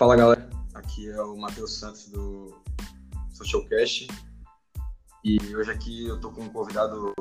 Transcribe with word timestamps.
Fala 0.00 0.16
galera, 0.16 0.48
aqui 0.72 1.10
é 1.10 1.22
o 1.22 1.36
Matheus 1.36 1.78
Santos 1.78 2.08
do 2.08 2.58
Socialcast 3.34 4.08
e 5.22 5.36
hoje 5.54 5.70
aqui 5.70 6.06
eu 6.06 6.18
tô 6.18 6.30
com 6.30 6.40
um 6.40 6.48
convidado 6.48 7.12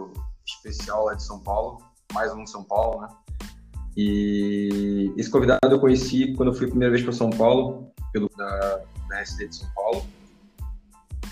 especial 0.47 1.03
lá 1.03 1.13
de 1.13 1.21
São 1.21 1.41
Paulo, 1.41 1.83
mais 2.13 2.31
um 2.31 2.41
de 2.41 2.49
São 2.49 2.63
Paulo, 2.63 3.01
né? 3.01 3.09
E 3.97 5.13
esse 5.17 5.29
convidado 5.29 5.59
eu 5.69 5.79
conheci 5.81 6.33
quando 6.35 6.53
eu 6.53 6.55
fui 6.55 6.67
a 6.67 6.69
primeira 6.69 6.93
vez 6.93 7.03
para 7.03 7.11
São 7.11 7.29
Paulo, 7.29 7.91
pelo 8.13 8.29
da, 8.37 8.81
da 9.09 9.19
SD 9.23 9.49
de 9.49 9.57
São 9.57 9.69
Paulo. 9.73 10.07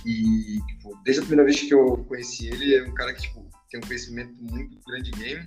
E 0.06 0.60
tipo, 0.68 1.00
desde 1.06 1.22
a 1.22 1.26
primeira 1.26 1.46
vez 1.46 1.62
que 1.62 1.74
eu 1.74 2.04
conheci 2.10 2.48
ele, 2.48 2.76
é 2.76 2.84
um 2.84 2.94
cara 2.94 3.14
que 3.14 3.22
tipo, 3.22 3.50
tem 3.70 3.80
um 3.80 3.88
conhecimento 3.88 4.36
muito 4.42 4.78
grande 4.86 5.12
de 5.12 5.18
game. 5.18 5.46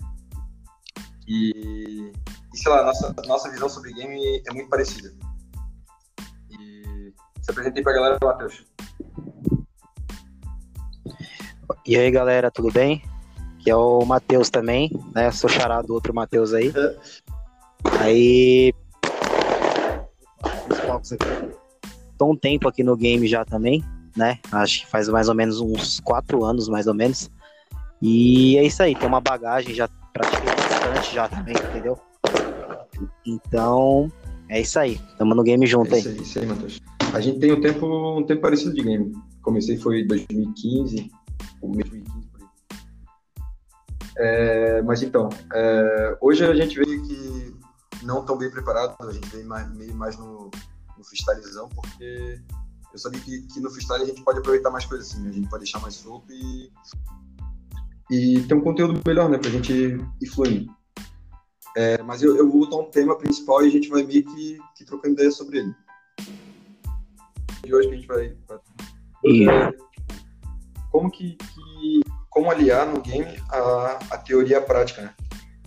E, 1.29 2.11
e 2.55 2.57
sei 2.57 2.73
lá, 2.73 2.87
nossa, 2.87 3.15
nossa 3.27 3.51
visão 3.51 3.69
sobre 3.69 3.93
game 3.93 4.43
é 4.49 4.55
muito 4.55 4.71
parecida. 4.71 5.15
Se 7.43 7.51
apresentei 7.51 7.83
pra 7.83 7.93
galera, 7.93 8.19
Matheus. 8.23 8.65
E 11.87 11.97
aí, 11.97 12.11
galera, 12.11 12.51
tudo 12.51 12.71
bem? 12.71 13.03
Que 13.61 13.71
é 13.71 13.77
o 13.77 14.05
Matheus 14.05 14.51
também, 14.51 14.91
né? 15.15 15.31
Sou 15.31 15.49
charado 15.49 15.89
do 15.89 15.95
outro 15.95 16.15
Matheus 16.15 16.53
aí. 16.53 16.73
É. 16.75 16.97
Aí. 18.01 18.75
Tô 22.19 22.31
um 22.31 22.37
tempo 22.37 22.69
aqui 22.69 22.83
no 22.83 22.97
game 22.97 23.27
já 23.27 23.45
também, 23.45 23.83
né? 24.17 24.39
Acho 24.53 24.81
que 24.81 24.87
faz 24.87 25.09
mais 25.09 25.29
ou 25.29 25.35
menos 25.35 25.61
uns 25.61 26.01
quatro 26.01 26.45
anos, 26.45 26.69
mais 26.69 26.87
ou 26.87 26.95
menos. 26.95 27.31
E 28.03 28.57
é 28.59 28.65
isso 28.65 28.83
aí, 28.83 28.95
tem 28.95 29.09
uma 29.09 29.21
bagagem 29.21 29.75
já 29.75 29.89
praticamente 30.13 30.57
bastante 30.57 31.15
já 31.15 31.29
também, 31.29 31.55
entendeu? 31.55 31.99
Então, 33.25 34.11
é 34.49 34.61
isso 34.61 34.79
aí. 34.79 35.01
Tamo 35.19 35.35
no 35.35 35.43
game 35.43 35.67
junto 35.67 35.95
é 35.95 35.99
isso 35.99 36.09
aí. 36.09 36.17
Isso 36.21 36.39
aí, 36.39 36.47
Matheus. 36.47 36.81
A 37.13 37.21
gente 37.21 37.41
tem 37.41 37.53
um 37.53 37.61
tempo, 37.61 38.19
um 38.19 38.25
tempo 38.25 38.41
parecido 38.41 38.73
de 38.73 38.83
game. 38.83 39.13
Comecei 39.43 39.77
foi 39.77 40.03
em 40.03 40.07
2015, 40.07 41.11
ou 41.61 41.73
2015 41.73 42.27
por 42.29 42.41
aí. 42.41 42.49
É, 44.17 44.83
mas 44.83 45.03
então, 45.03 45.29
é, 45.53 46.19
hoje 46.21 46.45
a 46.45 46.55
gente 46.55 46.79
vê 46.79 46.85
que 46.85 47.57
não 48.05 48.25
tão 48.25 48.39
bem 48.39 48.51
preparado, 48.51 48.95
a 49.01 49.13
gente 49.13 49.29
vem 49.29 49.45
mais, 49.45 49.69
meio 49.75 49.95
mais 49.95 50.17
no, 50.17 50.51
no 50.97 51.05
freestylezão, 51.05 51.69
porque 51.69 52.41
eu 52.93 52.99
sabia 52.99 53.21
que, 53.21 53.43
que, 53.43 53.61
no 53.61 53.71
freestyle 53.71 54.05
a 54.05 54.07
gente 54.07 54.23
pode 54.23 54.39
aproveitar 54.39 54.71
mais 54.71 54.85
coisas 54.85 55.11
assim, 55.11 55.23
né? 55.23 55.31
a 55.31 55.33
gente 55.33 55.49
pode 55.49 55.65
deixar 55.65 55.81
mais 55.81 55.95
solto 55.95 56.33
e, 56.33 56.71
e 58.11 58.43
ter 58.43 58.55
um 58.55 58.61
conteúdo 58.61 59.01
melhor, 59.05 59.29
né, 59.29 59.39
pra 59.39 59.51
gente 59.51 59.73
ir 59.73 60.27
fluindo. 60.29 60.73
É, 61.77 62.03
mas 62.03 62.23
eu, 62.23 62.37
eu 62.37 62.49
vou 62.49 62.61
botar 62.61 62.77
um 62.77 62.91
tema 62.91 63.17
principal 63.17 63.65
e 63.65 63.69
a 63.69 63.71
gente 63.71 63.89
vai 63.89 64.05
meio 64.05 64.25
que, 64.25 64.59
que 64.77 64.85
trocando 64.85 65.15
ideias 65.15 65.37
sobre 65.37 65.59
ele 65.59 65.75
de 67.71 67.75
hoje 67.75 67.89
que 67.89 67.95
a 67.95 67.97
gente 67.97 68.09
vai. 68.09 68.37
Como 70.91 71.11
que, 71.11 71.37
que, 71.37 72.01
Como 72.29 72.51
aliar 72.51 72.87
no 72.87 73.01
game 73.01 73.41
a, 73.49 73.99
a 74.11 74.19
teoria 74.19 74.59
à 74.59 74.63
prática, 74.63 75.03
né? 75.03 75.15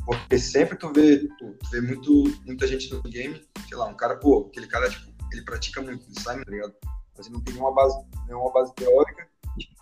Porque 0.05 0.37
sempre 0.37 0.77
tu 0.77 0.91
vê, 0.91 1.27
tu, 1.39 1.57
vê 1.71 1.79
muito, 1.79 2.23
muita 2.45 2.67
gente 2.67 2.93
no 2.93 3.01
game, 3.03 3.41
sei 3.69 3.77
lá, 3.77 3.85
um 3.85 3.95
cara, 3.95 4.17
pô, 4.17 4.47
aquele 4.49 4.67
cara, 4.67 4.89
tipo, 4.89 5.13
ele 5.31 5.43
pratica 5.43 5.81
muito, 5.81 6.05
ele 6.05 6.19
sai, 6.19 6.43
tá 6.43 6.51
ligado? 6.51 6.73
Mas 7.15 7.27
ele 7.27 7.35
não 7.35 7.41
tem 7.41 7.53
nenhuma 7.53 7.73
base, 7.73 7.97
nenhuma 8.27 8.51
base 8.51 8.73
teórica, 8.75 9.27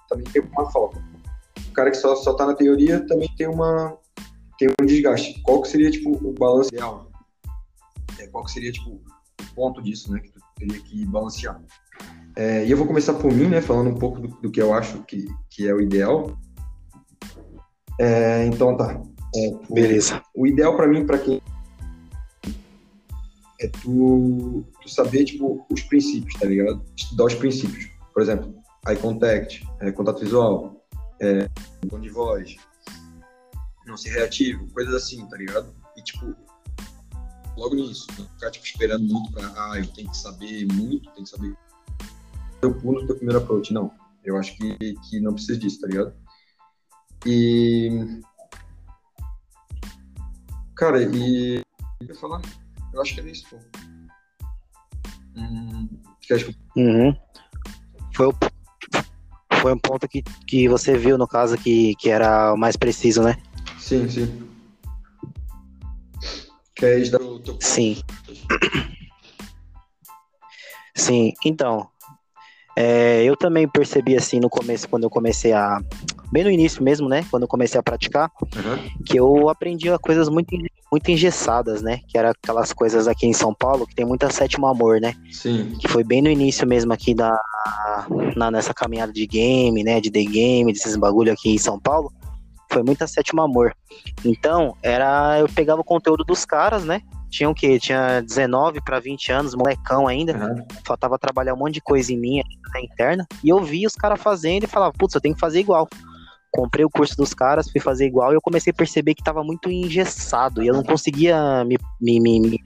também 0.08 0.26
tem 0.26 0.44
uma 0.44 0.70
falta. 0.70 1.04
O 1.68 1.74
cara 1.74 1.90
que 1.90 1.98
só, 1.98 2.16
só 2.16 2.36
tá 2.36 2.46
na 2.46 2.54
teoria 2.54 3.06
também 3.08 3.34
tem 3.36 3.48
uma 3.48 3.98
tem 4.60 4.70
um 4.80 4.86
desgaste. 4.86 5.42
Qual 5.42 5.60
que 5.64 5.70
seria, 5.70 5.90
tipo, 5.90 6.12
o 6.12 6.34
balanço 6.34 6.70
ideal? 6.70 7.10
É, 8.20 8.28
qual 8.28 8.44
que 8.44 8.52
seria, 8.52 8.72
tipo, 8.72 8.92
o 8.92 9.56
ponto 9.56 9.82
disso, 9.82 10.14
né, 10.14 10.20
que 10.20 10.32
tu 10.32 10.40
teria 10.56 10.80
que 10.84 11.04
balancear? 11.08 11.60
É, 12.36 12.66
e 12.66 12.72
eu 12.72 12.78
vou 12.78 12.88
começar 12.88 13.14
por 13.14 13.32
mim, 13.32 13.48
né, 13.48 13.62
falando 13.62 13.90
um 13.90 13.98
pouco 13.98 14.20
do, 14.20 14.28
do 14.28 14.52
que 14.52 14.62
eu 14.62 14.74
acho 14.74 15.04
que, 15.04 15.26
que 15.50 15.68
é 15.68 15.74
o 15.74 15.82
ideal. 15.82 16.38
É, 18.00 18.46
então 18.46 18.76
tá. 18.76 19.02
É, 19.36 19.74
Beleza. 19.74 20.22
O 20.36 20.48
ideal 20.48 20.76
para 20.76 20.88
mim, 20.88 21.06
para 21.06 21.18
quem 21.18 21.42
é 23.60 23.68
tu, 23.68 24.66
tu, 24.82 24.90
saber 24.90 25.24
tipo 25.24 25.66
os 25.70 25.82
princípios, 25.84 26.34
tá 26.40 26.48
ligado? 26.48 26.84
Estudar 26.98 27.26
os 27.26 27.36
princípios. 27.36 27.90
Por 28.12 28.22
exemplo, 28.22 28.56
eye 28.88 28.98
contact, 28.98 29.68
é, 29.80 29.92
contato 29.92 30.20
visual, 30.20 30.84
é, 31.22 31.48
tom 31.88 32.00
de 32.00 32.10
voz, 32.10 32.56
não 33.86 33.96
ser 33.96 34.10
reativo, 34.10 34.68
coisas 34.72 34.94
assim, 34.96 35.28
tá 35.30 35.38
ligado? 35.38 35.74
E 35.96 36.02
tipo 36.02 36.36
logo 37.56 37.76
nisso, 37.76 38.08
não 38.18 38.26
ficar 38.26 38.50
tipo 38.50 38.66
esperando 38.66 39.04
muito 39.04 39.32
para 39.32 39.46
ah, 39.56 39.78
eu 39.78 39.86
tenho 39.88 40.10
que 40.10 40.18
saber 40.18 40.66
muito, 40.74 41.12
tenho 41.12 41.24
que 41.24 41.30
saber 41.30 41.56
eu 42.62 42.74
pulo 42.74 43.06
teu 43.06 43.16
primeiro 43.16 43.42
approach. 43.42 43.74
Não. 43.74 43.92
Eu 44.24 44.38
acho 44.38 44.56
que, 44.56 44.76
que 44.78 45.20
não 45.20 45.34
precisa 45.34 45.58
disso, 45.58 45.82
tá 45.82 45.88
ligado? 45.88 46.14
E. 47.26 48.22
Cara, 50.76 51.02
e. 51.02 51.64
Que 52.00 52.12
eu 52.12 52.16
falar? 52.16 52.42
Eu 52.94 53.02
acho 53.02 53.16
que 53.16 53.22
é 53.22 53.26
isso, 53.26 53.46
pô. 53.50 53.58
Hum, 55.36 55.88
que... 56.20 56.34
Uhum. 56.76 57.16
Foi 58.14 58.28
o. 58.28 58.34
Foi 59.62 59.74
um 59.74 59.80
ponto 59.80 60.08
que, 60.08 60.24
que 60.48 60.68
você 60.68 60.98
viu, 60.98 61.18
no 61.18 61.28
caso, 61.28 61.58
que, 61.58 61.96
que 61.96 62.10
era 62.10 62.54
o 62.54 62.58
mais 62.58 62.76
preciso, 62.76 63.22
né? 63.22 63.38
Sim, 63.78 64.10
sim. 64.10 64.50
Quer 66.76 67.08
dar 67.10 67.22
o 67.22 67.40
teu 67.40 67.58
Sim. 67.62 68.02
Sim, 70.96 71.34
então, 71.46 71.90
é, 72.76 73.24
eu 73.24 73.36
também 73.36 73.68
percebi 73.68 74.16
assim 74.16 74.40
no 74.40 74.50
começo, 74.50 74.88
quando 74.88 75.04
eu 75.04 75.10
comecei 75.10 75.54
a. 75.54 75.82
Bem 76.32 76.46
no 76.46 76.50
início 76.50 76.82
mesmo, 76.82 77.10
né? 77.10 77.26
Quando 77.30 77.44
eu 77.44 77.48
comecei 77.48 77.78
a 77.78 77.84
praticar, 77.84 78.32
uhum. 78.42 79.04
que 79.06 79.18
eu 79.18 79.50
aprendia 79.50 80.00
coisas 80.00 80.30
muito, 80.30 80.56
muito 80.90 81.12
engessadas, 81.12 81.82
né? 81.82 82.00
Que 82.08 82.18
era 82.18 82.32
aquelas 82.32 82.72
coisas 82.72 83.06
aqui 83.06 83.28
em 83.28 83.34
São 83.34 83.54
Paulo, 83.54 83.86
que 83.86 83.94
tem 83.94 84.06
muita 84.06 84.30
sétimo 84.30 84.66
amor, 84.66 85.02
né? 85.02 85.14
Sim. 85.30 85.76
Que 85.78 85.90
foi 85.90 86.06
bem 86.06 86.22
no 86.22 86.30
início 86.30 86.66
mesmo 86.66 86.94
aqui 86.94 87.14
da, 87.14 87.38
na, 88.36 88.50
nessa 88.50 88.74
caminhada 88.74 89.12
de 89.12 89.28
game, 89.28 89.84
né? 89.84 90.00
De 90.00 90.10
day 90.10 90.26
game, 90.26 90.72
desses 90.72 90.96
bagulho 90.96 91.34
aqui 91.34 91.54
em 91.54 91.58
São 91.58 91.78
Paulo. 91.78 92.14
Foi 92.72 92.82
muita 92.82 93.06
sétimo 93.08 93.42
amor. 93.42 93.76
Então, 94.24 94.78
era. 94.82 95.38
Eu 95.38 95.50
pegava 95.50 95.82
o 95.82 95.86
conteúdo 95.86 96.24
dos 96.24 96.46
caras, 96.46 96.86
né? 96.86 97.02
Tinha 97.32 97.50
o 97.50 97.56
quê? 97.56 97.80
Tinha 97.80 98.22
19 98.22 98.82
para 98.82 99.00
20 99.00 99.32
anos, 99.32 99.56
molecão 99.56 100.06
ainda. 100.06 100.34
Uhum. 100.34 100.66
Faltava 100.86 101.18
trabalhar 101.18 101.54
um 101.54 101.58
monte 101.58 101.76
de 101.76 101.82
coisa 101.82 102.12
em 102.14 102.20
mim 102.20 102.42
na 102.74 102.82
interna. 102.82 103.26
E 103.42 103.50
eu 103.50 103.64
vi 103.64 103.88
os 103.88 103.96
caras 103.96 104.22
fazendo 104.22 104.66
e 104.66 104.68
falava, 104.68 104.92
putz, 104.92 105.16
eu 105.16 105.22
tenho 105.22 105.34
que 105.34 105.40
fazer 105.40 105.62
igual. 105.62 105.88
Comprei 106.52 106.84
o 106.84 106.90
curso 106.90 107.16
dos 107.16 107.34
caras, 107.34 107.72
fui 107.72 107.80
fazer 107.80 108.06
igual 108.06 108.34
e 108.34 108.36
eu 108.36 108.42
comecei 108.42 108.72
a 108.72 108.74
perceber 108.74 109.16
que 109.16 109.22
estava 109.22 109.42
muito 109.42 109.72
engessado 109.72 110.62
e 110.62 110.68
eu 110.68 110.74
não 110.74 110.84
conseguia 110.84 111.64
me, 111.64 111.78
me, 112.02 112.20
me, 112.20 112.60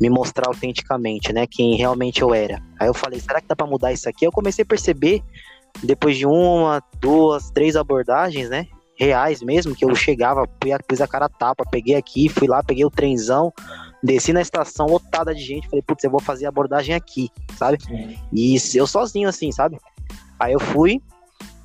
me 0.00 0.10
mostrar 0.10 0.48
autenticamente, 0.48 1.32
né? 1.32 1.46
Quem 1.46 1.76
realmente 1.76 2.22
eu 2.22 2.34
era. 2.34 2.60
Aí 2.80 2.88
eu 2.88 2.94
falei, 2.94 3.20
será 3.20 3.40
que 3.40 3.46
dá 3.46 3.54
para 3.54 3.68
mudar 3.68 3.92
isso 3.92 4.08
aqui? 4.08 4.26
Eu 4.26 4.32
comecei 4.32 4.64
a 4.64 4.66
perceber, 4.66 5.22
depois 5.80 6.16
de 6.16 6.26
uma, 6.26 6.82
duas, 7.00 7.52
três 7.52 7.76
abordagens, 7.76 8.50
né? 8.50 8.66
Reais 8.96 9.40
mesmo, 9.40 9.76
que 9.76 9.84
eu 9.84 9.94
chegava, 9.94 10.44
pus 10.88 11.00
a 11.00 11.06
cara 11.06 11.26
a 11.26 11.28
tapa, 11.28 11.64
peguei 11.70 11.94
aqui, 11.94 12.28
fui 12.28 12.48
lá, 12.48 12.64
peguei 12.64 12.84
o 12.84 12.90
trenzão, 12.90 13.52
Desci 14.02 14.32
na 14.32 14.40
estação 14.40 14.86
lotada 14.86 15.34
de 15.34 15.42
gente, 15.42 15.68
falei, 15.68 15.82
putz, 15.82 16.02
eu 16.04 16.10
vou 16.10 16.20
fazer 16.20 16.46
a 16.46 16.48
abordagem 16.48 16.94
aqui, 16.94 17.28
sabe? 17.56 17.78
E 18.32 18.56
eu 18.74 18.86
sozinho, 18.86 19.28
assim, 19.28 19.52
sabe? 19.52 19.78
Aí 20.38 20.52
eu 20.52 20.60
fui, 20.60 21.02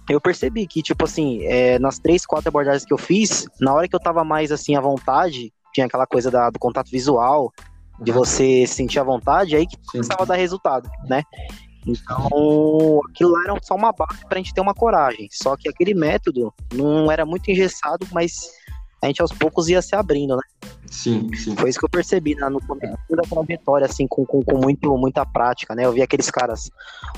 eu 0.09 0.19
percebi 0.19 0.67
que, 0.67 0.81
tipo 0.81 1.05
assim, 1.05 1.43
é, 1.45 1.79
nas 1.79 1.97
três, 1.97 2.25
quatro 2.25 2.49
abordagens 2.49 2.85
que 2.85 2.93
eu 2.93 2.97
fiz, 2.97 3.47
na 3.59 3.73
hora 3.73 3.87
que 3.87 3.95
eu 3.95 3.99
tava 3.99 4.23
mais, 4.23 4.51
assim, 4.51 4.75
à 4.75 4.81
vontade, 4.81 5.51
tinha 5.73 5.85
aquela 5.85 6.05
coisa 6.05 6.29
da, 6.29 6.49
do 6.49 6.59
contato 6.59 6.89
visual, 6.91 7.51
de 8.01 8.11
você 8.11 8.67
sentir 8.67 8.99
à 8.99 9.03
vontade, 9.03 9.55
aí 9.55 9.65
que 9.65 9.77
começava 9.91 10.23
a 10.23 10.25
dar 10.25 10.35
resultado, 10.35 10.89
né? 11.07 11.23
Então, 11.87 13.01
aquilo 13.07 13.31
lá 13.31 13.43
era 13.43 13.59
só 13.61 13.75
uma 13.75 13.91
base 13.91 14.25
pra 14.27 14.39
gente 14.39 14.53
ter 14.53 14.61
uma 14.61 14.73
coragem. 14.73 15.27
Só 15.31 15.55
que 15.55 15.69
aquele 15.69 15.93
método 15.93 16.51
não 16.73 17.11
era 17.11 17.25
muito 17.25 17.49
engessado, 17.49 18.07
mas 18.11 18.49
a 19.01 19.07
gente 19.07 19.21
aos 19.21 19.31
poucos 19.31 19.69
ia 19.69 19.81
se 19.81 19.95
abrindo, 19.95 20.35
né? 20.35 20.41
Sim, 20.89 21.29
sim. 21.35 21.55
Foi 21.55 21.69
isso 21.69 21.79
que 21.79 21.85
eu 21.85 21.89
percebi 21.89 22.35
né, 22.35 22.47
no 22.49 22.59
começo 22.65 22.95
da 23.09 23.23
trajetória, 23.23 23.85
assim, 23.85 24.07
com, 24.07 24.25
com, 24.25 24.41
com, 24.43 24.57
muito, 24.57 24.97
muita 24.97 25.25
prática, 25.25 25.75
né? 25.75 25.85
Eu 25.85 25.91
vi 25.91 26.01
aqueles 26.01 26.29
caras, 26.29 26.69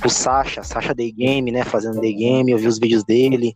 o 0.04 0.10
Sasha, 0.10 0.64
Sasha 0.64 0.94
Day 0.94 1.12
Game, 1.12 1.52
né? 1.52 1.64
Fazendo 1.64 2.02
Day 2.02 2.14
Game, 2.14 2.52
eu 2.52 2.58
vi 2.58 2.68
os 2.68 2.80
vídeos 2.80 3.04
dele, 3.04 3.56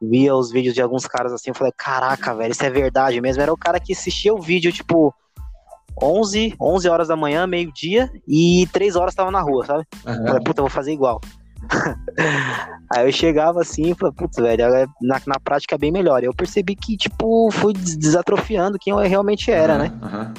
via 0.00 0.34
os 0.34 0.50
vídeos 0.50 0.74
de 0.74 0.82
alguns 0.82 1.06
caras 1.06 1.32
assim, 1.32 1.50
eu 1.50 1.54
falei, 1.54 1.72
caraca, 1.76 2.34
velho, 2.34 2.52
isso 2.52 2.64
é 2.64 2.70
verdade 2.70 3.20
mesmo. 3.20 3.42
Era 3.42 3.52
o 3.52 3.58
cara 3.58 3.80
que 3.80 3.92
assistia 3.92 4.34
o 4.34 4.40
vídeo, 4.40 4.72
tipo, 4.72 5.14
11, 6.02 6.54
11 6.60 6.88
horas 6.88 7.08
da 7.08 7.16
manhã, 7.16 7.46
meio-dia, 7.46 8.10
e 8.26 8.68
3 8.72 8.96
horas 8.96 9.14
tava 9.14 9.30
na 9.30 9.40
rua, 9.40 9.66
sabe? 9.66 9.84
Uhum. 10.06 10.26
falei, 10.26 10.42
puta, 10.42 10.60
eu 10.60 10.64
vou 10.64 10.70
fazer 10.70 10.92
igual. 10.92 11.20
Aí 12.94 13.06
eu 13.06 13.12
chegava 13.12 13.60
assim 13.60 13.90
e 13.90 13.94
falei, 13.94 14.14
putz, 14.14 14.36
velho, 14.36 14.64
na, 15.00 15.20
na 15.26 15.40
prática 15.40 15.74
é 15.74 15.78
bem 15.78 15.92
melhor. 15.92 16.22
Eu 16.22 16.34
percebi 16.34 16.74
que, 16.74 16.96
tipo, 16.96 17.50
fui 17.50 17.72
desatrofiando 17.72 18.78
quem 18.78 18.92
eu 18.92 18.98
realmente 18.98 19.50
era, 19.50 19.74
uhum, 19.74 19.78
né? 19.78 20.00
Uhum. 20.02 20.34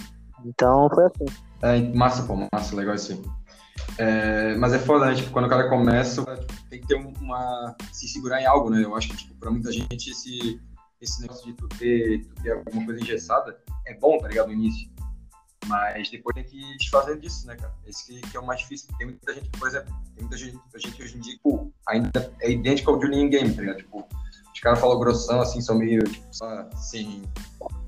Então 0.45 0.89
foi 0.89 1.05
assim. 1.05 1.25
É, 1.61 1.79
massa, 1.93 2.23
pô, 2.23 2.47
massa, 2.51 2.75
legal 2.75 2.95
assim. 2.95 3.21
É, 3.97 4.55
mas 4.55 4.73
é 4.73 4.79
foda, 4.79 5.07
né? 5.07 5.15
Tipo, 5.15 5.31
quando 5.31 5.45
o 5.45 5.49
cara 5.49 5.69
começa, 5.69 6.23
tem 6.69 6.79
que 6.81 6.87
ter 6.87 6.95
uma. 6.95 7.75
se 7.91 8.07
segurar 8.07 8.41
em 8.41 8.45
algo, 8.45 8.69
né? 8.69 8.83
Eu 8.83 8.95
acho 8.95 9.09
que, 9.09 9.17
tipo, 9.17 9.35
pra 9.35 9.51
muita 9.51 9.71
gente 9.71 10.11
esse, 10.11 10.59
esse 11.01 11.21
negócio 11.21 11.45
de 11.45 11.53
tu 11.53 11.67
ter, 11.77 12.25
tu 12.25 12.41
ter 12.41 12.51
alguma 12.51 12.85
coisa 12.85 13.01
engessada 13.01 13.57
é 13.85 13.93
bom, 13.95 14.17
tá 14.17 14.27
ligado? 14.27 14.47
No 14.47 14.53
início. 14.53 14.89
Mas 15.67 16.09
depois 16.09 16.33
tem 16.33 16.43
que 16.43 16.57
ir 16.57 16.77
desfazendo 16.77 17.19
disso, 17.19 17.45
né, 17.45 17.55
cara? 17.55 17.73
Esse 17.85 18.05
que, 18.05 18.21
que, 18.21 18.37
é 18.37 18.39
o 18.39 18.45
mais 18.45 18.61
difícil. 18.61 18.87
Tem 18.97 19.07
muita 19.07 19.33
gente, 19.33 19.49
por 19.49 19.67
exemplo, 19.67 19.93
tem 20.15 20.23
muita 20.23 20.37
gente, 20.37 20.53
muita 20.53 20.79
gente 20.79 21.03
hoje 21.03 21.17
em 21.17 21.19
dia, 21.19 21.33
tipo, 21.33 21.73
ainda 21.87 22.33
é 22.41 22.51
idêntico 22.51 22.91
ao 22.91 23.01
Julian 23.01 23.29
Game, 23.29 23.53
tá 23.53 23.61
ligado? 23.61 23.77
Tipo, 23.77 24.07
os 24.53 24.59
caras 24.61 24.79
falam 24.79 24.99
grossão, 24.99 25.41
assim, 25.41 25.61
são 25.61 25.77
meio, 25.77 26.03
tipo, 26.03 26.25
só 26.31 26.69
sem, 26.75 27.23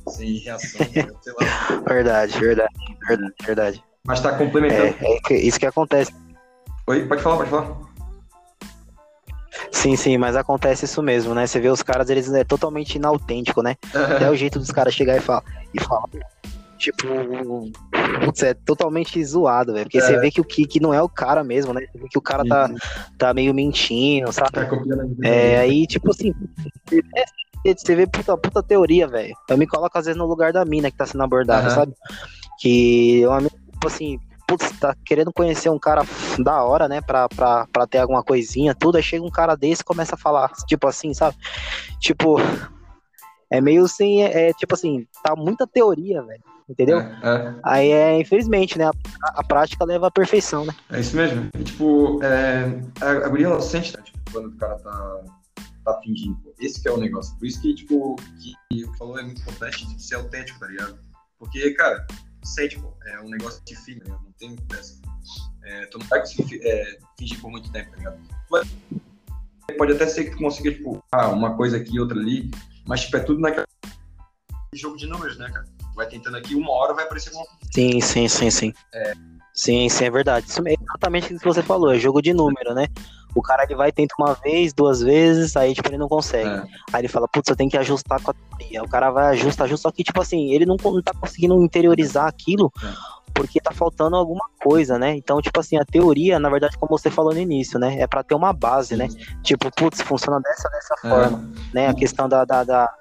sem 0.10 0.38
reação, 0.40 0.86
sei 1.22 1.34
lá. 1.34 1.82
Verdade, 1.88 2.40
verdade, 2.40 2.74
verdade, 3.08 3.36
verdade. 3.44 3.84
Mas 4.06 4.20
tá 4.20 4.38
complementando. 4.38 4.96
É, 5.02 5.34
é 5.34 5.38
isso 5.38 5.60
que 5.60 5.66
acontece. 5.66 6.14
Oi, 6.88 7.08
pode 7.08 7.22
falar, 7.22 7.38
pode 7.38 7.50
falar. 7.50 7.92
Sim, 9.72 9.96
sim, 9.96 10.18
mas 10.18 10.36
acontece 10.36 10.86
isso 10.86 11.02
mesmo, 11.02 11.34
né? 11.34 11.48
Você 11.48 11.60
vê 11.60 11.70
os 11.70 11.82
caras, 11.82 12.10
eles 12.10 12.32
é 12.32 12.44
totalmente 12.44 12.96
inautêntico, 12.96 13.62
né? 13.64 13.76
Até 13.94 14.30
o 14.30 14.36
jeito 14.36 14.60
dos 14.60 14.72
caras 14.72 14.94
chegar 14.94 15.18
e 15.18 15.22
falar, 15.22 15.44
e 15.74 15.82
falar 15.82 16.08
tipo, 16.82 17.08
putz, 18.26 18.42
é 18.44 18.54
totalmente 18.54 19.24
zoado, 19.24 19.74
velho. 19.74 19.86
Porque 19.86 20.00
é. 20.00 20.02
você 20.02 20.18
vê 20.20 20.32
que 20.32 20.42
o 20.42 20.44
Kiki 20.44 20.80
não 20.80 20.94
é 20.94 21.02
o 21.02 21.08
cara 21.08 21.44
mesmo, 21.44 21.74
né? 21.74 21.82
Você 21.82 22.00
vê 22.00 22.08
que 22.10 22.18
o 22.18 22.22
cara 22.22 22.44
tá, 22.44 22.70
tá 23.18 23.34
meio 23.34 23.54
mentindo, 23.54 24.32
sabe? 24.34 24.52
Tá 24.52 24.68
é, 25.24 25.60
aí, 25.60 25.86
tipo 25.86 26.10
assim, 26.10 26.34
é, 27.16 27.74
você 27.76 27.96
vê 27.96 28.08
puta, 28.08 28.36
puta 28.36 28.64
teoria, 28.64 29.08
velho. 29.08 29.36
Eu 29.48 29.58
me 29.58 29.68
coloco 29.68 29.98
às 29.98 30.06
vezes 30.06 30.18
no 30.18 30.26
lugar 30.26 30.52
da 30.52 30.66
mina 30.66 30.90
que 30.90 30.98
tá 30.98 31.06
sendo 31.06 31.24
abordada, 31.24 31.70
uhum. 31.70 31.76
sabe? 31.76 31.94
Que 32.60 33.20
eu, 33.20 33.32
tipo 33.42 33.88
assim, 33.88 34.20
putz, 34.48 34.72
tá 34.80 34.96
querendo 35.06 35.32
conhecer 35.32 35.70
um 35.70 35.80
cara 35.80 36.04
da 36.40 36.64
hora, 36.64 36.88
né, 36.88 37.00
pra, 37.02 37.30
pra, 37.30 37.68
pra 37.72 37.88
ter 37.88 38.00
alguma 38.00 38.24
coisinha, 38.24 38.76
tudo, 38.76 38.98
aí 38.98 39.04
chega 39.04 39.24
um 39.24 39.32
cara 39.32 39.56
desse 39.56 39.82
e 39.82 39.86
começa 39.86 40.16
a 40.16 40.18
falar, 40.18 40.52
tipo 40.68 40.88
assim, 40.88 41.14
sabe? 41.14 41.38
Tipo, 42.00 42.38
é 43.52 43.62
meio 43.62 43.86
assim, 43.86 44.22
é, 44.22 44.50
é 44.50 44.54
tipo 44.54 44.74
assim, 44.74 45.06
tá 45.24 45.36
muita 45.36 45.68
teoria, 45.68 46.22
velho 46.24 46.42
entendeu? 46.72 47.00
É, 47.00 47.20
é. 47.24 47.56
Aí 47.64 47.92
é, 47.92 48.20
infelizmente, 48.20 48.78
né? 48.78 48.86
A, 48.86 49.42
a, 49.42 49.44
prática 49.44 49.84
leva 49.84 50.08
à 50.08 50.12
perfeição, 50.12 50.66
né? 50.66 50.74
É 50.90 51.00
isso 51.00 51.16
mesmo. 51.16 51.50
E, 51.58 51.64
tipo, 51.64 52.24
é, 52.24 52.82
a, 53.02 53.10
a 53.26 53.30
guria 53.30 53.48
ela 53.48 53.62
sente, 53.62 53.96
né? 53.96 54.02
Tipo, 54.04 54.20
quando 54.32 54.48
o 54.48 54.58
cara 54.58 54.78
tá, 54.80 55.24
tá 55.84 56.00
fingindo. 56.02 56.38
Esse 56.60 56.82
que 56.82 56.88
é 56.88 56.92
o 56.92 56.98
negócio. 56.98 57.38
Por 57.38 57.46
isso 57.46 57.62
que, 57.62 57.76
tipo, 57.76 58.16
que 58.70 58.86
o 58.86 58.92
que 58.92 58.98
falou 58.98 59.20
é 59.20 59.24
muito 59.24 59.42
importante 59.42 59.86
de 59.86 60.02
ser 60.02 60.16
autêntico, 60.16 60.60
tá 60.60 60.68
ligado? 60.68 60.98
Porque, 61.38 61.72
cara, 61.72 62.06
sente, 62.44 62.80
pô, 62.80 62.94
é 63.06 63.22
um 63.22 63.30
negócio 63.30 63.62
de 63.66 63.76
filho, 63.76 64.02
né? 64.08 64.16
Não 64.24 64.32
tem 64.34 64.56
dessa. 64.68 65.00
É, 65.64 65.86
tu 65.88 66.00
não 66.00 66.08
vai 66.08 66.20
conseguir 66.20 66.60
é, 66.64 66.98
fingir 67.18 67.40
por 67.40 67.52
muito 67.52 67.72
tempo, 67.72 67.92
tá 67.92 67.98
ligado? 67.98 68.20
Pode 69.78 69.94
até 69.94 70.06
ser 70.08 70.26
que 70.26 70.32
tu 70.32 70.38
consiga, 70.38 70.72
tipo, 70.72 71.04
ah, 71.12 71.30
uma 71.30 71.56
coisa 71.56 71.78
aqui, 71.78 72.00
outra 72.00 72.20
ali, 72.20 72.52
mas, 72.86 73.02
tipo, 73.02 73.18
é 73.18 73.20
tudo 73.20 73.40
naquele 73.40 73.66
jogo 74.74 74.98
de 74.98 75.08
números, 75.08 75.38
né, 75.38 75.50
cara? 75.52 75.66
vai 75.96 76.08
tentando 76.08 76.38
aqui, 76.38 76.56
uma 76.56 76.72
hora 76.72 76.94
vai 76.94 77.06
aparecer 77.06 77.32
uma. 77.34 77.46
Sim, 77.72 78.02
sim, 78.02 78.28
sim, 78.28 78.50
sim. 78.50 78.74
É. 78.94 79.14
Sim, 79.54 79.90
sim, 79.90 80.06
é 80.06 80.10
verdade. 80.10 80.48
Isso 80.48 80.62
é 80.66 80.74
exatamente 80.74 81.34
o 81.34 81.40
que 81.40 81.46
você 81.46 81.62
falou, 81.62 81.94
é 81.94 82.00
jogo 82.00 82.22
de 82.22 82.34
número, 82.34 82.74
né? 82.74 82.88
O 83.36 83.42
cara 83.42 83.64
ele 83.64 83.76
vai 83.76 83.92
tenta 83.92 84.14
uma 84.20 84.34
vez, 84.34 84.74
duas 84.74 85.02
vezes, 85.02 85.56
aí 85.56 85.74
tipo 85.74 85.90
ele 85.90 85.98
não 85.98 86.08
consegue. 86.08 86.50
É. 86.50 86.64
Aí 86.94 87.02
ele 87.02 87.08
fala, 87.08 87.28
putz, 87.28 87.50
eu 87.50 87.56
tenho 87.56 87.70
que 87.70 87.78
ajustar 87.78 88.22
com 88.22 88.32
a 88.32 88.34
teoria. 88.34 88.84
O 88.84 88.90
cara 88.90 89.10
vai 89.12 89.32
ajusta, 89.32 89.64
ajusta, 89.64 89.90
só 89.90 89.92
que 89.92 90.04
tipo 90.04 90.22
assim, 90.22 90.52
ele 90.54 90.66
não, 90.66 90.78
não 90.84 91.02
tá 91.02 91.14
conseguindo 91.14 91.62
interiorizar 91.62 92.28
aquilo 92.28 92.72
é. 92.84 93.21
Porque 93.42 93.60
tá 93.60 93.72
faltando 93.72 94.16
alguma 94.16 94.48
coisa, 94.62 95.00
né? 95.00 95.16
Então, 95.16 95.42
tipo 95.42 95.60
assim, 95.60 95.78
a 95.78 95.84
teoria, 95.86 96.40
na 96.40 96.50
verdade, 96.50 96.78
como 96.78 96.92
você 96.92 97.10
falou 97.10 97.34
no 97.34 97.40
início, 97.40 97.80
né? 97.80 98.00
É 98.00 98.06
para 98.06 98.24
ter 98.24 98.36
uma 98.36 98.54
base, 98.54 98.96
né? 98.96 99.08
Tipo, 99.42 99.72
putz, 99.76 100.02
funciona 100.02 100.40
dessa, 100.40 100.70
dessa 100.70 100.96
é. 101.04 101.10
forma, 101.10 101.50
né? 101.74 101.88
A 101.88 101.94
questão 101.94 102.30
da, 102.30 102.46
da, 102.46 102.64
da 102.64 102.94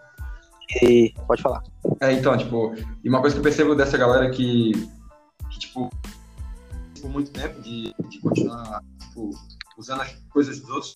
e 0.82 1.12
pode 1.26 1.42
falar. 1.42 1.62
É, 2.00 2.12
então, 2.12 2.36
tipo, 2.38 2.74
e 3.04 3.08
uma 3.08 3.20
coisa 3.20 3.34
que 3.34 3.40
eu 3.40 3.42
percebo 3.42 3.74
dessa 3.74 3.98
galera 3.98 4.30
que, 4.30 4.72
que 5.50 5.58
tipo, 5.58 5.90
por 7.00 7.10
muito 7.10 7.30
tempo 7.32 7.60
de, 7.60 7.94
de 8.08 8.20
continuar, 8.20 8.80
tipo, 9.00 9.30
usando 9.76 10.02
as 10.02 10.12
coisas 10.30 10.60
dos 10.60 10.70
outros, 10.70 10.94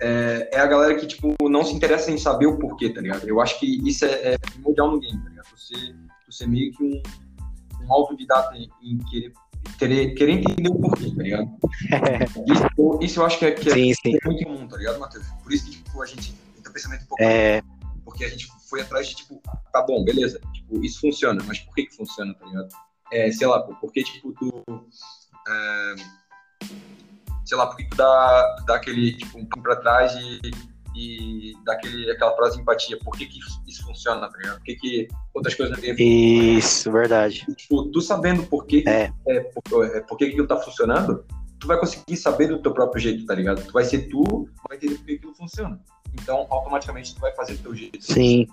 é, 0.00 0.50
é, 0.52 0.60
a 0.60 0.66
galera 0.66 0.94
que, 0.96 1.06
tipo, 1.06 1.34
não 1.48 1.64
se 1.64 1.74
interessa 1.74 2.10
em 2.10 2.18
saber 2.18 2.46
o 2.46 2.58
porquê, 2.58 2.90
tá 2.90 3.00
ligado? 3.00 3.26
Eu 3.26 3.40
acho 3.40 3.58
que 3.58 3.88
isso 3.88 4.04
é, 4.04 4.34
é 4.34 4.38
primordial 4.38 4.90
no 4.90 5.00
game, 5.00 5.22
tá 5.22 5.30
ligado? 5.30 5.46
Você, 5.56 5.94
você 6.28 6.46
meio 6.46 6.70
que 6.72 6.84
um, 6.84 7.02
um 7.86 7.92
autodidata 7.92 8.56
em, 8.56 8.70
em 8.82 8.98
querer, 8.98 9.32
querer, 9.78 10.14
querer 10.14 10.32
entender 10.32 10.68
o 10.68 10.78
porquê, 10.78 11.14
tá 11.14 11.22
ligado? 11.22 11.50
isso, 12.46 12.98
isso 13.00 13.20
eu 13.20 13.26
acho 13.26 13.38
que 13.38 13.46
é, 13.46 13.50
que 13.52 13.68
é, 13.68 13.72
sim, 13.72 13.94
sim. 13.94 14.16
é 14.22 14.26
muito 14.26 14.44
comum, 14.44 14.68
tá 14.68 14.76
ligado, 14.76 14.98
Matheus? 14.98 15.26
Por 15.42 15.52
isso 15.52 15.64
que, 15.66 15.70
tipo, 15.72 16.02
a 16.02 16.06
gente 16.06 16.32
tem 16.32 16.70
um 16.70 16.72
pensamento 16.72 17.02
um 17.02 17.06
pouco... 17.06 17.22
É... 17.22 17.62
Porque 18.04 18.24
a 18.24 18.28
gente 18.28 18.48
foi 18.68 18.80
atrás 18.82 19.08
de, 19.08 19.16
tipo, 19.16 19.42
tá 19.72 19.82
bom, 19.82 20.04
beleza, 20.04 20.40
tipo, 20.52 20.84
isso 20.84 21.00
funciona, 21.00 21.42
mas 21.46 21.58
por 21.60 21.74
que 21.74 21.86
que 21.86 21.96
funciona, 21.96 22.34
tá 22.34 22.46
ligado? 22.46 22.68
É, 23.12 23.30
sei 23.30 23.46
lá, 23.46 23.60
porque, 23.60 24.02
tipo, 24.02 24.32
tu... 24.32 24.64
É, 25.48 25.94
sei 27.44 27.56
lá, 27.56 27.66
porque 27.66 27.84
tu 27.84 27.96
dá, 27.96 28.56
dá 28.66 28.76
aquele, 28.76 29.16
tipo, 29.16 29.38
um 29.38 29.44
pouco 29.46 29.62
pra 29.62 29.76
trás 29.76 30.14
e, 30.14 30.40
e 30.96 31.52
dá 31.64 31.74
aquele, 31.74 32.10
aquela 32.10 32.34
frase 32.34 32.56
de 32.56 32.62
empatia, 32.62 32.98
por 33.04 33.16
que 33.16 33.26
que 33.26 33.38
isso 33.66 33.84
funciona, 33.84 34.28
tá 34.28 34.38
ligado? 34.38 34.56
Por 34.56 34.64
que 34.64 34.74
que 34.76 35.08
outras 35.34 35.54
coisas 35.54 35.76
não 35.76 35.82
têm 35.82 36.56
Isso, 36.56 36.90
verdade. 36.90 37.44
Tipo, 37.54 37.90
tu 37.90 38.00
sabendo 38.00 38.42
por 38.44 38.64
que, 38.64 38.82
é. 38.88 39.12
É, 39.28 39.40
por, 39.40 39.84
é, 39.84 40.00
por 40.00 40.16
que 40.16 40.24
que 40.24 40.32
aquilo 40.32 40.46
tá 40.46 40.56
funcionando, 40.56 41.24
tu 41.58 41.66
vai 41.66 41.78
conseguir 41.78 42.16
saber 42.16 42.48
do 42.48 42.62
teu 42.62 42.72
próprio 42.72 43.00
jeito, 43.00 43.26
tá 43.26 43.34
ligado? 43.34 43.62
Tu 43.62 43.72
vai 43.72 43.84
ser 43.84 44.08
tu, 44.08 44.48
vai 44.66 44.78
entender 44.78 44.96
por 44.96 45.04
que 45.04 45.12
aquilo 45.12 45.34
funciona. 45.34 45.78
Então, 46.14 46.46
automaticamente, 46.48 47.14
tu 47.14 47.20
vai 47.20 47.34
fazer 47.34 47.56
do 47.56 47.62
teu 47.64 47.74
jeito. 47.74 48.02
Sim. 48.02 48.46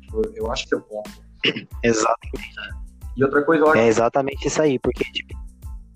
Tipo, 0.00 0.22
eu 0.34 0.50
acho 0.50 0.66
que 0.66 0.74
é 0.74 0.78
o 0.78 0.80
ponto. 0.80 1.10
Exatamente. 1.84 2.54
E 3.14 3.22
outra 3.22 3.42
coisa, 3.44 3.64
eu 3.64 3.68
acho... 3.68 3.78
É 3.78 3.86
exatamente 3.86 4.48
isso 4.48 4.62
aí, 4.62 4.78
porque, 4.78 5.04
tipo... 5.12 5.38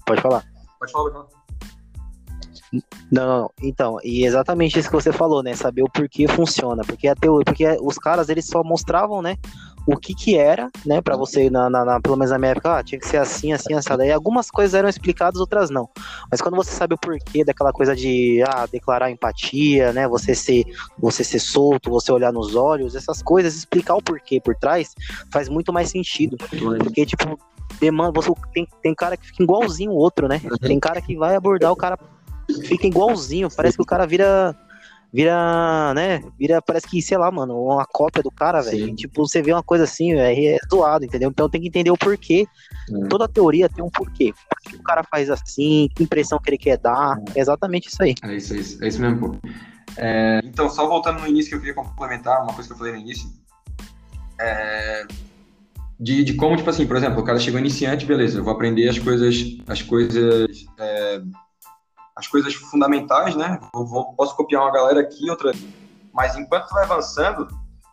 Pode 0.06 0.20
falar. 0.20 0.44
Pode 0.78 0.92
falar, 0.92 1.10
pode 1.10 1.14
falar. 1.14 1.35
Não, 3.10 3.26
não, 3.26 3.50
então, 3.62 3.98
e 4.02 4.24
exatamente 4.24 4.78
isso 4.78 4.88
que 4.88 4.94
você 4.94 5.12
falou, 5.12 5.42
né? 5.42 5.54
Saber 5.54 5.82
o 5.82 5.90
porquê 5.90 6.26
funciona. 6.28 6.82
Porque, 6.84 7.08
a 7.08 7.14
teoria, 7.14 7.44
porque 7.44 7.78
os 7.80 7.96
caras, 7.96 8.28
eles 8.28 8.46
só 8.46 8.62
mostravam, 8.64 9.22
né? 9.22 9.36
o 9.86 9.96
que 9.96 10.14
que 10.14 10.36
era, 10.36 10.68
né, 10.84 11.00
para 11.00 11.16
você, 11.16 11.48
na, 11.48 11.70
na, 11.70 11.84
na, 11.84 12.00
pelo 12.00 12.16
menos 12.16 12.32
na 12.32 12.38
minha 12.38 12.50
época, 12.50 12.78
ah, 12.78 12.82
tinha 12.82 12.98
que 12.98 13.06
ser 13.06 13.18
assim, 13.18 13.52
assim, 13.52 13.72
assado. 13.72 14.02
Aí 14.02 14.10
algumas 14.10 14.50
coisas 14.50 14.74
eram 14.74 14.88
explicadas, 14.88 15.40
outras 15.40 15.70
não. 15.70 15.88
Mas 16.28 16.40
quando 16.40 16.56
você 16.56 16.72
sabe 16.72 16.94
o 16.94 16.98
porquê 16.98 17.44
daquela 17.44 17.72
coisa 17.72 17.94
de, 17.94 18.42
ah, 18.48 18.66
declarar 18.66 19.12
empatia, 19.12 19.92
né, 19.92 20.08
você 20.08 20.34
ser, 20.34 20.64
você 20.98 21.22
ser 21.22 21.38
solto, 21.38 21.88
você 21.88 22.10
olhar 22.10 22.32
nos 22.32 22.56
olhos, 22.56 22.96
essas 22.96 23.22
coisas, 23.22 23.54
explicar 23.54 23.94
o 23.94 24.02
porquê 24.02 24.40
por 24.40 24.56
trás, 24.56 24.92
faz 25.30 25.48
muito 25.48 25.72
mais 25.72 25.88
sentido. 25.88 26.36
Porque, 26.82 27.06
tipo, 27.06 27.38
demanda, 27.80 28.10
você 28.12 28.32
tem, 28.52 28.66
tem 28.82 28.94
cara 28.94 29.16
que 29.16 29.28
fica 29.28 29.44
igualzinho 29.44 29.92
o 29.92 29.96
outro, 29.96 30.26
né? 30.26 30.40
Tem 30.60 30.80
cara 30.80 31.00
que 31.00 31.16
vai 31.16 31.36
abordar 31.36 31.70
o 31.70 31.76
cara 31.76 31.96
fica 32.64 32.86
igualzinho, 32.86 33.48
parece 33.54 33.76
que 33.76 33.82
o 33.82 33.86
cara 33.86 34.06
vira 34.06 34.56
vira, 35.12 35.94
né? 35.94 36.22
Vira, 36.38 36.60
parece 36.60 36.86
que, 36.86 37.00
sei 37.00 37.16
lá, 37.16 37.30
mano, 37.30 37.58
uma 37.58 37.86
cópia 37.86 38.22
do 38.22 38.30
cara, 38.30 38.60
velho. 38.60 38.94
Tipo, 38.94 39.26
você 39.26 39.40
vê 39.40 39.52
uma 39.52 39.62
coisa 39.62 39.84
assim, 39.84 40.14
velho, 40.14 40.48
é 40.48 40.58
zoado, 40.70 41.04
entendeu? 41.04 41.30
Então 41.30 41.48
tem 41.48 41.60
que 41.60 41.68
entender 41.68 41.90
o 41.90 41.96
porquê. 41.96 42.46
É. 42.90 43.08
Toda 43.08 43.26
teoria 43.26 43.68
tem 43.68 43.82
um 43.82 43.90
porquê. 43.90 44.34
Por 44.48 44.70
que 44.70 44.76
o 44.76 44.82
cara 44.82 45.02
faz 45.10 45.30
assim? 45.30 45.88
Que 45.94 46.02
impressão 46.02 46.38
que 46.38 46.50
ele 46.50 46.58
quer 46.58 46.76
dar? 46.78 47.18
É 47.34 47.40
exatamente 47.40 47.88
isso 47.88 48.02
aí. 48.02 48.14
É 48.22 48.34
isso, 48.34 48.54
é 48.54 48.56
isso, 48.58 48.84
é 48.84 48.88
isso 48.88 49.00
mesmo, 49.00 49.20
pô. 49.20 49.48
É, 49.96 50.40
então, 50.44 50.68
só 50.68 50.86
voltando 50.86 51.20
no 51.20 51.28
início 51.28 51.48
que 51.48 51.54
eu 51.54 51.60
queria 51.60 51.74
complementar, 51.74 52.42
uma 52.42 52.52
coisa 52.52 52.68
que 52.68 52.74
eu 52.74 52.78
falei 52.78 52.92
no 52.92 52.98
início. 52.98 53.30
É, 54.38 55.06
de, 55.98 56.24
de 56.24 56.34
como, 56.34 56.56
tipo 56.56 56.68
assim, 56.68 56.86
por 56.86 56.96
exemplo, 56.96 57.20
o 57.20 57.24
cara 57.24 57.38
chegou 57.38 57.58
iniciante, 57.58 58.04
beleza, 58.04 58.38
eu 58.38 58.44
vou 58.44 58.52
aprender 58.52 58.86
as 58.86 58.98
coisas, 58.98 59.56
as 59.66 59.80
coisas 59.80 60.66
é, 60.78 61.22
as 62.16 62.26
coisas 62.26 62.54
fundamentais, 62.54 63.36
né? 63.36 63.60
Vou, 63.74 64.14
posso 64.14 64.34
copiar 64.34 64.62
uma 64.62 64.72
galera 64.72 65.00
aqui, 65.00 65.28
outra 65.28 65.50
ali. 65.50 65.74
Mas 66.12 66.34
enquanto 66.34 66.66
tu 66.66 66.74
vai 66.74 66.84
avançando, 66.84 67.46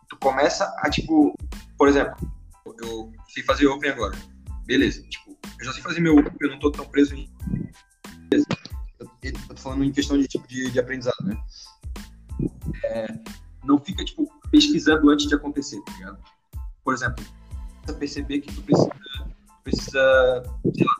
tu 0.08 0.16
começa 0.18 0.74
a, 0.78 0.88
tipo, 0.88 1.36
por 1.76 1.88
exemplo, 1.88 2.16
eu 2.82 3.12
sei 3.28 3.42
fazer 3.42 3.66
Open 3.66 3.90
agora. 3.90 4.16
Beleza, 4.64 5.02
tipo, 5.02 5.36
eu 5.58 5.64
já 5.66 5.72
sei 5.74 5.82
fazer 5.82 6.00
meu 6.00 6.16
Open, 6.16 6.32
eu 6.40 6.50
não 6.50 6.58
tô 6.58 6.72
tão 6.72 6.86
preso 6.86 7.14
em. 7.14 7.30
Beleza. 8.30 8.46
Eu, 8.98 9.10
eu 9.22 9.54
tô 9.54 9.56
falando 9.56 9.84
em 9.84 9.92
questão 9.92 10.16
de 10.16 10.26
tipo 10.26 10.48
de, 10.48 10.70
de 10.70 10.80
aprendizado, 10.80 11.22
né? 11.22 11.36
É, 12.84 13.06
não 13.62 13.78
fica, 13.78 14.02
tipo, 14.04 14.26
pesquisando 14.50 15.10
antes 15.10 15.26
de 15.26 15.34
acontecer, 15.34 15.80
tá 15.82 15.92
ligado? 15.92 16.18
Por 16.82 16.94
exemplo, 16.94 17.22
perceber 17.98 18.40
que 18.40 18.54
tu 18.54 18.62
precisa, 18.62 18.90
precisa 19.62 20.42
sei 20.74 20.86
lá, 20.86 20.94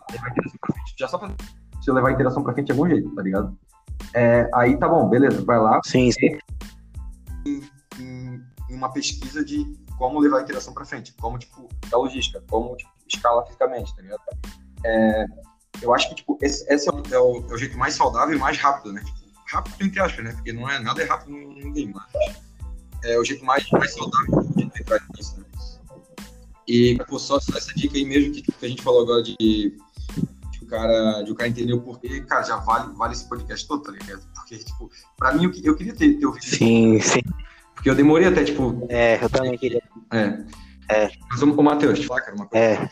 já 0.99 1.09
só 1.09 1.19
fazer 1.19 1.35
se 1.85 1.93
levar 1.93 2.09
a 2.09 2.13
interação 2.13 2.43
pra 2.43 2.55
frente 2.55 2.67
de 2.67 2.73
algum 2.73 2.89
jeito, 2.89 3.15
tá 3.15 3.23
ligado? 3.23 3.57
É, 4.15 4.49
aí 4.55 4.77
tá 4.79 4.89
bom, 4.89 5.09
beleza, 5.09 5.45
vai 5.45 5.59
lá. 5.59 5.81
Sim, 5.85 6.11
sim. 6.11 6.39
Em, 7.47 7.61
em, 8.01 8.43
em, 8.71 8.77
uma 8.77 8.91
pesquisa 8.93 9.45
de 9.45 9.65
como 9.99 10.19
levar 10.19 10.39
a 10.39 10.43
interação 10.43 10.73
pra 10.73 10.85
frente, 10.85 11.13
como, 11.21 11.39
tipo, 11.39 11.69
da 11.89 11.99
logística, 11.99 12.43
como, 12.49 12.77
tipo, 12.77 12.91
escala 13.07 13.45
fisicamente, 13.47 13.95
tá 13.95 14.03
ligado? 14.03 14.23
É, 14.85 15.27
eu 15.83 15.95
acho 15.95 16.09
que, 16.09 16.17
tipo, 16.17 16.39
esse, 16.41 16.65
esse 16.73 16.89
é, 16.89 16.93
o, 16.93 17.03
é, 17.11 17.19
o, 17.19 17.51
é, 17.51 17.55
o, 17.55 17.59
jeito 17.59 17.77
mais 17.77 17.95
saudável 17.95 18.35
e 18.35 18.39
mais 18.39 18.57
rápido, 18.59 18.93
né? 18.93 19.03
Tipo, 19.05 19.19
rápido, 19.47 19.77
entre 19.81 20.01
aspas, 20.01 20.25
né? 20.25 20.33
Porque 20.33 20.53
não 20.53 20.69
é 20.69 20.79
nada 20.79 21.03
é 21.03 21.05
rápido 21.05 21.31
no 21.31 21.73
game, 21.73 21.93
mas 21.93 22.37
é 23.05 23.19
o 23.19 23.25
jeito 23.25 23.45
mais, 23.45 23.69
mais 23.71 23.93
saudável 23.93 24.43
de 24.57 24.65
entrar 24.65 25.01
nisso, 25.15 25.39
né? 25.39 25.45
E, 26.67 26.99
pô, 27.09 27.19
só, 27.19 27.37
essa 27.37 27.75
dica 27.75 27.97
aí 27.97 28.07
mesmo 28.07 28.33
que, 28.33 28.41
que 28.41 28.67
a 28.67 28.69
gente 28.69 28.83
falou 28.83 29.03
agora 29.03 29.23
de, 29.23 29.77
o 30.65 30.67
cara, 30.67 31.23
de 31.23 31.31
o 31.31 31.35
cara 31.35 31.49
entender 31.49 31.73
o 31.73 31.81
porquê, 31.81 32.21
cara, 32.23 32.43
já 32.43 32.57
vale, 32.57 32.93
vale 32.95 33.13
esse 33.13 33.29
podcast 33.29 33.67
todo, 33.67 33.83
tá 33.83 33.93
ligado? 33.93 34.27
Porque, 34.35 34.59
tipo, 34.59 34.91
pra 35.17 35.33
mim, 35.33 35.45
eu, 35.63 35.77
queria 35.77 35.95
ter, 35.95 36.15
ter 36.15 36.27
ouvido 36.27 36.45
Sim, 36.45 37.01
sim. 37.01 37.21
Porque 37.75 37.91
eu 37.91 37.95
demorei 37.95 38.27
até, 38.27 38.45
tipo. 38.45 38.87
É, 38.89 39.23
eu 39.23 39.31
também 39.31 39.57
queria. 39.59 39.83
É. 40.11 40.45
é. 40.91 41.11
Mas 41.31 41.43
o, 41.43 41.53
o 41.53 41.63
Matheus, 41.63 42.01
te 42.01 42.07
falar, 42.07 42.23
cara, 42.23 42.37
uma 42.37 42.47
coisa. 42.47 42.65
É. 42.65 42.89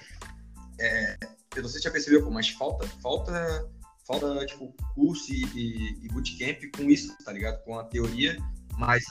é. 0.80 1.16
Eu 1.56 1.62
não 1.62 1.68
sei 1.68 1.80
se 1.80 1.84
já 1.84 1.90
percebeu, 1.90 2.30
mas 2.30 2.48
falta, 2.48 2.86
falta, 3.02 3.68
falta, 4.06 4.46
tipo, 4.46 4.74
curso 4.94 5.32
e, 5.32 5.44
e, 5.54 6.06
e 6.06 6.08
bootcamp 6.08 6.62
com 6.76 6.84
isso, 6.84 7.14
tá 7.24 7.32
ligado? 7.32 7.62
Com 7.64 7.78
a 7.78 7.84
teoria, 7.84 8.38
mas 8.78 9.04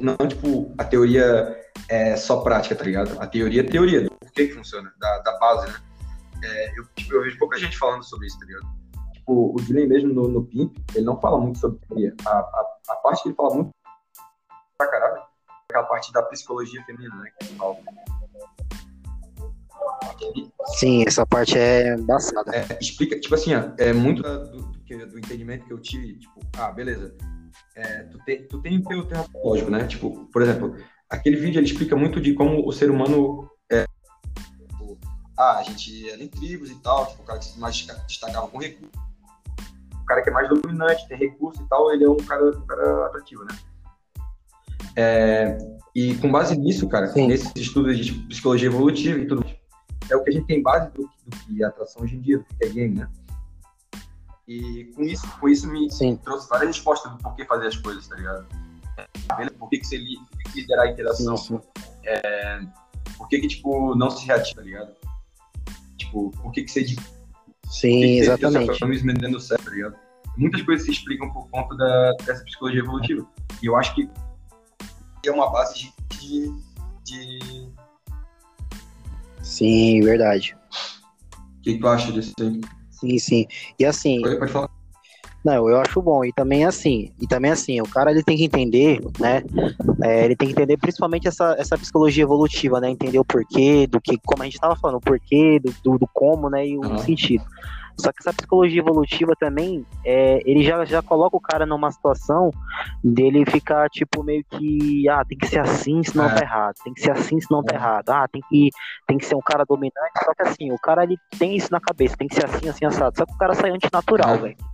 não, 0.00 0.16
tipo, 0.28 0.74
a 0.76 0.84
teoria 0.84 1.56
é 1.88 2.16
só 2.16 2.40
prática, 2.42 2.74
tá 2.74 2.84
ligado? 2.84 3.18
A 3.20 3.26
teoria 3.26 3.62
é 3.62 3.64
teoria, 3.64 4.02
do 4.02 4.10
porquê 4.10 4.48
que 4.48 4.54
funciona, 4.54 4.92
da, 4.98 5.18
da 5.18 5.38
base, 5.38 5.72
né? 5.72 5.78
É, 6.42 6.78
eu, 6.78 6.86
tipo, 6.96 7.14
eu 7.14 7.22
vejo 7.22 7.38
pouca 7.38 7.58
gente 7.58 7.78
falando 7.78 8.02
sobre 8.02 8.26
isso, 8.26 8.38
tá 8.38 8.46
ligado? 8.46 8.66
Tipo, 9.12 9.54
o 9.54 9.58
Julian 9.62 9.86
mesmo 9.86 10.12
no, 10.12 10.28
no 10.28 10.44
PIMP, 10.44 10.76
ele 10.94 11.04
não 11.04 11.20
fala 11.20 11.38
muito 11.38 11.58
sobre 11.58 11.78
teoria. 11.86 12.14
A, 12.26 12.30
a, 12.30 12.66
a 12.88 12.96
parte 12.96 13.22
que 13.22 13.28
ele 13.28 13.36
fala 13.36 13.54
muito 13.54 13.70
pra 14.76 14.88
caralho. 14.88 15.22
Aquela 15.70 15.84
parte 15.84 16.12
da 16.12 16.22
psicologia 16.22 16.82
feminina, 16.84 17.14
né? 17.16 17.30
Que 17.40 17.46
fala. 17.54 17.76
Sim, 20.78 21.04
essa 21.06 21.24
parte 21.24 21.58
é 21.58 21.94
embaçada. 21.94 22.54
É, 22.54 22.78
explica, 22.80 23.18
tipo 23.18 23.34
assim, 23.34 23.54
ó, 23.54 23.70
é 23.78 23.92
muito 23.92 24.22
do, 24.22 24.50
do, 24.50 25.06
do, 25.06 25.18
entendimento 25.18 25.64
que 25.64 25.72
eu 25.72 25.80
tive, 25.80 26.18
tipo, 26.18 26.40
ah, 26.58 26.70
beleza. 26.70 27.14
É, 27.76 28.04
tu, 28.04 28.18
tem, 28.24 28.46
tu 28.48 28.60
tem 28.60 28.78
o 28.78 28.84
teu 28.84 29.04
termo 29.04 29.26
lógico, 29.44 29.70
né? 29.70 29.86
Tipo, 29.86 30.26
por 30.26 30.42
exemplo, 30.42 30.76
aquele 31.08 31.36
vídeo 31.36 31.58
ele 31.58 31.66
explica 31.66 31.96
muito 31.96 32.20
de 32.20 32.34
como 32.34 32.66
o 32.66 32.72
ser 32.72 32.90
humano 32.90 33.48
é. 33.48 33.51
Ah, 35.36 35.58
a 35.58 35.62
gente 35.62 36.08
era 36.08 36.22
em 36.22 36.28
tribos 36.28 36.70
e 36.70 36.74
tal, 36.76 37.06
tipo, 37.06 37.22
o 37.22 37.24
cara 37.24 37.38
que 37.38 37.46
se 37.46 37.58
mais 37.58 37.86
destacava 38.06 38.48
com 38.48 38.58
recursos. 38.58 38.90
O 39.94 40.04
cara 40.04 40.22
que 40.22 40.30
é 40.30 40.32
mais 40.32 40.48
dominante, 40.48 41.08
tem 41.08 41.16
recurso 41.16 41.62
e 41.62 41.68
tal, 41.68 41.92
ele 41.92 42.04
é 42.04 42.10
um 42.10 42.16
cara, 42.16 42.44
um 42.50 42.66
cara 42.66 43.06
atrativo, 43.06 43.44
né? 43.44 43.56
É, 44.96 45.56
e 45.94 46.14
com 46.16 46.30
base 46.30 46.56
nisso, 46.56 46.88
cara, 46.88 47.06
Sim. 47.08 47.28
nesses 47.28 47.52
estudos 47.56 47.96
de 47.96 48.12
psicologia 48.12 48.68
evolutiva 48.68 49.18
e 49.18 49.26
tudo, 49.26 49.44
é 50.10 50.16
o 50.16 50.22
que 50.22 50.30
a 50.30 50.32
gente 50.32 50.46
tem 50.46 50.62
base 50.62 50.90
do, 50.92 51.02
do 51.02 51.36
que 51.38 51.62
é 51.62 51.66
atração 51.66 52.02
hoje 52.02 52.16
em 52.16 52.20
dia, 52.20 52.38
do 52.38 52.44
que 52.44 52.64
é 52.64 52.68
game, 52.68 52.98
né? 52.98 53.08
E 54.46 54.92
com 54.94 55.02
isso, 55.02 55.26
com 55.38 55.48
isso 55.48 55.66
me 55.68 55.90
Sim. 55.90 56.16
trouxe 56.16 56.48
várias 56.48 56.76
respostas 56.76 57.12
do 57.12 57.18
porquê 57.18 57.44
fazer 57.46 57.68
as 57.68 57.76
coisas, 57.76 58.06
tá 58.06 58.16
ligado? 58.16 58.46
Por 59.58 59.70
que, 59.70 59.78
que 59.78 59.86
você 59.86 59.98
liderar 60.54 60.86
a 60.86 60.90
interação? 60.90 61.36
Sim, 61.36 61.58
sim. 61.58 61.82
É, 62.04 62.60
por 63.16 63.28
que, 63.28 63.38
que, 63.38 63.48
tipo, 63.48 63.94
não 63.94 64.10
se 64.10 64.26
reativa, 64.26 64.56
tá 64.56 64.62
ligado? 64.62 64.92
Tipo, 66.12 66.30
por 66.42 66.52
que, 66.52 66.62
que 66.62 66.70
você. 66.70 66.84
Sim, 66.84 68.00
que 68.00 68.18
exatamente. 68.18 68.78
Você 68.78 69.14
dando 69.14 69.40
certo, 69.40 69.64
tá 69.64 69.70
ligado? 69.70 69.96
Muitas 70.36 70.60
coisas 70.62 70.84
se 70.84 70.92
explicam 70.92 71.32
por 71.32 71.48
conta 71.48 71.74
da, 71.74 72.12
dessa 72.24 72.44
psicologia 72.44 72.80
evolutiva. 72.80 73.26
E 73.62 73.66
eu 73.66 73.76
acho 73.76 73.94
que 73.94 74.10
é 75.24 75.30
uma 75.30 75.50
base 75.50 75.90
de, 76.20 76.52
de... 77.04 77.68
Sim, 79.42 80.00
verdade. 80.02 80.56
O 81.58 81.62
que, 81.62 81.74
que 81.74 81.78
tu 81.78 81.88
acha 81.88 82.12
disso 82.12 82.34
aí? 82.40 82.60
Sim, 82.90 83.18
sim. 83.18 83.46
E 83.78 83.84
assim. 83.84 84.20
Pode 84.20 84.52
falar. 84.52 84.70
Não, 85.44 85.68
eu 85.68 85.80
acho 85.80 86.00
bom. 86.00 86.24
E 86.24 86.32
também 86.32 86.64
assim, 86.64 87.12
e 87.20 87.26
também 87.26 87.50
assim, 87.50 87.80
o 87.80 87.88
cara 87.88 88.10
ele 88.10 88.22
tem 88.22 88.36
que 88.36 88.44
entender, 88.44 89.00
né? 89.18 89.42
É, 90.02 90.24
ele 90.24 90.36
tem 90.36 90.48
que 90.48 90.52
entender 90.52 90.76
principalmente 90.76 91.26
essa, 91.26 91.56
essa 91.58 91.76
psicologia 91.76 92.22
evolutiva, 92.22 92.80
né? 92.80 92.88
Entender 92.90 93.18
o 93.18 93.24
porquê, 93.24 93.86
do 93.86 94.00
que, 94.00 94.18
como 94.24 94.42
a 94.42 94.46
gente 94.46 94.54
estava 94.54 94.76
falando, 94.76 94.96
o 94.96 95.00
porquê, 95.00 95.58
do, 95.58 95.74
do, 95.82 95.98
do, 95.98 96.08
como, 96.12 96.48
né? 96.48 96.66
E 96.66 96.78
o 96.78 96.82
uhum. 96.82 96.98
sentido. 96.98 97.44
Só 97.98 98.10
que 98.10 98.20
essa 98.20 98.32
psicologia 98.32 98.80
evolutiva 98.80 99.32
também, 99.38 99.84
é, 100.04 100.40
ele 100.46 100.62
já, 100.62 100.84
já 100.84 101.02
coloca 101.02 101.36
o 101.36 101.40
cara 101.40 101.66
numa 101.66 101.90
situação 101.90 102.50
dele 103.02 103.44
ficar, 103.44 103.88
tipo, 103.90 104.22
meio 104.22 104.44
que, 104.44 105.08
ah, 105.08 105.24
tem 105.24 105.36
que 105.36 105.46
ser 105.46 105.60
assim, 105.60 106.02
senão 106.02 106.26
é. 106.26 106.34
tá 106.34 106.40
errado. 106.40 106.74
Tem 106.82 106.94
que 106.94 107.00
ser 107.00 107.10
assim, 107.10 107.40
senão 107.40 107.62
tá 107.62 107.74
é. 107.74 107.78
errado. 107.78 108.10
Ah, 108.10 108.26
tem 108.28 108.40
que, 108.48 108.70
tem 109.06 109.18
que 109.18 109.26
ser 109.26 109.34
um 109.34 109.42
cara 109.42 109.64
dominante. 109.64 110.24
Só 110.24 110.32
que 110.34 110.42
assim, 110.42 110.72
o 110.72 110.78
cara, 110.78 111.04
ele 111.04 111.18
tem 111.38 111.56
isso 111.56 111.68
na 111.70 111.80
cabeça, 111.80 112.16
tem 112.16 112.28
que 112.28 112.34
ser 112.34 112.46
assim, 112.46 112.68
assim, 112.68 112.84
assado. 112.84 113.16
Só 113.16 113.26
que 113.26 113.34
o 113.34 113.38
cara 113.38 113.54
sai 113.54 113.70
antinatural, 113.70 114.36
é. 114.36 114.38
velho. 114.38 114.71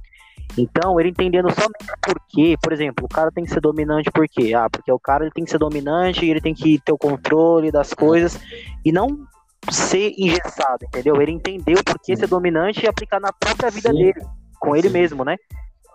Então, 0.56 0.98
ele 0.98 1.10
entendendo 1.10 1.48
somente 1.50 1.92
por 2.00 2.20
quê, 2.28 2.56
por 2.60 2.72
exemplo, 2.72 3.04
o 3.04 3.08
cara 3.08 3.30
tem 3.30 3.44
que 3.44 3.50
ser 3.50 3.60
dominante 3.60 4.10
por 4.10 4.26
quê? 4.28 4.54
Ah, 4.54 4.68
porque 4.70 4.90
o 4.90 4.98
cara 4.98 5.24
ele 5.24 5.32
tem 5.32 5.44
que 5.44 5.50
ser 5.50 5.58
dominante, 5.58 6.26
ele 6.26 6.40
tem 6.40 6.54
que 6.54 6.80
ter 6.80 6.92
o 6.92 6.98
controle 6.98 7.70
das 7.70 7.92
coisas 7.94 8.40
e 8.84 8.90
não 8.90 9.26
ser 9.70 10.14
engessado, 10.16 10.84
entendeu? 10.84 11.20
Ele 11.20 11.32
entendeu 11.32 11.82
por 11.84 11.98
que 11.98 12.16
ser 12.16 12.26
dominante 12.26 12.84
e 12.84 12.88
aplicar 12.88 13.20
na 13.20 13.32
própria 13.32 13.70
vida 13.70 13.90
Sim. 13.90 13.98
dele, 13.98 14.26
com 14.58 14.74
ele 14.74 14.88
Sim. 14.88 14.94
mesmo, 14.94 15.24
né? 15.24 15.36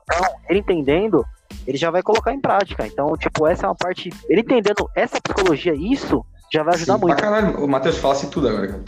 Então, 0.03 0.35
ele 0.49 0.59
entendendo, 0.59 1.25
ele 1.65 1.77
já 1.77 1.89
vai 1.89 2.03
colocar 2.03 2.33
em 2.33 2.41
prática. 2.41 2.85
Então, 2.85 3.15
tipo, 3.17 3.47
essa 3.47 3.65
é 3.65 3.69
uma 3.69 3.75
parte. 3.75 4.09
Ele 4.29 4.41
entendendo 4.41 4.89
essa 4.95 5.19
psicologia, 5.21 5.73
isso 5.73 6.25
já 6.51 6.63
vai 6.63 6.75
ajudar 6.75 6.95
Sim, 6.95 7.01
muito. 7.01 7.15
Pra 7.15 7.25
caralho, 7.25 7.63
o 7.63 7.67
Matheus 7.67 7.97
fala 7.97 8.13
assim 8.13 8.29
tudo 8.29 8.49
agora, 8.49 8.67
cara. 8.67 8.83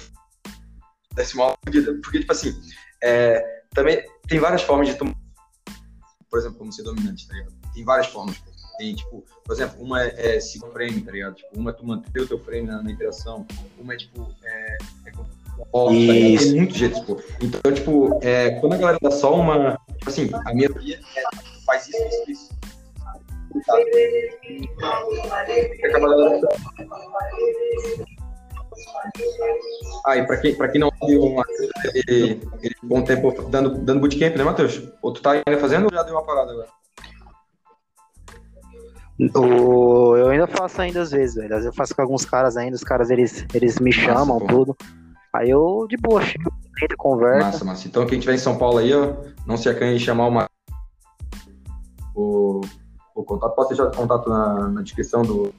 Décima 1.13 1.53
vida. 1.67 1.93
Porque, 2.03 2.19
tipo 2.19 2.31
assim, 2.31 2.53
é, 3.01 3.43
também 3.74 4.03
tem 4.27 4.39
várias 4.39 4.62
formas 4.62 4.88
de 4.88 4.95
tomar. 4.95 5.15
Por 6.36 6.39
exemplo, 6.39 6.58
como 6.58 6.74
ser 6.74 6.84
dominante, 6.84 7.25
tá 7.30 7.34
ligado? 7.34 7.54
Tem 7.74 7.86
várias 7.86 8.08
formas. 8.08 8.44
Tem, 8.77 8.94
tipo, 8.94 9.24
por 9.46 9.54
exemplo, 9.54 9.82
uma 9.82 10.04
é, 10.04 10.36
é 10.36 10.39
seguir 10.42 10.70
frame, 10.74 11.00
tá 11.00 11.13
ligado? 11.13 11.36
Tipo, 11.36 11.58
uma 11.58 11.70
é 11.70 11.74
tu 11.74 11.88
manter 11.88 12.20
o 12.20 12.27
teu 12.27 12.38
frame 12.38 12.68
na, 12.68 12.84
na 12.84 12.92
interação, 12.92 13.48
uma 13.80 13.94
é, 13.94 13.96
tipo, 13.96 14.30
é, 14.44 14.77
é 15.06 15.12
Tá 15.12 15.24
tem 15.88 16.56
muitos 16.56 16.75
jeitos, 16.75 17.00
pô. 17.00 17.18
Então, 17.42 17.72
tipo, 17.72 18.20
é, 18.22 18.60
quando 18.60 18.74
a 18.74 18.77
galera 18.77 18.98
dá 19.01 19.12
só 19.12 19.34
uma. 19.34 19.80
Tipo 20.00 20.10
assim, 20.10 20.30
a 20.46 20.54
minha 20.54 20.68
teoria 20.68 21.00
é 21.15 21.24
faz 21.65 21.88
isso, 21.88 22.04
isso, 22.04 22.32
isso. 22.32 22.50
Tá. 23.00 23.18
Ah, 30.06 30.18
e 30.18 30.25
pra 30.25 30.38
quem, 30.38 30.56
pra 30.56 30.68
quem 30.68 30.80
não 30.80 30.92
viu, 31.06 31.36
ele, 31.94 32.42
ele 32.62 32.75
bom 32.84 33.04
tempo 33.04 33.32
dando, 33.50 33.78
dando 33.78 34.00
bootcamp, 34.00 34.36
né, 34.36 34.44
Matheus? 34.44 34.82
Ou 35.02 35.12
tu 35.12 35.22
tá 35.22 35.32
ainda 35.32 35.60
fazendo 35.60 35.86
ou 35.86 35.94
já 35.94 36.04
deu 36.04 36.14
uma 36.14 36.25
parada 36.25 36.52
agora? 36.52 36.68
O, 39.34 40.16
eu 40.18 40.30
ainda 40.30 40.46
faço 40.46 40.82
ainda 40.82 41.02
às 41.02 41.12
vezes, 41.12 41.36
velho. 41.36 41.54
Às 41.54 41.64
vezes 41.64 41.66
eu 41.68 41.74
faço 41.74 41.96
com 41.96 42.02
alguns 42.02 42.25
caras 42.25 42.58
ainda, 42.58 42.75
os 42.75 42.84
caras 42.84 43.10
eles, 43.10 43.46
eles 43.54 43.80
me 43.80 43.92
chamam, 43.92 44.40
tudo. 44.46 44.75
Aí 45.34 45.50
eu, 45.50 45.86
de 45.90 45.98
boa, 45.98 46.22
chego, 46.22 46.52
entre 46.82 46.98
conversa. 46.98 47.46
Massa, 47.46 47.66
massa. 47.66 47.88
Então 47.88 48.06
quem 48.06 48.20
tiver 48.20 48.36
em 48.36 48.40
São 48.40 48.58
Paulo 48.58 48.78
aí, 48.78 48.94
ó, 48.94 49.16
não 49.46 49.58
se 49.58 49.70
acanhe 49.70 49.96
em 49.96 50.00
chamar 50.00 50.28
uma. 50.28 50.50
O, 52.14 52.62
o 53.14 53.24
contato, 53.24 53.56
pode 53.56 53.70
deixar 53.70 53.88
o 53.88 53.92
contato 53.92 54.30
na, 54.30 54.68
na 54.70 54.82
descrição 54.82 55.24
do. 55.24 55.54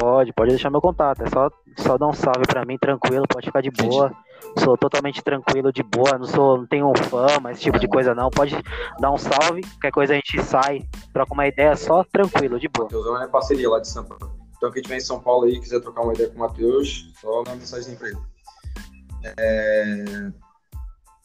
Pode, 0.00 0.32
pode 0.32 0.48
deixar 0.48 0.70
meu 0.70 0.80
contato. 0.80 1.22
É 1.22 1.28
só, 1.28 1.50
só 1.76 1.98
dar 1.98 2.06
um 2.06 2.12
salve 2.14 2.46
pra 2.48 2.64
mim, 2.64 2.78
tranquilo, 2.78 3.26
pode 3.28 3.44
ficar 3.44 3.60
de 3.60 3.70
boa. 3.70 4.10
Sou 4.58 4.74
totalmente 4.74 5.22
tranquilo, 5.22 5.70
de 5.70 5.82
boa, 5.82 6.16
não 6.16 6.24
sou, 6.24 6.56
não 6.56 6.66
tenho 6.66 6.90
fama, 7.10 7.52
esse 7.52 7.60
tipo 7.60 7.78
de 7.78 7.86
coisa 7.86 8.14
não. 8.14 8.30
Pode 8.30 8.56
dar 8.98 9.12
um 9.12 9.18
salve, 9.18 9.60
qualquer 9.60 9.90
coisa 9.90 10.14
a 10.14 10.16
gente 10.16 10.42
sai, 10.42 10.80
troca 11.12 11.34
uma 11.34 11.46
ideia 11.46 11.76
só 11.76 12.02
tranquilo, 12.02 12.58
de 12.58 12.66
boa. 12.66 12.86
Matheusão 12.86 13.22
é 13.22 13.28
parceria 13.28 13.68
lá 13.68 13.78
de 13.78 13.88
São 13.88 14.02
Paulo. 14.02 14.32
Então 14.56 14.70
quem 14.70 14.80
estiver 14.80 14.96
em 14.96 15.00
São 15.00 15.20
Paulo 15.20 15.44
aí 15.44 15.60
quiser 15.60 15.80
trocar 15.80 16.00
uma 16.00 16.14
ideia 16.14 16.30
com 16.30 16.36
o 16.36 16.40
Matheus, 16.40 17.12
só 17.20 17.42
dá 17.42 17.50
uma 17.50 17.56
mensagem 17.56 17.94
pra 17.94 18.08
ele. 18.08 18.18
É... 19.38 20.32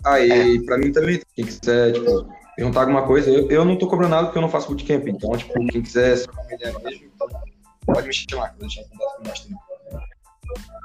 Ah, 0.04 0.20
e 0.20 0.58
é. 0.58 0.62
pra 0.66 0.78
mim 0.78 0.92
também, 0.92 1.22
quem 1.34 1.46
quiser, 1.46 1.94
tipo, 1.94 2.28
perguntar 2.58 2.82
alguma 2.82 3.08
coisa, 3.08 3.32
eu, 3.32 3.50
eu 3.50 3.64
não 3.64 3.78
tô 3.78 3.88
cobrando 3.88 4.12
nada 4.12 4.26
porque 4.26 4.38
eu 4.38 4.42
não 4.42 4.50
faço 4.50 4.68
bootcamp, 4.68 5.08
então, 5.08 5.32
tipo, 5.38 5.54
quem 5.68 5.82
quiser 5.82 6.22
trocar 6.24 6.42
uma 6.42 6.54
ideia 6.54 6.80
mesmo, 6.80 7.06
então, 7.16 7.28
pode 7.86 8.08
me 8.08 8.14
chamar, 8.14 8.50
que 8.50 8.56
eu 8.56 8.60
vou 8.60 8.68
deixar 8.68 8.84
contato 8.84 9.16
com 9.16 9.22
o 9.22 9.26
também. 9.26 9.58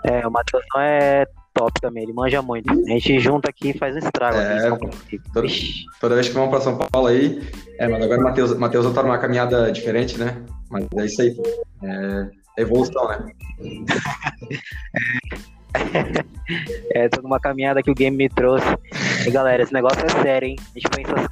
É, 0.04 0.26
o 0.26 0.30
Matheus 0.30 0.64
não 0.75 0.80
é 0.80 1.26
top 1.52 1.78
também, 1.80 2.04
ele 2.04 2.12
manja 2.12 2.40
muito. 2.40 2.71
A 2.71 2.90
gente 2.90 3.19
junta 3.21 3.50
aqui 3.50 3.71
e 3.71 3.78
faz 3.78 3.95
um 3.95 3.99
estrago. 3.99 4.38
É, 4.38 4.69
aqui, 4.69 5.19
toda, 5.33 5.49
toda, 6.00 6.14
vez 6.14 6.28
que 6.28 6.35
vamos 6.35 6.50
pra 6.50 6.61
São 6.61 6.78
Paulo 6.78 7.09
aí. 7.09 7.42
É, 7.78 7.88
mas 7.88 8.02
agora 8.02 8.21
o 8.21 8.25
Matheus, 8.25 8.57
Matheus 8.57 8.95
tá 8.95 9.02
numa 9.02 9.19
caminhada 9.19 9.71
diferente, 9.71 10.19
né? 10.19 10.42
Mas 10.71 10.87
é 10.97 11.04
isso 11.04 11.23
aí. 11.23 11.37
É, 11.83 12.30
é 12.59 12.62
evolução, 12.62 13.09
né? 13.09 13.33
é 16.95 17.09
toda 17.09 17.26
uma 17.26 17.38
caminhada 17.38 17.83
que 17.83 17.90
o 17.90 17.95
game 17.95 18.16
me 18.16 18.28
trouxe. 18.28 18.66
E 19.26 19.30
galera, 19.30 19.62
esse 19.62 19.73
negócio 19.73 20.04
é 20.04 20.09
sério, 20.23 20.49
hein? 20.49 20.57
A 20.59 20.78
gente 20.78 20.90
pensa, 20.90 21.30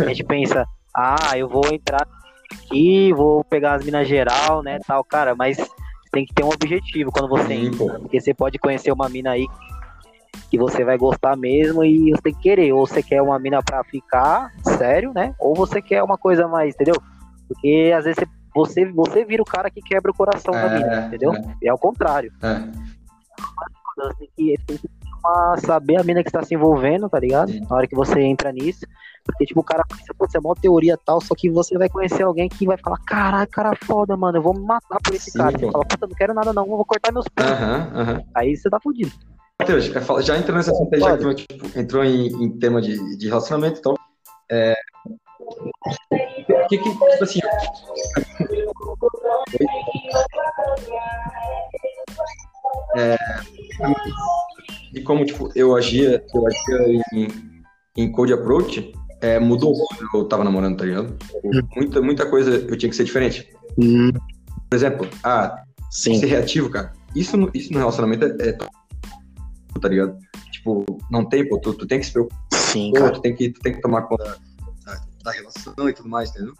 a 0.00 0.08
gente 0.08 0.24
pensa 0.24 0.66
ah, 0.94 1.36
eu 1.36 1.48
vou 1.48 1.64
entrar 1.72 2.06
aqui, 2.52 3.12
vou 3.12 3.44
pegar 3.44 3.74
as 3.74 3.84
minas 3.84 4.06
geral, 4.06 4.62
né, 4.62 4.78
tal, 4.86 5.02
cara, 5.04 5.34
mas 5.34 5.58
tem 6.12 6.26
que 6.26 6.34
ter 6.34 6.44
um 6.44 6.50
objetivo 6.50 7.10
quando 7.10 7.28
você 7.28 7.48
Sim, 7.48 7.66
entra. 7.66 7.98
Porque 7.98 8.20
você 8.20 8.34
pode 8.34 8.58
conhecer 8.58 8.92
uma 8.92 9.08
mina 9.08 9.30
aí 9.30 9.46
que 10.50 10.58
você 10.58 10.84
vai 10.84 10.98
gostar 10.98 11.34
mesmo 11.36 11.82
e 11.82 12.10
você 12.10 12.22
tem 12.22 12.34
que 12.34 12.42
querer. 12.42 12.72
Ou 12.72 12.86
você 12.86 13.02
quer 13.02 13.22
uma 13.22 13.38
mina 13.38 13.62
pra 13.62 13.82
ficar, 13.82 14.52
sério, 14.62 15.12
né? 15.14 15.34
Ou 15.38 15.54
você 15.54 15.80
quer 15.80 16.02
uma 16.02 16.18
coisa 16.18 16.46
mais, 16.46 16.74
entendeu? 16.74 16.94
Porque 17.48 17.90
às 17.96 18.04
vezes 18.04 18.22
você, 18.54 18.84
você 18.84 19.24
vira 19.24 19.42
o 19.42 19.46
cara 19.46 19.70
que 19.70 19.80
quebra 19.80 20.10
o 20.10 20.14
coração 20.14 20.54
é, 20.54 20.68
da 20.68 20.74
mina, 20.74 21.06
entendeu? 21.06 21.32
É. 21.32 21.68
É 21.68 21.72
o 21.72 21.78
contrário. 21.78 22.30
É. 22.42 22.58
Você 23.96 24.14
tem 24.18 24.28
que, 24.36 24.54
tem 24.66 24.76
que 24.76 24.90
saber 25.66 25.98
a 25.98 26.04
mina 26.04 26.22
que 26.22 26.28
está 26.28 26.42
se 26.42 26.54
envolvendo, 26.54 27.08
tá 27.08 27.18
ligado? 27.18 27.50
Sim. 27.50 27.60
Na 27.68 27.76
hora 27.76 27.86
que 27.86 27.96
você 27.96 28.20
entra 28.20 28.52
nisso. 28.52 28.84
Porque, 29.24 29.46
tipo, 29.46 29.60
o 29.60 29.64
cara 29.64 29.84
pensa, 29.88 30.12
pô, 30.16 30.26
você 30.26 30.36
é 30.36 30.40
uma 30.40 30.54
teoria 30.54 30.98
tal, 31.04 31.20
só 31.20 31.34
que 31.34 31.48
você 31.48 31.78
vai 31.78 31.88
conhecer 31.88 32.22
alguém 32.22 32.48
que 32.48 32.66
vai 32.66 32.76
falar, 32.76 32.98
caralho, 33.06 33.48
cara 33.48 33.76
foda, 33.84 34.16
mano, 34.16 34.38
eu 34.38 34.42
vou 34.42 34.54
me 34.54 34.64
matar 34.64 34.98
por 35.02 35.14
esse 35.14 35.30
Sim, 35.30 35.38
cara. 35.38 35.58
Você 35.58 35.70
fala, 35.70 35.84
puta, 35.84 36.06
não 36.06 36.14
quero 36.14 36.34
nada 36.34 36.52
não, 36.52 36.66
vou 36.66 36.84
cortar 36.84 37.12
meus 37.12 37.26
pés. 37.28 37.48
Aí 38.34 38.56
você 38.56 38.68
tá 38.68 38.78
fudido. 38.80 39.12
Matheus, 39.60 39.84
já 40.24 40.36
entrou 40.36 40.56
nessa 40.56 40.72
assunto 40.72 40.98
já 40.98 41.16
que 41.16 41.34
tipo, 41.46 41.78
entrou 41.78 42.04
em, 42.04 42.26
em, 42.26 42.58
tema 42.58 42.82
de, 42.82 43.16
de 43.16 43.28
relacionamento, 43.28 43.78
então. 43.78 43.94
É... 44.50 44.74
O 45.40 46.66
que 46.68 46.78
que, 46.78 46.90
tipo 46.90 47.24
assim. 47.24 47.40
É, 52.96 53.16
e 54.94 55.00
como 55.02 55.24
tipo, 55.24 55.50
eu 55.54 55.74
agia, 55.74 56.24
eu 56.34 56.46
agia 56.46 57.02
em, 57.12 57.28
em 57.96 58.12
code 58.12 58.32
approach, 58.32 58.92
é, 59.22 59.38
mudou 59.38 59.72
quando 59.72 60.08
eu 60.14 60.24
tava 60.24 60.44
namorando, 60.44 60.76
tá 60.76 60.84
ligado? 60.84 61.16
Muita, 61.76 62.02
muita 62.02 62.26
coisa 62.26 62.50
eu 62.50 62.76
tinha 62.76 62.90
que 62.90 62.96
ser 62.96 63.04
diferente. 63.04 63.48
Hum. 63.78 64.10
Por 64.68 64.76
exemplo, 64.76 65.08
ah, 65.22 65.62
Sim. 65.90 66.18
ser 66.18 66.26
reativo, 66.26 66.68
cara. 66.68 66.92
Isso, 67.14 67.36
isso 67.54 67.72
no 67.72 67.78
relacionamento 67.78 68.24
é, 68.24 68.48
é 68.48 68.58
tá 69.80 69.88
ligado? 69.88 70.18
Tipo, 70.50 70.84
não 71.10 71.24
tem, 71.28 71.48
pô, 71.48 71.58
tu, 71.58 71.72
tu 71.72 71.86
tem 71.86 72.00
que 72.00 72.06
se 72.06 72.12
preocupar. 72.12 72.38
Sim, 72.52 72.92
pô, 72.94 73.10
Tu 73.10 73.20
tem 73.20 73.34
que, 73.34 73.50
tu 73.50 73.60
tem 73.60 73.74
que 73.74 73.80
tomar 73.80 74.02
conta 74.02 74.38
da, 74.84 75.00
da 75.24 75.30
relação 75.30 75.88
e 75.88 75.92
tudo 75.92 76.08
mais, 76.08 76.30
entendeu? 76.30 76.54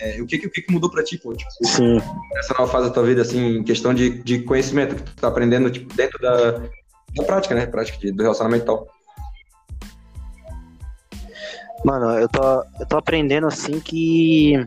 É, 0.00 0.22
o 0.22 0.26
que, 0.26 0.36
o 0.36 0.50
que, 0.50 0.62
que 0.62 0.72
mudou 0.72 0.90
pra 0.90 1.02
ti, 1.02 1.18
pô? 1.18 1.34
Tipo, 1.34 1.50
Sim. 1.64 1.98
Essa 2.36 2.54
nova 2.58 2.70
fase 2.70 2.88
da 2.88 2.94
tua 2.94 3.04
vida, 3.04 3.22
assim, 3.22 3.58
em 3.58 3.64
questão 3.64 3.92
de, 3.92 4.22
de 4.22 4.42
conhecimento 4.42 4.94
que 4.94 5.02
tu 5.02 5.14
tá 5.16 5.28
aprendendo, 5.28 5.70
tipo, 5.70 5.92
dentro 5.94 6.20
da, 6.20 6.52
da 7.16 7.24
prática, 7.24 7.54
né? 7.54 7.66
Prática 7.66 7.98
de, 7.98 8.12
do 8.12 8.22
relacionamento 8.22 8.62
e 8.64 8.66
tal. 8.66 8.88
Mano, 11.84 12.10
eu 12.12 12.28
tô, 12.28 12.42
eu 12.80 12.86
tô 12.88 12.96
aprendendo, 12.96 13.46
assim, 13.46 13.78
que 13.78 14.66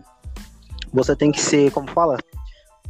você 0.94 1.16
tem 1.16 1.32
que 1.32 1.42
ser, 1.42 1.72
como 1.72 1.90
fala? 1.90 2.18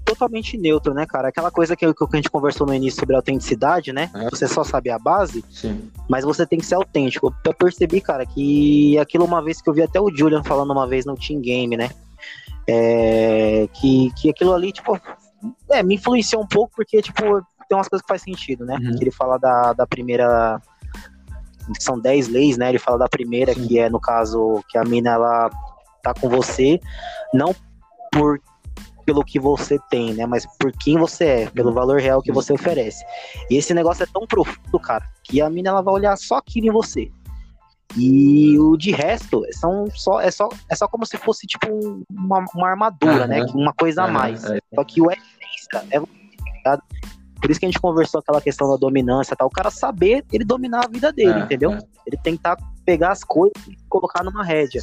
totalmente 0.08 0.58
neutro, 0.58 0.94
né, 0.94 1.06
cara? 1.06 1.28
Aquela 1.28 1.52
coisa 1.52 1.76
que, 1.76 1.94
que 1.94 2.04
a 2.14 2.16
gente 2.16 2.30
conversou 2.30 2.66
no 2.66 2.74
início 2.74 3.02
sobre 3.02 3.16
autenticidade, 3.16 3.92
né? 3.92 4.10
É. 4.16 4.30
Você 4.30 4.48
só 4.48 4.64
sabe 4.64 4.90
a 4.90 4.98
base, 4.98 5.44
Sim. 5.50 5.92
mas 6.08 6.24
você 6.24 6.46
tem 6.46 6.60
que 6.60 6.66
ser 6.66 6.76
autêntico. 6.76 7.36
Eu 7.44 7.54
percebi, 7.54 8.00
cara, 8.00 8.26
que 8.26 8.98
aquilo 8.98 9.26
uma 9.26 9.44
vez 9.44 9.62
que 9.62 9.70
eu 9.70 9.74
vi 9.74 9.82
até 9.82 10.00
o 10.00 10.10
Julian 10.10 10.44
falando 10.44 10.72
uma 10.72 10.88
vez 10.88 11.06
no 11.06 11.16
Team 11.16 11.42
Game, 11.42 11.76
né? 11.76 11.90
É, 12.66 13.68
que, 13.74 14.10
que 14.16 14.30
aquilo 14.30 14.54
ali, 14.54 14.72
tipo, 14.72 14.98
é, 15.70 15.84
me 15.84 15.96
influenciou 15.96 16.42
um 16.42 16.48
pouco, 16.48 16.72
porque, 16.76 17.02
tipo, 17.02 17.22
tem 17.68 17.78
umas 17.78 17.90
coisas 17.90 18.02
que 18.02 18.08
faz 18.08 18.22
sentido, 18.22 18.66
né? 18.66 18.78
Uhum. 18.80 18.98
ele 19.02 19.12
fala 19.12 19.38
da, 19.38 19.74
da 19.74 19.86
primeira. 19.86 20.62
São 21.80 22.00
10 22.00 22.28
leis, 22.30 22.58
né? 22.58 22.70
Ele 22.70 22.80
fala 22.80 22.98
da 22.98 23.10
primeira, 23.10 23.54
Sim. 23.54 23.68
que 23.68 23.80
é, 23.80 23.90
no 23.90 24.00
caso, 24.00 24.64
que 24.70 24.78
a 24.78 24.84
mina 24.84 25.12
ela 25.12 25.50
tá 26.02 26.14
com 26.14 26.30
você, 26.30 26.80
não 27.34 27.56
por 28.12 28.40
pelo 29.06 29.24
que 29.24 29.40
você 29.40 29.80
tem, 29.90 30.14
né? 30.14 30.26
Mas 30.26 30.46
por 30.60 30.70
quem 30.74 30.98
você 30.98 31.26
é, 31.26 31.50
pelo 31.50 31.74
valor 31.74 32.02
real 32.02 32.22
que 32.22 32.32
você 32.32 32.52
oferece. 32.52 33.06
E 33.50 33.56
esse 33.56 33.74
negócio 33.74 34.04
é 34.04 34.06
tão 34.06 34.28
profundo, 34.28 34.78
cara, 34.82 35.06
que 35.24 35.40
a 35.42 35.50
mina 35.50 35.70
ela 35.70 35.82
vai 35.82 35.94
olhar 35.94 36.18
só 36.18 36.36
aquilo 36.36 36.68
em 36.68 36.72
você. 36.72 37.10
E 37.96 38.60
o 38.60 38.76
de 38.76 38.92
resto 38.92 39.46
são 39.54 39.88
só, 39.92 40.20
é, 40.20 40.30
só, 40.30 40.50
é 40.70 40.76
só 40.76 40.90
como 40.90 41.06
se 41.06 41.18
fosse 41.18 41.48
tipo 41.48 41.68
uma, 42.12 42.44
uma 42.54 42.68
armadura, 42.68 43.22
uhum. 43.22 43.28
né? 43.28 43.46
Uma 43.54 43.74
coisa 43.74 44.04
a 44.04 44.08
mais. 44.08 44.44
Uhum. 44.44 44.58
Só 44.76 44.84
que 44.84 45.02
o 45.02 45.10
essência 45.10 45.86
é 45.92 46.02
tá 46.64 46.82
por 47.40 47.52
isso 47.52 47.60
que 47.60 47.66
a 47.66 47.70
gente 47.70 47.80
conversou 47.80 48.20
aquela 48.20 48.42
questão 48.42 48.70
da 48.70 48.76
dominância 48.76 49.36
tal. 49.36 49.48
O 49.48 49.52
cara 49.52 49.70
saber 49.70 50.26
ele 50.32 50.44
dominar 50.44 50.86
a 50.86 50.90
vida 50.90 51.12
dele, 51.12 51.40
entendeu? 51.40 51.72
Ele 52.06 52.18
tentar 52.24 52.58
pegar 52.86 53.12
as 53.12 53.24
coisas 53.24 53.56
e 53.68 53.76
colocar 53.90 54.24
numa 54.24 54.44
rédea. 54.44 54.82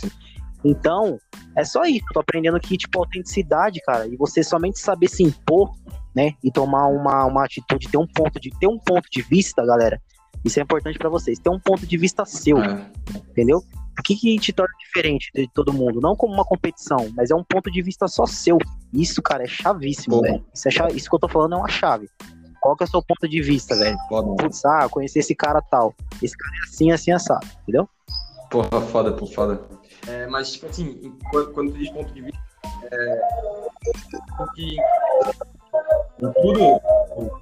Então, 0.64 1.18
é 1.54 1.64
só 1.64 1.84
isso. 1.84 2.06
Tô 2.12 2.20
aprendendo 2.20 2.58
que, 2.58 2.76
tipo, 2.76 2.98
autenticidade, 2.98 3.80
cara, 3.84 4.06
e 4.06 4.16
você 4.16 4.42
somente 4.42 4.78
saber 4.78 5.08
se 5.08 5.22
impor, 5.22 5.70
né? 6.14 6.32
E 6.42 6.50
tomar 6.50 6.86
uma, 6.88 7.26
uma 7.26 7.44
atitude, 7.44 7.88
ter 7.88 7.98
um 7.98 8.06
ponto 8.06 8.40
de 8.40 8.50
ter 8.58 8.66
um 8.66 8.78
ponto 8.78 9.08
de 9.10 9.20
vista, 9.20 9.64
galera. 9.64 10.00
Isso 10.44 10.58
é 10.58 10.62
importante 10.62 10.98
para 10.98 11.08
vocês. 11.08 11.38
Ter 11.38 11.50
um 11.50 11.60
ponto 11.60 11.86
de 11.86 11.96
vista 11.96 12.24
seu, 12.24 12.58
é. 12.58 12.86
entendeu? 13.30 13.58
O 13.98 14.02
que, 14.02 14.16
que 14.16 14.36
te 14.38 14.52
torna 14.52 14.72
diferente 14.84 15.30
de 15.34 15.48
todo 15.54 15.72
mundo? 15.72 16.00
Não 16.00 16.16
como 16.16 16.34
uma 16.34 16.44
competição, 16.44 17.10
mas 17.14 17.30
é 17.30 17.34
um 17.34 17.44
ponto 17.44 17.70
de 17.70 17.80
vista 17.80 18.08
só 18.08 18.26
seu. 18.26 18.58
Isso, 18.92 19.22
cara, 19.22 19.44
é 19.44 19.46
chavíssimo, 19.46 20.20
velho. 20.20 20.44
Isso, 20.52 20.68
é 20.68 20.70
chave... 20.70 20.96
Isso 20.96 21.08
que 21.08 21.14
eu 21.14 21.20
tô 21.20 21.28
falando 21.28 21.54
é 21.54 21.58
uma 21.58 21.68
chave. 21.68 22.08
Qual 22.64 22.74
que 22.74 22.82
é 22.82 22.86
o 22.86 22.90
seu 22.90 23.02
ponto 23.02 23.28
de 23.28 23.42
vista, 23.42 23.76
velho? 23.76 23.98
Putz, 24.08 24.64
ah, 24.64 24.88
conhecer 24.88 25.18
esse 25.18 25.34
cara 25.34 25.60
tal. 25.60 25.94
Esse 26.22 26.34
cara 26.34 26.50
é 26.56 26.60
assim, 26.66 26.90
assim, 26.92 27.12
assado, 27.12 27.46
entendeu? 27.60 27.86
Porra, 28.50 28.80
foda, 28.80 29.12
porra, 29.12 29.32
foda. 29.34 29.60
É, 30.08 30.26
mas, 30.28 30.52
tipo 30.52 30.64
assim, 30.68 31.14
quando, 31.30 31.52
quando 31.52 31.72
tu 31.72 31.78
diz 31.78 31.90
ponto 31.90 32.10
de 32.14 32.22
vista, 32.22 32.40
é, 32.90 33.20
que 34.54 34.76
em 36.22 36.32
tudo, 36.40 36.80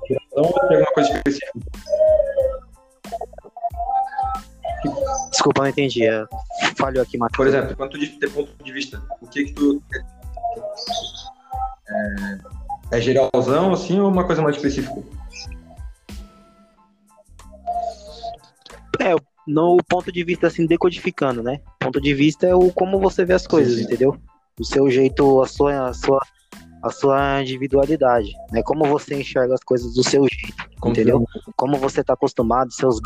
geração 0.08 0.68
tem 0.68 0.76
alguma 0.78 0.92
coisa 0.92 1.12
específica. 1.12 1.60
Desculpa, 5.30 5.62
não 5.62 5.68
entendi. 5.68 6.04
É, 6.04 6.26
falhou 6.76 7.00
aqui, 7.00 7.16
Matheus. 7.16 7.36
Por 7.36 7.46
exemplo, 7.46 7.76
quando 7.76 7.90
tu 7.92 7.98
diz 8.00 8.18
ter 8.18 8.28
ponto 8.28 8.52
de 8.64 8.72
vista, 8.72 9.00
o 9.20 9.28
que 9.28 9.44
que 9.44 9.52
tu... 9.52 9.80
É, 11.88 12.61
é 12.92 13.00
geralzão, 13.00 13.72
assim, 13.72 13.98
ou 13.98 14.08
uma 14.08 14.24
coisa 14.24 14.42
mais 14.42 14.54
específica? 14.56 15.02
É, 19.00 19.16
no 19.46 19.78
ponto 19.88 20.12
de 20.12 20.22
vista 20.22 20.46
assim, 20.46 20.66
decodificando, 20.66 21.42
né? 21.42 21.60
Ponto 21.80 22.00
de 22.00 22.14
vista 22.14 22.46
é 22.46 22.54
o 22.54 22.70
como 22.70 23.00
você 23.00 23.24
vê 23.24 23.32
as 23.32 23.46
coisas, 23.46 23.78
sim, 23.78 23.84
entendeu? 23.84 24.16
O 24.60 24.64
seu 24.64 24.88
jeito, 24.90 25.40
a 25.40 25.48
sua, 25.48 25.88
a 25.88 25.94
sua, 25.94 26.20
a 26.84 26.90
sua 26.90 27.40
individualidade, 27.40 28.30
né? 28.52 28.62
Como 28.62 28.84
você 28.84 29.18
enxerga 29.18 29.54
as 29.54 29.64
coisas 29.64 29.94
do 29.94 30.04
seu 30.04 30.28
jeito, 30.28 30.54
como 30.78 30.92
entendeu? 30.92 31.24
Como 31.56 31.78
você 31.78 32.04
tá 32.04 32.12
acostumado, 32.12 32.70
seus 32.72 33.00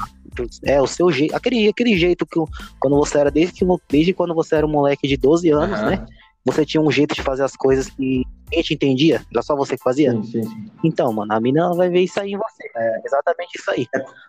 é 0.64 0.82
o 0.82 0.86
seu 0.86 1.10
jeito, 1.10 1.34
aquele, 1.34 1.68
aquele 1.68 1.96
jeito 1.96 2.26
que 2.26 2.38
quando 2.80 2.96
você 2.96 3.18
era 3.18 3.30
desde 3.30 3.54
que 3.54 3.64
desde 3.88 4.12
quando 4.12 4.34
você 4.34 4.56
era 4.56 4.66
um 4.66 4.70
moleque 4.70 5.06
de 5.06 5.16
12 5.16 5.48
anos, 5.50 5.80
uhum. 5.80 5.86
né? 5.86 6.06
Você 6.46 6.64
tinha 6.64 6.80
um 6.80 6.90
jeito 6.92 7.12
de 7.12 7.22
fazer 7.22 7.42
as 7.42 7.56
coisas 7.56 7.88
que 7.88 8.24
ninguém 8.44 8.62
te 8.62 8.74
entendia? 8.74 9.26
Era 9.32 9.42
só 9.42 9.56
você 9.56 9.76
que 9.76 9.82
fazia? 9.82 10.12
Sim, 10.12 10.22
sim, 10.22 10.42
sim. 10.44 10.70
Então, 10.84 11.12
mano, 11.12 11.32
a 11.32 11.40
mina 11.40 11.74
vai 11.74 11.90
ver 11.90 12.02
isso 12.02 12.20
aí 12.20 12.34
em 12.34 12.38
você. 12.38 12.70
É 12.76 13.02
exatamente 13.04 13.58
isso 13.58 13.68
aí. 13.68 13.86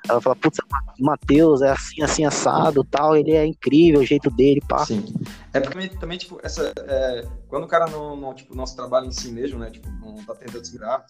Ela 0.09 0.19
fala, 0.19 0.35
putz, 0.35 0.57
Matheus 0.99 1.61
é 1.61 1.69
assim, 1.69 2.01
assim, 2.01 2.25
assado 2.25 2.83
tal, 2.83 3.15
ele 3.15 3.33
é 3.33 3.45
incrível, 3.45 4.01
o 4.01 4.05
jeito 4.05 4.31
dele, 4.31 4.59
pá. 4.67 4.83
Sim. 4.83 5.05
É 5.53 5.59
porque 5.59 5.89
também, 5.89 6.17
tipo, 6.17 6.39
essa, 6.41 6.73
é, 6.75 7.27
quando 7.47 7.65
o 7.65 7.67
cara 7.67 7.85
não, 7.85 8.15
não, 8.15 8.33
tipo, 8.33 8.55
não 8.55 8.65
se 8.65 8.75
trabalha 8.75 9.05
em 9.05 9.11
si 9.11 9.31
mesmo, 9.31 9.59
né, 9.59 9.69
tipo, 9.69 9.87
não 9.87 10.15
tá 10.25 10.33
tentando 10.33 10.65
se 10.65 10.71
virar, 10.71 11.05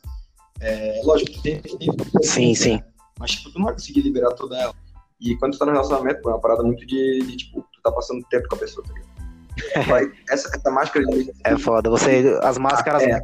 é, 0.60 1.00
lógico 1.06 1.32
que 1.32 1.42
tem, 1.42 1.62
tem, 1.62 1.78
tem 1.78 2.24
Sim, 2.24 2.54
sim. 2.54 2.82
Mas, 3.18 3.32
tipo, 3.32 3.50
tu 3.52 3.60
não 3.60 3.66
vai 3.66 3.74
conseguir 3.74 4.02
liberar 4.02 4.34
toda 4.34 4.58
ela. 4.58 4.74
E 5.22 5.36
quando 5.38 5.54
tu 5.54 5.60
tá 5.60 5.66
no 5.66 5.72
relacionamento, 5.72 6.28
é 6.28 6.32
uma 6.34 6.42
parada 6.42 6.64
muito 6.64 6.86
de, 6.86 7.20
de, 7.20 7.38
tipo, 7.38 7.62
tu 7.62 7.82
tá 7.82 7.92
passando 7.92 8.24
tempo 8.30 8.48
com 8.50 8.56
a 8.56 8.60
pessoa, 8.60 8.86
tá 8.86 8.94
ligado? 8.94 9.17
Essa, 10.30 10.50
essa 10.56 10.72
máscara 10.72 11.06
de... 11.06 11.32
É 11.44 11.58
foda, 11.58 11.90
você. 11.90 12.38
As 12.42 12.58
máscaras. 12.58 13.04
Ah, 13.04 13.10
é. 13.10 13.22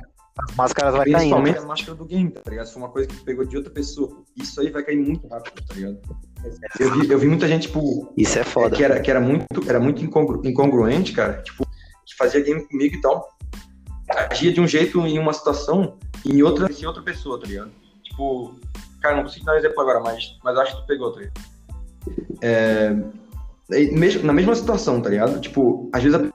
As 0.49 0.55
máscaras 0.55 0.95
vai 0.95 1.05
caindo. 1.05 1.17
Principalmente 1.17 1.59
a 1.59 1.65
máscara 1.65 1.95
do 1.95 2.05
game, 2.05 2.31
tá 2.31 2.49
ligado? 2.49 2.65
Se 2.65 2.73
for 2.73 2.79
uma 2.79 2.89
coisa 2.89 3.07
que 3.07 3.15
pegou 3.23 3.45
de 3.45 3.55
outra 3.55 3.71
pessoa, 3.71 4.23
isso 4.35 4.59
aí 4.61 4.71
vai 4.71 4.83
cair 4.83 4.97
muito 4.97 5.27
rápido, 5.27 5.61
tá 5.67 5.75
ligado? 5.75 5.99
Eu 6.79 6.99
vi, 6.99 7.11
eu 7.11 7.19
vi 7.19 7.27
muita 7.27 7.47
gente, 7.47 7.67
tipo. 7.67 8.11
Isso 8.17 8.39
é 8.39 8.43
foda. 8.43 8.75
Que, 8.75 8.83
era, 8.83 8.99
que 8.99 9.11
era 9.11 9.19
muito, 9.19 9.69
era 9.69 9.79
muito 9.79 10.03
incongru, 10.03 10.41
incongruente, 10.43 11.13
cara. 11.13 11.41
Tipo, 11.43 11.65
que 12.05 12.15
fazia 12.17 12.41
game 12.41 12.65
comigo 12.67 12.95
e 12.95 13.01
tal. 13.01 13.29
Agia 14.09 14.51
de 14.51 14.59
um 14.59 14.67
jeito 14.67 14.99
em 15.05 15.19
uma 15.19 15.33
situação 15.33 15.97
e 16.25 16.31
em 16.31 16.41
outra, 16.41 16.69
em 16.71 16.85
outra 16.85 17.01
pessoa, 17.01 17.39
tá 17.39 17.47
ligado? 17.47 17.71
Tipo, 18.03 18.55
cara, 19.01 19.15
não 19.15 19.23
consigo 19.23 19.45
dar 19.45 19.53
um 19.53 19.57
exemplo 19.57 19.81
agora, 19.81 19.99
mas, 19.99 20.37
mas 20.43 20.57
acho 20.57 20.75
que 20.75 20.81
tu 20.81 20.87
pegou, 20.87 21.11
tá 21.11 21.19
ligado? 21.19 21.41
É, 22.41 22.95
na 24.23 24.33
mesma 24.33 24.55
situação, 24.55 25.01
tá 25.01 25.09
ligado? 25.09 25.39
Tipo, 25.39 25.89
às 25.93 26.03
vezes 26.03 26.19
a... 26.19 26.31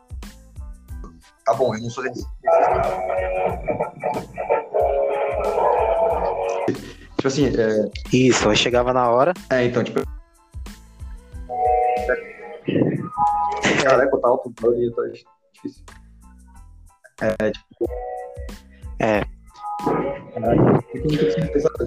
Tá 1.44 1.54
bom, 1.54 1.74
eu 1.74 1.80
não 1.80 1.90
sou 1.90 2.04
Tipo 7.16 7.26
assim, 7.26 7.46
é... 7.46 7.90
Isso, 8.12 8.48
aí 8.48 8.56
chegava 8.56 8.92
na 8.92 9.10
hora. 9.10 9.34
É, 9.50 9.64
então, 9.64 9.82
tipo. 9.82 10.00
Caraca, 13.82 14.10
eu 14.14 14.20
tava 14.20 14.38
com 14.38 14.52
ali, 14.66 14.92
tá 14.94 15.02
difícil. 15.52 15.84
É, 17.20 17.50
tipo. 17.50 17.86
É. 19.00 19.24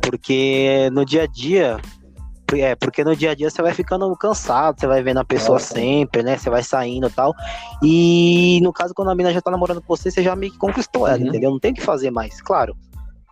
Porque 0.09 0.89
no 0.91 1.05
dia 1.05 1.23
a 1.23 1.27
dia, 1.27 1.77
é, 2.59 2.75
porque 2.75 3.03
no 3.03 3.15
dia 3.15 3.31
a 3.31 3.35
dia 3.35 3.49
você 3.49 3.61
vai 3.61 3.73
ficando 3.73 4.13
cansado, 4.15 4.79
você 4.79 4.87
vai 4.87 5.01
vendo 5.01 5.19
a 5.19 5.25
pessoa 5.25 5.57
Nossa. 5.57 5.73
sempre, 5.73 6.23
né? 6.23 6.37
Você 6.37 6.49
vai 6.49 6.63
saindo 6.63 7.07
e 7.07 7.11
tal. 7.11 7.33
E 7.83 8.59
no 8.61 8.73
caso, 8.73 8.93
quando 8.93 9.11
a 9.11 9.15
mina 9.15 9.31
já 9.31 9.41
tá 9.41 9.51
namorando 9.51 9.81
com 9.81 9.95
você, 9.95 10.11
você 10.11 10.21
já 10.23 10.35
meio 10.35 10.51
que 10.51 10.57
conquistou 10.57 11.07
ela, 11.07 11.19
uhum. 11.19 11.27
entendeu? 11.27 11.51
Não 11.51 11.59
tem 11.59 11.71
o 11.71 11.75
que 11.75 11.81
fazer 11.81 12.11
mais. 12.11 12.41
Claro, 12.41 12.75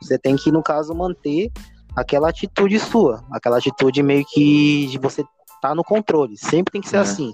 você 0.01 0.17
tem 0.17 0.35
que, 0.35 0.51
no 0.51 0.63
caso, 0.63 0.93
manter 0.93 1.51
aquela 1.95 2.29
atitude 2.29 2.79
sua, 2.79 3.23
aquela 3.31 3.57
atitude 3.57 4.01
meio 4.01 4.25
que 4.25 4.87
de 4.87 4.97
você 4.97 5.23
tá 5.61 5.75
no 5.75 5.83
controle. 5.83 6.37
Sempre 6.37 6.71
tem 6.71 6.81
que 6.81 6.89
ser 6.89 6.97
é. 6.97 6.99
assim. 6.99 7.33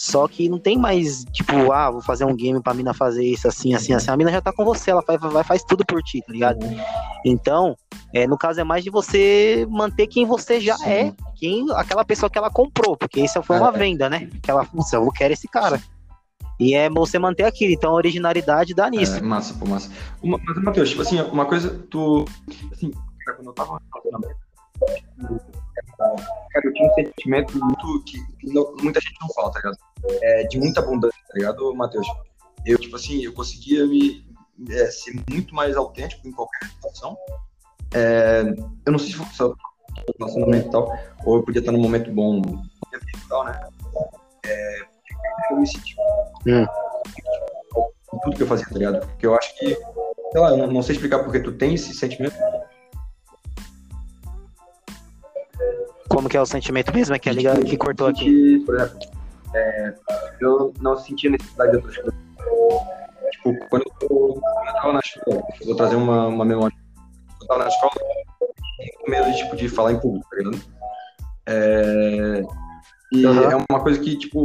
Só 0.00 0.26
que 0.26 0.48
não 0.48 0.58
tem 0.58 0.78
mais, 0.78 1.26
tipo, 1.26 1.70
ah, 1.70 1.90
vou 1.90 2.00
fazer 2.00 2.24
um 2.24 2.34
game 2.34 2.58
pra 2.62 2.72
mina 2.72 2.94
fazer 2.94 3.22
isso, 3.22 3.46
assim, 3.46 3.74
assim, 3.74 3.92
assim. 3.92 4.10
A 4.10 4.16
mina 4.16 4.32
já 4.32 4.40
tá 4.40 4.50
com 4.50 4.64
você, 4.64 4.90
ela 4.90 5.02
faz, 5.02 5.20
vai, 5.20 5.44
faz 5.44 5.62
tudo 5.62 5.84
por 5.84 6.02
ti, 6.02 6.22
tá 6.26 6.32
ligado? 6.32 6.58
Então, 7.22 7.76
é, 8.14 8.26
no 8.26 8.38
caso 8.38 8.58
é 8.58 8.64
mais 8.64 8.82
de 8.82 8.88
você 8.88 9.66
manter 9.68 10.06
quem 10.06 10.24
você 10.24 10.58
já 10.58 10.74
Sim. 10.78 10.88
é, 10.88 11.12
quem, 11.36 11.66
aquela 11.72 12.02
pessoa 12.02 12.30
que 12.30 12.38
ela 12.38 12.48
comprou, 12.48 12.96
porque 12.96 13.20
isso 13.20 13.42
foi 13.42 13.58
uma 13.58 13.68
é. 13.68 13.72
venda, 13.78 14.08
né? 14.08 14.30
Que 14.42 14.50
ela, 14.50 14.66
eu 14.94 15.12
quero 15.12 15.34
esse 15.34 15.46
cara. 15.46 15.78
E 16.58 16.74
é 16.74 16.88
você 16.88 17.18
manter 17.18 17.44
aquilo, 17.44 17.74
então 17.74 17.90
a 17.90 17.96
originalidade 17.96 18.72
dá 18.72 18.88
nisso. 18.88 19.18
É, 19.18 19.20
massa, 19.20 19.52
pô, 19.52 19.66
massa. 19.66 19.90
Uma, 20.22 20.40
mas, 20.42 20.62
Matheus, 20.62 20.88
tipo 20.88 21.02
assim, 21.02 21.20
uma 21.20 21.44
coisa, 21.44 21.78
tu. 21.90 22.24
Assim, 22.72 22.90
quando 23.36 23.48
eu 23.48 23.52
tava 23.52 23.78
cara, 25.98 26.66
eu 26.66 26.72
tinha 26.72 26.90
um 26.90 26.94
sentimento 26.94 27.58
muito 27.58 28.02
que, 28.04 28.18
que 28.38 28.46
não, 28.50 28.74
muita 28.82 28.98
gente 28.98 29.16
não 29.20 29.28
fala, 29.34 29.50
tá 29.52 29.58
ligado? 29.58 29.89
É, 30.22 30.44
de 30.44 30.58
muita 30.58 30.80
abundância, 30.80 31.20
tá 31.28 31.34
ligado, 31.34 31.74
Matheus? 31.74 32.06
Eu, 32.64 32.78
tipo 32.78 32.96
assim, 32.96 33.22
eu 33.22 33.32
conseguia 33.32 33.86
me 33.86 34.24
é, 34.68 34.86
ser 34.86 35.14
muito 35.30 35.54
mais 35.54 35.76
autêntico 35.76 36.26
em 36.26 36.32
qualquer 36.32 36.68
situação. 36.68 37.16
É, 37.94 38.42
eu 38.86 38.92
não 38.92 38.98
sei 38.98 39.08
se 39.08 39.14
foi 39.14 39.52
relacionamento 40.18 40.68
e 40.68 40.70
tal, 40.70 40.98
ou 41.24 41.36
eu 41.36 41.42
podia 41.42 41.60
estar 41.60 41.72
num 41.72 41.80
momento 41.80 42.10
bom 42.12 42.40
e 42.40 43.28
tal, 43.28 43.44
né? 43.44 43.60
É, 44.46 44.80
eu 45.50 45.56
me 45.56 45.66
senti 45.66 45.96
hum. 46.46 46.66
tudo 48.22 48.36
que 48.36 48.42
eu 48.42 48.46
fazia, 48.46 48.66
tá 48.66 48.74
ligado? 48.78 49.06
Porque 49.06 49.26
eu 49.26 49.34
acho 49.34 49.56
que, 49.58 49.74
sei 49.74 50.40
lá, 50.40 50.50
eu 50.50 50.56
não, 50.56 50.66
não 50.66 50.82
sei 50.82 50.94
explicar 50.94 51.20
porque 51.24 51.40
tu 51.40 51.52
tem 51.52 51.74
esse 51.74 51.94
sentimento, 51.94 52.36
Como 56.10 56.28
que 56.28 56.36
é 56.36 56.40
o 56.40 56.44
sentimento 56.44 56.92
mesmo? 56.92 57.14
É 57.14 57.18
que 57.20 57.30
a 57.30 57.32
liga 57.32 57.54
que 57.62 57.76
cortou 57.76 58.08
aqui. 58.08 58.58
Por 58.66 58.74
exemplo, 58.74 58.98
é, 59.54 59.94
eu 60.40 60.72
não 60.80 60.96
sentia 60.96 61.30
necessidade 61.30 61.70
de 61.70 61.76
outras 61.76 61.96
coisas. 61.96 62.20
Tipo, 63.32 63.68
quando 63.68 63.84
eu, 64.02 64.40
estava 64.66 64.92
na 64.92 65.00
escola, 65.00 65.42
vou 65.64 65.76
trazer 65.76 65.96
uma, 65.96 66.26
uma 66.26 66.44
memória. 66.44 66.76
Eu 67.40 67.42
estava 67.42 67.64
na 67.64 67.68
escola, 67.68 67.92
com 69.00 69.10
medo 69.10 69.36
tipo, 69.36 69.56
de 69.56 69.68
falar 69.68 69.92
em 69.92 70.00
público, 70.00 70.28
tá 70.30 70.36
ligado? 70.36 70.60
É, 71.46 72.42
e 73.12 73.26
uhum. 73.26 73.50
é 73.50 73.56
uma 73.70 73.80
coisa 73.80 73.98
que, 73.98 74.16
tipo, 74.16 74.42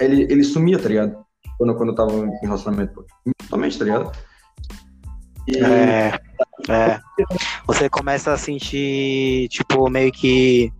ele, 0.00 0.22
ele 0.30 0.44
sumia, 0.44 0.78
tá 0.78 0.88
ligado? 0.88 1.24
Quando, 1.58 1.74
quando 1.74 1.88
eu 1.90 1.94
tava 1.94 2.12
em 2.12 2.38
relacionamento. 2.42 3.04
Totalmente, 3.38 3.78
tá 3.78 3.84
ligado? 3.84 4.12
E... 5.48 5.58
É, 5.58 6.18
é. 6.68 7.00
Você 7.66 7.88
começa 7.88 8.32
a 8.32 8.38
sentir, 8.38 9.48
tipo, 9.48 9.88
meio 9.90 10.12
que 10.12 10.72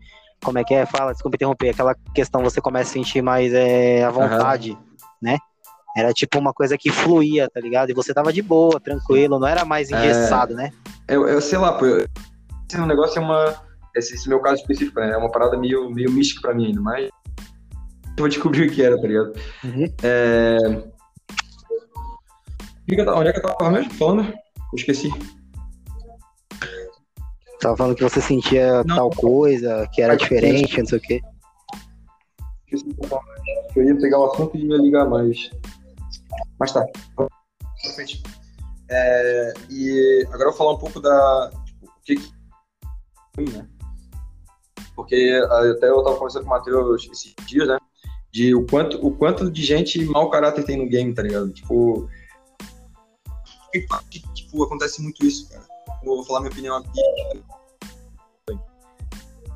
como 0.44 0.59
é 0.59 0.64
que 0.64 0.74
é? 0.74 0.87
Fala, 0.87 1.12
desculpa 1.12 1.37
interromper, 1.37 1.70
aquela 1.70 1.96
questão 2.14 2.42
você 2.42 2.61
começa 2.61 2.90
a 2.90 2.92
sentir 2.92 3.22
mais 3.22 3.52
é, 3.52 4.04
a 4.04 4.11
vontade, 4.11 4.72
uhum. 4.72 4.78
né? 5.20 5.38
Era 5.96 6.12
tipo 6.12 6.38
uma 6.38 6.52
coisa 6.52 6.76
que 6.76 6.90
fluía, 6.90 7.48
tá 7.48 7.61
ligado? 7.61 7.90
E 7.90 7.94
você 7.94 8.12
tava 8.12 8.33
de 8.33 8.42
boa, 8.42 8.80
tranquilo, 8.80 9.38
não 9.38 9.46
era 9.46 9.64
mais 9.64 9.90
engessado, 9.90 10.52
é... 10.52 10.57
né? 10.57 10.70
Eu, 11.09 11.26
eu 11.26 11.40
sei 11.40 11.59
lá, 11.59 11.72
pô, 11.72 11.87
esse 11.87 12.87
negócio 12.87 13.18
é 13.18 13.22
uma. 13.22 13.54
Esse, 13.94 14.14
esse 14.14 14.28
meu 14.28 14.40
caso 14.40 14.61
específico, 14.61 14.98
né? 14.98 15.12
É 15.12 15.16
uma 15.16 15.30
parada 15.30 15.57
meio, 15.57 15.88
meio 15.90 16.11
mística 16.11 16.40
pra 16.40 16.54
mim 16.54 16.66
ainda, 16.66 16.80
mas. 16.80 17.04
Eu 17.04 18.18
vou 18.18 18.28
descobrir 18.28 18.68
o 18.68 18.72
que 18.72 18.83
era, 18.83 19.00
tá 19.00 19.07
ligado? 19.07 19.33
Uhum. 19.64 19.87
É... 20.02 20.59
Onde 23.16 23.28
é 23.28 23.33
que 23.33 23.38
eu 23.38 23.57
tava 23.57 23.70
mesmo 23.70 23.94
falando? 23.94 24.22
Eu 24.22 24.76
esqueci. 24.76 25.11
Tava 27.64 27.79
falando 27.79 27.96
que 27.96 28.03
você 28.03 28.20
sentia 28.20 28.85
não. 28.85 28.94
tal 28.94 29.11
coisa, 29.11 29.88
que 29.90 30.03
era 30.03 30.14
diferente, 30.16 30.77
não 30.77 30.87
sei 30.87 30.98
o 30.98 31.00
quê. 31.00 31.22
Eu 33.74 33.85
ia 33.85 33.96
pegar 33.96 34.18
o 34.18 34.31
assunto 34.31 34.55
e 34.55 34.66
ia 34.66 34.77
ligar 34.77 35.09
mais. 35.09 35.50
Mas 36.61 36.72
tá. 36.72 36.85
É, 38.90 39.55
e 39.70 40.27
agora 40.27 40.42
eu 40.42 40.48
vou 40.50 40.59
falar 40.59 40.72
um 40.72 40.79
pouco 40.79 41.00
da. 41.00 41.50
Tipo, 41.64 41.87
o 41.87 42.03
que 42.05 42.16
que. 42.16 43.50
Né? 43.50 43.66
Porque 44.94 45.42
até 45.50 45.88
eu 45.88 46.05
tava 46.05 46.16
conversando 46.16 46.42
com 46.42 46.50
o 46.50 46.55
Matheus 46.55 47.09
esses 47.11 47.35
dias, 47.46 47.66
né? 47.66 47.79
De 48.31 48.55
o 48.55 48.66
quanto, 48.66 49.03
o 49.03 49.11
quanto 49.11 49.50
de 49.50 49.64
gente 49.64 50.05
mau 50.05 50.29
caráter 50.29 50.66
tem 50.66 50.77
no 50.77 50.87
game, 50.87 51.14
tá 51.14 51.22
ligado? 51.22 51.50
Tipo. 51.50 52.11
Tipo, 54.35 54.64
acontece 54.64 55.00
muito 55.00 55.24
isso, 55.24 55.48
cara 55.48 55.63
vou 56.05 56.25
falar 56.25 56.40
minha 56.40 56.53
opinião 56.53 56.77
aqui. 56.77 57.01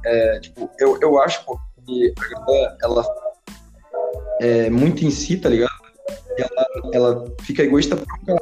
É, 0.04 0.40
tipo, 0.40 0.70
eu, 0.78 0.98
eu 1.00 1.20
acho 1.20 1.44
que 1.86 2.14
a 2.18 2.40
galera, 2.40 2.78
ela 2.82 3.04
é 4.40 4.70
muito 4.70 5.04
em 5.04 5.10
si, 5.10 5.36
tá 5.36 5.48
ligado? 5.48 5.70
Ela, 6.36 6.66
ela 6.92 7.34
fica 7.42 7.62
egoísta 7.62 7.96
porque 7.96 8.30
eu 8.30 8.38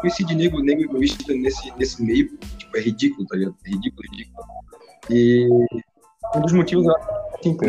conheci 0.00 0.24
de 0.24 0.34
nego, 0.34 0.60
nego 0.60 0.82
egoísta 0.82 1.34
nesse, 1.34 1.70
nesse 1.76 2.02
meio, 2.02 2.36
tipo, 2.58 2.76
é 2.76 2.80
ridículo, 2.80 3.26
tá 3.26 3.36
ligado? 3.36 3.56
É 3.66 3.70
ridículo, 3.70 4.08
ridículo. 4.10 4.46
E 5.10 5.48
um 6.36 6.40
dos 6.40 6.52
motivos, 6.52 6.86
assim, 7.34 7.56
pô, 7.56 7.66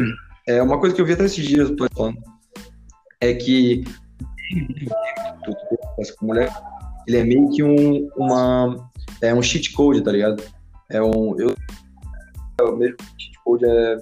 é 0.48 0.62
uma 0.62 0.80
coisa 0.80 0.96
que 0.96 1.02
eu 1.02 1.06
vi 1.06 1.14
até 1.14 1.26
esses 1.26 1.46
dias, 1.46 1.70
eu 1.70 1.76
tô 1.76 1.88
falando, 1.96 2.18
é 3.20 3.34
que 3.34 3.84
com 6.18 6.26
mulher, 6.26 6.52
ele 7.08 7.18
é 7.18 7.24
meio 7.24 7.50
que 7.50 7.64
um, 7.64 8.10
uma, 8.16 8.91
é 9.22 9.34
um 9.34 9.42
cheat 9.42 9.72
code, 9.74 10.04
tá 10.04 10.12
ligado? 10.12 10.44
É 10.90 11.02
um. 11.02 11.40
Eu, 11.40 11.56
é 12.60 12.64
o 12.64 12.76
mesmo 12.76 12.98
cheat 13.18 13.40
code 13.44 13.66
é 13.66 13.98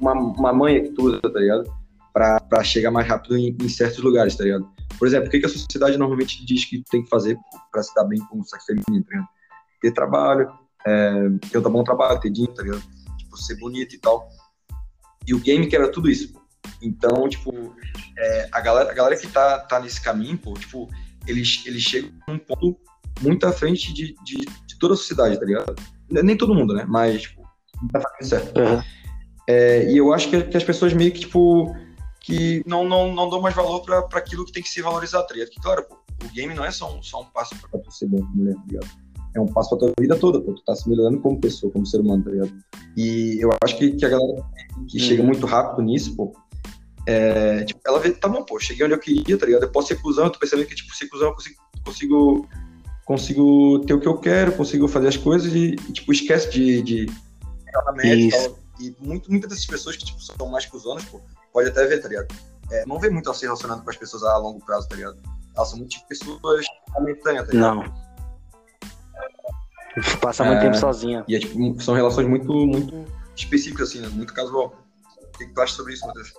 uma, 0.00 0.12
uma 0.12 0.52
manha 0.52 0.82
que 0.82 0.90
tu 0.90 1.04
usa, 1.04 1.20
tá 1.20 1.38
ligado? 1.38 1.72
Pra, 2.12 2.40
pra 2.40 2.64
chegar 2.64 2.90
mais 2.90 3.06
rápido 3.06 3.36
em, 3.36 3.56
em 3.60 3.68
certos 3.68 4.02
lugares, 4.02 4.36
tá 4.36 4.44
ligado? 4.44 4.68
Por 4.98 5.06
exemplo, 5.06 5.28
o 5.28 5.30
que, 5.30 5.40
que 5.40 5.46
a 5.46 5.48
sociedade 5.48 5.96
normalmente 5.96 6.44
diz 6.44 6.64
que 6.64 6.82
tem 6.90 7.02
que 7.02 7.08
fazer 7.08 7.38
pra 7.70 7.82
se 7.82 7.94
dar 7.94 8.04
bem 8.04 8.18
com 8.26 8.38
o 8.40 8.44
sexo 8.44 8.66
feminino, 8.66 9.04
tá 9.04 9.10
ligado? 9.10 9.28
Ter 9.80 9.92
trabalho, 9.92 10.50
é, 10.86 11.28
ter 11.50 11.58
um 11.58 11.62
bom 11.62 11.84
trabalho, 11.84 12.20
ter 12.20 12.30
dinheiro, 12.30 12.54
tá 12.54 12.62
ligado? 12.62 12.82
Tipo, 13.16 13.36
ser 13.36 13.56
bonito 13.56 13.94
e 13.94 13.98
tal. 13.98 14.28
E 15.26 15.34
o 15.34 15.38
game 15.38 15.66
que 15.66 15.76
era 15.76 15.90
tudo 15.90 16.10
isso. 16.10 16.34
Então, 16.82 17.28
tipo, 17.28 17.74
é, 18.18 18.48
a, 18.52 18.60
galera, 18.60 18.90
a 18.90 18.94
galera 18.94 19.16
que 19.16 19.28
tá, 19.28 19.58
tá 19.60 19.80
nesse 19.80 20.00
caminho, 20.00 20.36
pô, 20.36 20.54
tipo, 20.54 20.88
eles, 21.26 21.62
eles 21.66 21.82
chegam 21.82 22.10
num 22.28 22.38
ponto 22.38 22.78
muito 23.20 23.46
à 23.46 23.52
frente 23.52 23.92
de, 23.92 24.14
de, 24.24 24.36
de, 24.66 24.78
toda 24.78 24.94
a 24.94 24.96
sociedade, 24.96 25.38
tá 25.38 25.44
ligado? 25.44 25.74
Nem 26.10 26.36
todo 26.36 26.54
mundo, 26.54 26.74
né? 26.74 26.84
Mas, 26.88 27.22
tipo, 27.22 27.42
tá 27.92 28.02
certo. 28.20 28.58
Uhum. 28.58 28.82
É, 29.48 29.90
e 29.90 29.96
eu 29.96 30.12
acho 30.12 30.28
que, 30.30 30.42
que, 30.42 30.56
as 30.56 30.64
pessoas 30.64 30.92
meio 30.92 31.12
que, 31.12 31.20
tipo, 31.20 31.74
que 32.20 32.62
não, 32.66 32.88
não, 32.88 33.12
não 33.12 33.28
dão 33.28 33.40
mais 33.40 33.54
valor 33.54 33.80
pra, 33.80 34.02
pra 34.02 34.18
aquilo 34.18 34.44
que 34.44 34.52
tem 34.52 34.62
que 34.62 34.68
ser 34.68 34.82
valorizado, 34.82 35.26
tá 35.26 35.34
ligado? 35.34 35.50
Que, 35.50 35.60
claro, 35.60 35.84
pô, 35.84 35.96
o 36.24 36.28
game 36.32 36.54
não 36.54 36.64
é 36.64 36.70
só 36.70 36.94
um, 36.94 37.02
só 37.02 37.20
um 37.20 37.26
passo 37.26 37.54
pra 37.70 37.80
tu 37.80 37.90
ser 37.90 38.06
bom 38.06 38.22
mulher, 38.34 38.54
tá 38.54 38.62
ligado? 38.68 38.88
É 39.34 39.40
um 39.40 39.46
passo 39.46 39.70
pra 39.70 39.78
tua 39.78 39.92
vida 39.98 40.16
toda, 40.16 40.40
pô. 40.40 40.54
Tu 40.54 40.62
tá 40.64 40.74
se 40.74 40.88
melhorando 40.88 41.20
como 41.20 41.40
pessoa, 41.40 41.72
como 41.72 41.86
ser 41.86 42.00
humano, 42.00 42.24
tá 42.24 42.30
ligado? 42.30 42.52
E 42.96 43.38
eu 43.40 43.50
acho 43.62 43.76
que, 43.76 43.92
que 43.92 44.04
a 44.04 44.08
galera 44.08 44.42
que 44.88 44.98
uhum. 44.98 45.04
chega 45.04 45.22
muito 45.22 45.46
rápido 45.46 45.82
nisso, 45.82 46.16
pô, 46.16 46.32
é, 47.06 47.64
tipo, 47.64 47.80
ela 47.86 47.98
vê, 47.98 48.12
tá 48.12 48.28
bom, 48.28 48.44
pô, 48.44 48.58
cheguei 48.58 48.84
onde 48.84 48.94
eu 48.94 48.98
queria, 48.98 49.38
tá 49.38 49.46
ligado? 49.46 49.62
Eu 49.62 49.72
posso 49.72 49.88
ser 49.88 50.00
cuzão, 50.00 50.24
eu 50.24 50.30
tô 50.30 50.38
percebendo 50.38 50.68
que, 50.68 50.74
tipo, 50.74 50.94
ser 50.94 51.08
cuzão 51.08 51.28
eu 51.28 51.34
consigo, 51.34 51.56
consigo 51.84 52.48
consigo 53.10 53.80
ter 53.80 53.94
o 53.94 53.98
que 53.98 54.06
eu 54.06 54.16
quero, 54.18 54.52
consigo 54.52 54.86
fazer 54.86 55.08
as 55.08 55.16
coisas 55.16 55.52
e, 55.52 55.74
e 55.74 55.92
tipo, 55.92 56.12
esquece 56.12 56.48
de, 56.48 56.80
de 56.80 57.06
e, 58.04 58.30
tal, 58.30 58.56
e 58.78 58.94
muito, 59.00 59.28
muitas 59.28 59.50
dessas 59.50 59.66
pessoas 59.66 59.96
que 59.96 60.04
tipo, 60.04 60.22
são 60.22 60.48
mais 60.48 60.64
cuzonas, 60.66 61.04
pô, 61.06 61.20
pode 61.52 61.70
até 61.70 61.84
ver, 61.88 62.00
tá 62.00 62.06
ligado? 62.06 62.32
É, 62.70 62.86
não 62.86 63.00
vê 63.00 63.10
muito 63.10 63.26
ela 63.26 63.34
se 63.34 63.42
relacionando 63.42 63.82
com 63.82 63.90
as 63.90 63.96
pessoas 63.96 64.22
a 64.22 64.36
longo 64.38 64.64
prazo, 64.64 64.88
tá 64.88 64.94
ligado? 64.94 65.18
Elas 65.56 65.68
são 65.68 65.78
muito 65.78 65.90
tipo, 65.90 66.06
pessoas 66.06 66.64
momentâneas, 66.90 67.46
tá 67.46 67.52
ligado? 67.52 67.74
Não. 67.74 68.10
Passa 70.20 70.44
muito 70.44 70.58
é, 70.58 70.62
tempo 70.62 70.76
sozinha. 70.76 71.24
E 71.26 71.34
é, 71.34 71.40
tipo, 71.40 71.82
são 71.82 71.96
relações 71.96 72.28
muito, 72.28 72.52
muito 72.64 73.06
específicas, 73.34 73.88
assim, 73.88 74.02
né? 74.02 74.08
muito 74.08 74.32
casual. 74.32 74.72
O 75.20 75.36
que, 75.36 75.46
que 75.46 75.52
tu 75.52 75.60
acha 75.60 75.74
sobre 75.74 75.94
isso, 75.94 76.06
Matheus? 76.06 76.32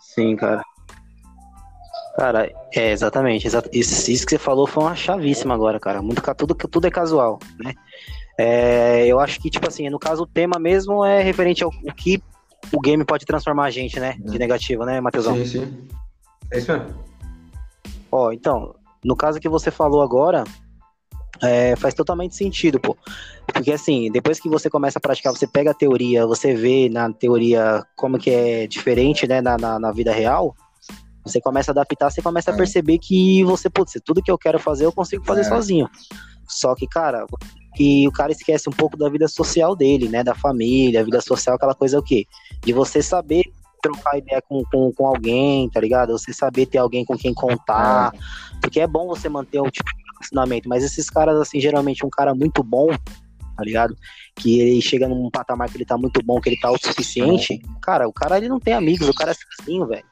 Sim, 0.00 0.36
cara. 0.36 0.62
Cara, 2.16 2.50
é 2.72 2.92
exatamente. 2.92 3.48
Isso, 3.72 4.10
isso 4.10 4.24
que 4.24 4.30
você 4.30 4.38
falou 4.38 4.66
foi 4.66 4.84
uma 4.84 4.94
chavíssima 4.94 5.54
agora, 5.54 5.80
cara. 5.80 6.00
Muito, 6.00 6.22
tudo, 6.34 6.54
tudo 6.54 6.86
é 6.86 6.90
casual, 6.90 7.40
né? 7.58 7.74
É, 8.38 9.06
eu 9.06 9.18
acho 9.18 9.40
que, 9.40 9.50
tipo 9.50 9.66
assim, 9.66 9.88
no 9.90 9.98
caso, 9.98 10.22
o 10.22 10.26
tema 10.26 10.58
mesmo 10.58 11.04
é 11.04 11.22
referente 11.22 11.64
ao 11.64 11.70
que 11.96 12.22
o 12.72 12.80
game 12.80 13.04
pode 13.04 13.24
transformar 13.24 13.64
a 13.64 13.70
gente, 13.70 13.98
né? 13.98 14.16
De 14.18 14.38
negativo, 14.38 14.84
né, 14.84 15.00
Matheusão? 15.00 15.34
Sim, 15.36 15.44
sim. 15.44 15.88
É 16.52 16.58
isso 16.58 16.72
mesmo. 16.72 16.94
Ó, 18.10 18.32
então, 18.32 18.76
no 19.04 19.16
caso 19.16 19.40
que 19.40 19.48
você 19.48 19.72
falou 19.72 20.00
agora, 20.00 20.44
é, 21.42 21.74
faz 21.76 21.94
totalmente 21.94 22.36
sentido, 22.36 22.78
pô. 22.78 22.96
Porque 23.52 23.72
assim, 23.72 24.10
depois 24.10 24.38
que 24.38 24.48
você 24.48 24.70
começa 24.70 24.98
a 24.98 25.02
praticar, 25.02 25.32
você 25.32 25.46
pega 25.46 25.72
a 25.72 25.74
teoria, 25.74 26.26
você 26.26 26.54
vê 26.54 26.88
na 26.88 27.12
teoria 27.12 27.84
como 27.96 28.18
que 28.18 28.30
é 28.30 28.66
diferente, 28.68 29.26
né, 29.26 29.40
na, 29.40 29.56
na, 29.58 29.78
na 29.78 29.92
vida 29.92 30.12
real, 30.12 30.54
você 31.24 31.40
começa 31.40 31.70
a 31.70 31.72
adaptar, 31.72 32.10
você 32.10 32.20
começa 32.20 32.50
a 32.50 32.54
é. 32.54 32.56
perceber 32.56 32.98
que 32.98 33.42
você, 33.44 33.70
putz, 33.70 33.98
tudo 34.04 34.22
que 34.22 34.30
eu 34.30 34.38
quero 34.38 34.58
fazer, 34.58 34.84
eu 34.84 34.92
consigo 34.92 35.24
fazer 35.24 35.40
é. 35.40 35.44
sozinho. 35.44 35.88
Só 36.46 36.74
que, 36.74 36.86
cara, 36.86 37.26
que 37.74 38.06
o 38.06 38.12
cara 38.12 38.32
esquece 38.32 38.68
um 38.68 38.72
pouco 38.72 38.96
da 38.96 39.08
vida 39.08 39.26
social 39.26 39.74
dele, 39.74 40.08
né? 40.08 40.22
Da 40.22 40.34
família, 40.34 41.00
a 41.00 41.04
vida 41.04 41.20
social, 41.20 41.56
aquela 41.56 41.74
coisa 41.74 41.98
o 41.98 42.02
quê? 42.02 42.26
De 42.62 42.72
você 42.72 43.02
saber 43.02 43.44
trocar 43.82 44.16
ideia 44.18 44.42
com, 44.48 44.62
com, 44.64 44.92
com 44.92 45.06
alguém, 45.06 45.68
tá 45.68 45.80
ligado? 45.80 46.12
Você 46.12 46.32
saber 46.32 46.66
ter 46.66 46.78
alguém 46.78 47.04
com 47.04 47.16
quem 47.16 47.34
contar. 47.34 48.12
É. 48.14 48.58
Porque 48.60 48.80
é 48.80 48.86
bom 48.86 49.06
você 49.06 49.28
manter 49.28 49.60
um 49.60 49.70
tipo 49.70 49.90
de 49.90 50.02
relacionamento, 50.12 50.68
mas 50.68 50.84
esses 50.84 51.10
caras, 51.10 51.38
assim, 51.38 51.60
geralmente 51.60 52.04
um 52.04 52.10
cara 52.10 52.34
muito 52.34 52.62
bom, 52.62 52.88
tá 52.88 53.62
ligado? 53.62 53.96
Que 54.36 54.60
ele 54.60 54.80
chega 54.80 55.06
num 55.06 55.30
patamar 55.30 55.68
que 55.68 55.76
ele 55.76 55.84
tá 55.84 55.98
muito 55.98 56.22
bom, 56.24 56.40
que 56.40 56.48
ele 56.48 56.60
tá 56.60 56.68
autossuficiente, 56.68 57.60
cara, 57.82 58.08
o 58.08 58.12
cara 58.12 58.38
ele 58.38 58.48
não 58.48 58.58
tem 58.58 58.72
amigos, 58.72 59.08
o 59.08 59.14
cara 59.14 59.32
é 59.32 59.34
sozinho, 59.34 59.86
velho. 59.86 60.04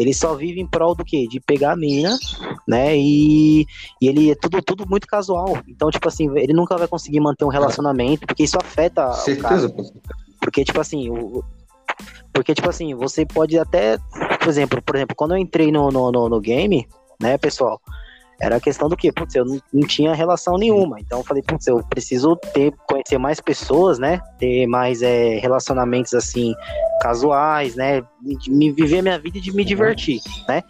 Ele 0.00 0.14
só 0.14 0.34
vive 0.34 0.58
em 0.58 0.66
prol 0.66 0.94
do 0.94 1.04
quê? 1.04 1.26
De 1.28 1.38
pegar 1.38 1.72
a 1.72 1.76
mina, 1.76 2.18
né? 2.66 2.96
E, 2.96 3.66
e 4.00 4.08
ele 4.08 4.30
é 4.30 4.34
tudo, 4.34 4.62
tudo 4.62 4.88
muito 4.88 5.06
casual. 5.06 5.58
Então, 5.68 5.90
tipo 5.90 6.08
assim, 6.08 6.30
ele 6.38 6.54
nunca 6.54 6.74
vai 6.78 6.88
conseguir 6.88 7.20
manter 7.20 7.44
um 7.44 7.48
relacionamento, 7.48 8.26
porque 8.26 8.44
isso 8.44 8.56
afeta. 8.58 9.12
Certeza. 9.12 9.70
Porque, 10.40 10.64
tipo 10.64 10.80
assim, 10.80 11.10
o, 11.10 11.44
porque, 12.32 12.54
tipo 12.54 12.70
assim, 12.70 12.94
você 12.94 13.26
pode 13.26 13.58
até. 13.58 13.98
Por 14.38 14.48
exemplo, 14.48 14.80
por 14.80 14.96
exemplo, 14.96 15.14
quando 15.14 15.32
eu 15.32 15.36
entrei 15.36 15.70
no, 15.70 15.90
no, 15.90 16.10
no, 16.10 16.28
no 16.30 16.40
game, 16.40 16.88
né, 17.20 17.36
pessoal? 17.36 17.78
Era 18.40 18.56
a 18.56 18.60
questão 18.60 18.88
do 18.88 18.96
que, 18.96 19.12
putz, 19.12 19.34
eu 19.34 19.44
não, 19.44 19.60
não, 19.72 19.86
tinha 19.86 20.14
relação 20.14 20.56
nenhuma. 20.56 20.98
Então 20.98 21.18
eu 21.18 21.24
falei, 21.24 21.42
putz, 21.42 21.66
eu 21.66 21.84
preciso 21.84 22.36
ter, 22.36 22.72
conhecer 22.88 23.18
mais 23.18 23.38
pessoas, 23.38 23.98
né? 23.98 24.20
Ter 24.38 24.66
mais 24.66 25.02
é, 25.02 25.38
relacionamentos 25.38 26.14
assim, 26.14 26.54
casuais, 27.02 27.76
né? 27.76 28.02
Me, 28.22 28.72
viver 28.72 29.02
minha 29.02 29.18
vida 29.18 29.36
e 29.38 29.40
de 29.40 29.54
me 29.54 29.64
divertir, 29.64 30.20
né? 30.48 30.62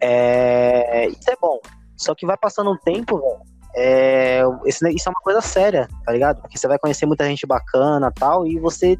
É, 0.00 1.08
isso 1.08 1.28
é 1.28 1.34
bom. 1.40 1.58
Só 1.96 2.14
que 2.14 2.24
vai 2.24 2.36
passando 2.36 2.70
um 2.70 2.76
tempo, 2.76 3.18
velho. 3.18 3.58
É, 3.74 4.42
isso 4.66 4.84
é 4.84 5.10
uma 5.10 5.20
coisa 5.20 5.40
séria, 5.40 5.88
tá 6.04 6.12
ligado? 6.12 6.40
Porque 6.40 6.56
você 6.56 6.66
vai 6.66 6.78
conhecer 6.78 7.06
muita 7.06 7.24
gente 7.26 7.46
bacana 7.46 8.12
tal, 8.12 8.46
e 8.46 8.58
você 8.58 8.96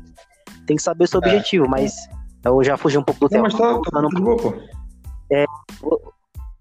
tem 0.67 0.77
que 0.77 0.83
saber 0.83 1.05
o 1.05 1.09
seu 1.09 1.21
é. 1.23 1.27
objetivo, 1.27 1.69
mas 1.69 1.95
eu 2.45 2.63
já 2.63 2.77
fugi 2.77 2.99
um 2.99 3.03
pouco 3.03 3.21
do 3.21 3.29
tema. 3.29 3.45
Mas 3.45 3.55
tá, 3.55 3.81
tá, 3.81 4.03
tá, 4.03 4.09
pô. 4.37 4.55
É, 5.31 5.45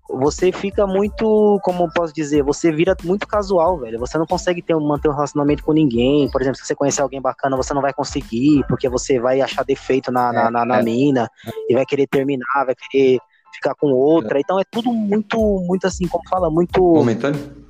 você 0.09 0.51
fica 0.51 0.87
muito, 0.87 1.59
como 1.63 1.91
posso 1.91 2.13
dizer, 2.13 2.41
você 2.43 2.71
vira 2.71 2.95
muito 3.03 3.27
casual, 3.27 3.77
velho. 3.77 3.99
Você 3.99 4.17
não 4.17 4.25
consegue 4.25 4.61
ter, 4.61 4.75
manter 4.75 5.09
um 5.09 5.13
relacionamento 5.13 5.63
com 5.63 5.73
ninguém. 5.73 6.29
Por 6.31 6.41
exemplo, 6.41 6.57
se 6.57 6.65
você 6.65 6.75
conhecer 6.75 7.01
alguém 7.01 7.21
bacana, 7.21 7.57
você 7.57 7.73
não 7.73 7.81
vai 7.81 7.93
conseguir, 7.93 8.63
porque 8.67 8.87
você 8.87 9.19
vai 9.19 9.41
achar 9.41 9.65
defeito 9.65 10.11
na, 10.11 10.31
na, 10.31 10.51
na, 10.51 10.65
na 10.65 10.79
é. 10.79 10.83
mina 10.83 11.29
e 11.69 11.73
vai 11.73 11.85
querer 11.85 12.07
terminar, 12.07 12.65
vai 12.65 12.75
querer 12.75 13.19
ficar 13.53 13.75
com 13.75 13.87
outra. 13.87 14.37
É. 14.37 14.41
Então 14.41 14.59
é 14.59 14.63
tudo 14.71 14.93
muito, 14.93 15.37
muito 15.67 15.85
assim, 15.85 16.07
como 16.07 16.27
fala, 16.29 16.49
muito. 16.49 16.81
Momentâneo? 16.81 17.67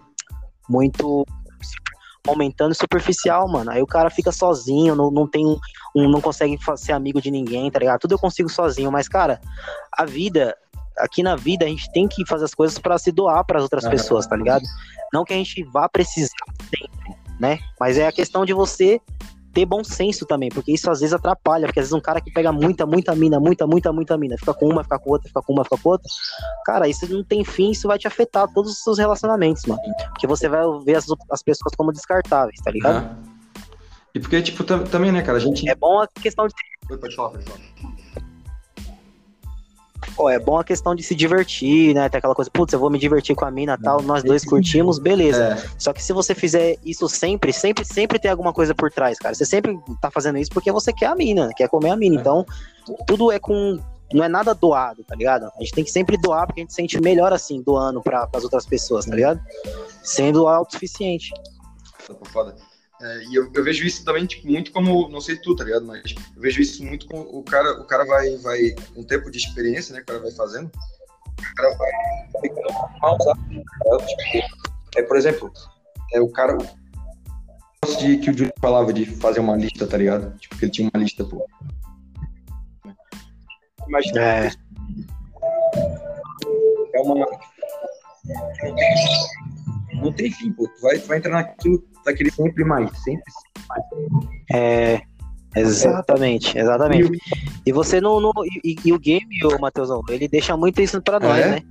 Muito 0.70 1.26
momentâneo 2.26 2.74
e 2.74 2.76
superficial, 2.76 3.48
mano. 3.48 3.72
Aí 3.72 3.82
o 3.82 3.88
cara 3.88 4.10
fica 4.10 4.34
sozinho, 4.34 4.96
não, 4.96 5.10
não 5.10 5.26
tem 5.26 5.46
um, 5.46 5.58
um, 5.96 6.10
não 6.10 6.20
consegue 6.20 6.58
ser 6.76 6.92
amigo 6.92 7.22
de 7.22 7.32
ninguém, 7.32 7.72
tá 7.72 7.80
ligado? 7.80 8.02
Tudo 8.02 8.16
eu 8.16 8.20
consigo 8.20 8.50
sozinho, 8.50 8.92
mas, 8.92 9.08
cara, 9.08 9.40
a 9.94 10.04
vida 10.04 10.54
aqui 11.00 11.24
na 11.24 11.36
vida 11.36 11.66
a 11.66 11.68
gente 11.68 11.92
tem 11.92 12.08
que 12.08 12.26
fazer 12.26 12.46
as 12.46 12.54
coisas 12.54 12.78
para 12.80 12.98
se 12.98 13.12
doar 13.12 13.46
para 13.46 13.58
as 13.58 13.64
outras 13.64 13.84
uhum. 13.84 13.92
pessoas, 13.92 14.28
tá 14.28 14.36
ligado? 14.36 14.64
Não 15.14 15.24
que 15.24 15.34
a 15.34 15.38
gente 15.38 15.64
vá 15.64 15.88
precisar 15.88 16.30
sempre, 16.62 17.16
né? 17.40 17.60
Mas 17.80 17.98
é 17.98 18.08
a 18.08 18.12
questão 18.12 18.46
de 18.46 18.54
você 18.54 19.00
ter 19.54 19.66
bom 19.66 19.84
senso 19.84 20.24
também, 20.26 20.50
porque 20.50 20.72
isso 20.72 20.90
às 20.92 21.00
vezes 21.00 21.14
atrapalha, 21.14 21.66
porque 21.66 21.80
às 21.80 21.86
vezes 21.86 21.94
um 21.94 22.00
cara 22.00 22.22
que 22.22 22.32
pega 22.32 22.52
muita, 22.52 22.86
muita 22.86 23.16
mina, 23.16 23.40
muita, 23.40 23.66
muita, 23.66 23.92
muita 23.92 24.16
mina, 24.16 24.36
fica 24.38 24.54
com 24.54 24.70
uma, 24.70 24.84
fica 24.84 25.00
com 25.00 25.10
outra, 25.10 25.28
fica 25.28 25.42
com 25.42 25.54
uma, 25.54 25.64
fica 25.64 25.78
com 25.78 25.90
outra, 25.90 26.08
cara, 26.64 26.88
isso 26.88 27.12
não 27.12 27.24
tem 27.24 27.44
fim, 27.44 27.72
isso 27.72 27.88
vai 27.88 27.98
te 27.98 28.08
afetar 28.08 28.48
todos 28.54 28.74
os 28.74 28.84
seus 28.84 29.00
relacionamentos, 29.00 29.66
mano. 29.66 29.82
Porque 30.10 30.28
você 30.28 30.48
vai 30.48 30.62
ver 30.86 30.96
as, 30.96 31.06
as 31.32 31.42
pessoas 31.42 31.74
como 31.76 31.92
descartáveis, 31.92 32.60
tá 32.64 32.70
ligado? 32.70 33.04
Uhum. 33.04 33.38
E 34.14 34.20
porque, 34.20 34.42
tipo, 34.44 34.64
também, 34.64 35.12
né, 35.12 35.24
cara, 35.24 35.40
a 35.40 35.42
gente... 35.42 35.68
É 35.68 35.74
bom 35.74 36.02
a 36.02 36.08
questão 36.08 36.48
de... 36.48 36.54
Pode 36.88 37.16
falar, 37.16 37.30
pode 37.32 37.46
falar. 37.46 37.97
Pô, 40.16 40.30
é 40.30 40.38
bom 40.40 40.60
a 40.60 40.64
questão 40.64 40.94
de 40.94 41.02
se 41.02 41.16
divertir, 41.16 41.94
né? 41.94 42.08
Tem 42.10 42.20
aquela 42.20 42.36
coisa, 42.36 42.52
putz, 42.52 42.72
eu 42.74 42.80
vou 42.80 42.90
me 42.90 43.00
divertir 43.00 43.36
com 43.36 43.46
a 43.46 43.52
mina 43.52 43.78
tal, 43.78 44.02
nós 44.02 44.24
dois 44.24 44.46
curtimos, 44.46 45.00
beleza. 45.00 45.54
É. 45.54 45.70
Só 45.78 45.92
que 45.92 46.04
se 46.04 46.14
você 46.14 46.36
fizer 46.36 46.78
isso 46.86 47.08
sempre, 47.10 47.52
sempre, 47.52 47.84
sempre 47.84 48.20
tem 48.20 48.30
alguma 48.30 48.54
coisa 48.54 48.76
por 48.76 48.92
trás, 48.92 49.18
cara. 49.18 49.34
Você 49.34 49.46
sempre 49.46 49.78
tá 50.00 50.12
fazendo 50.12 50.38
isso 50.38 50.52
porque 50.52 50.72
você 50.72 50.94
quer 50.94 51.08
a 51.08 51.16
mina, 51.16 51.50
quer 51.56 51.68
comer 51.68 51.90
a 51.90 51.96
mina. 51.96 52.18
É. 52.18 52.20
Então, 52.20 52.46
tudo 53.08 53.32
é 53.32 53.40
com. 53.40 53.80
Não 54.14 54.24
é 54.24 54.30
nada 54.30 54.54
doado, 54.54 55.04
tá 55.04 55.16
ligado? 55.16 55.46
A 55.46 55.60
gente 55.60 55.74
tem 55.74 55.84
que 55.84 55.92
sempre 55.92 56.16
doar 56.18 56.46
porque 56.46 56.62
a 56.62 56.64
gente 56.64 56.72
se 56.72 56.78
sente 56.78 57.02
melhor 57.02 57.34
assim, 57.34 57.62
doando 57.62 58.02
para 58.02 58.28
as 58.34 58.44
outras 58.44 58.66
pessoas, 58.66 59.06
tá 59.06 59.14
ligado? 59.14 59.42
Sendo 60.02 60.48
autossuficiente. 60.48 61.32
Foda. 62.32 62.56
É, 63.00 63.24
e 63.26 63.36
eu, 63.36 63.52
eu, 63.54 63.64
vejo 63.64 63.86
isso 63.86 64.04
também 64.04 64.26
tipo, 64.26 64.48
muito 64.48 64.72
como, 64.72 65.08
não 65.10 65.22
sei 65.22 65.38
tu, 65.38 65.56
tá 65.56 65.64
ligado? 65.64 65.86
Mas 65.86 66.16
eu 66.36 66.42
vejo 66.42 66.62
isso 66.62 66.84
muito 66.84 67.08
com 67.08 67.20
o 67.20 67.44
cara, 67.44 67.80
o 67.80 67.86
cara 67.86 68.04
vai, 68.06 68.36
vai 68.38 68.76
um 68.96 69.04
tempo 69.04 69.30
de 69.30 69.38
experiência, 69.38 69.94
né? 69.94 70.00
Que 70.00 70.06
o 70.06 70.08
cara 70.08 70.20
vai 70.20 70.32
fazendo, 70.32 70.72
o 70.72 71.56
cara 71.56 71.78
vai 71.78 71.92
ficando 72.42 72.74
mal, 73.00 73.22
sabe? 73.22 73.64
É, 74.96 75.04
por 75.04 75.16
exemplo, 75.16 75.52
é, 76.14 76.20
o 76.20 76.30
cara 76.30 76.58
de 78.00 78.18
que 78.18 78.32
o 78.32 78.38
Júlio 78.38 78.54
falava 78.60 78.92
de 78.92 79.06
fazer 79.06 79.40
uma 79.42 79.56
lista, 79.56 79.86
tá 79.86 79.98
ligado? 79.98 80.36
Tipo, 80.40 80.58
que 80.58 80.66
ele 80.66 80.72
tinha 80.72 80.90
uma 80.92 81.04
lista, 81.04 81.24
pô. 81.24 81.48
Imagina. 83.88 84.22
É. 84.22 84.52
É 86.94 87.00
uma. 87.00 87.16
Não 88.26 88.76
tem, 88.76 88.96
não 90.02 90.12
tem 90.12 90.32
fim, 90.32 90.52
pô. 90.52 90.68
Tu 90.68 90.82
vai, 90.82 91.00
tu 91.00 91.08
vai 91.08 91.18
entrar 91.20 91.32
naquilo 91.32 91.80
vai 92.08 92.16
querer 92.16 92.32
sempre 92.32 92.64
mais, 92.64 92.90
sempre 93.04 93.24
mais. 93.68 93.84
É, 94.54 95.02
exatamente, 95.56 96.58
exatamente. 96.58 97.20
E 97.66 97.72
você 97.72 98.00
não. 98.00 98.20
não 98.22 98.32
e, 98.64 98.76
e, 98.84 98.94
o 98.94 99.00
game, 99.00 99.28
o 99.44 99.60
Matheusão, 99.60 100.02
ele 100.10 100.28
deixa 100.28 100.56
muito 100.56 100.82
isso 100.82 101.02
pra 101.02 101.20
nós, 101.20 101.38
é? 101.38 101.50
né? 101.50 101.62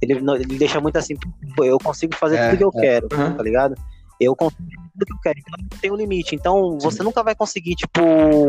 Ele, 0.00 0.12
ele 0.12 0.58
deixa 0.58 0.80
muito 0.80 0.96
assim, 0.96 1.14
eu 1.58 1.78
consigo 1.78 2.14
fazer 2.14 2.36
é, 2.36 2.50
tudo 2.50 2.58
que 2.58 2.64
eu 2.64 2.72
é. 2.76 2.80
quero, 2.80 3.08
uhum. 3.12 3.36
tá 3.36 3.42
ligado? 3.42 3.74
Eu 4.20 4.36
consigo 4.36 4.62
tudo 4.92 5.06
que 5.06 5.12
eu 5.12 5.18
quero, 5.22 5.38
então 5.38 5.54
não 5.58 5.80
tem 5.80 5.90
um 5.90 5.96
limite. 5.96 6.34
Então 6.34 6.78
você 6.78 7.02
nunca 7.02 7.22
vai 7.22 7.34
conseguir, 7.34 7.74
tipo, 7.74 8.00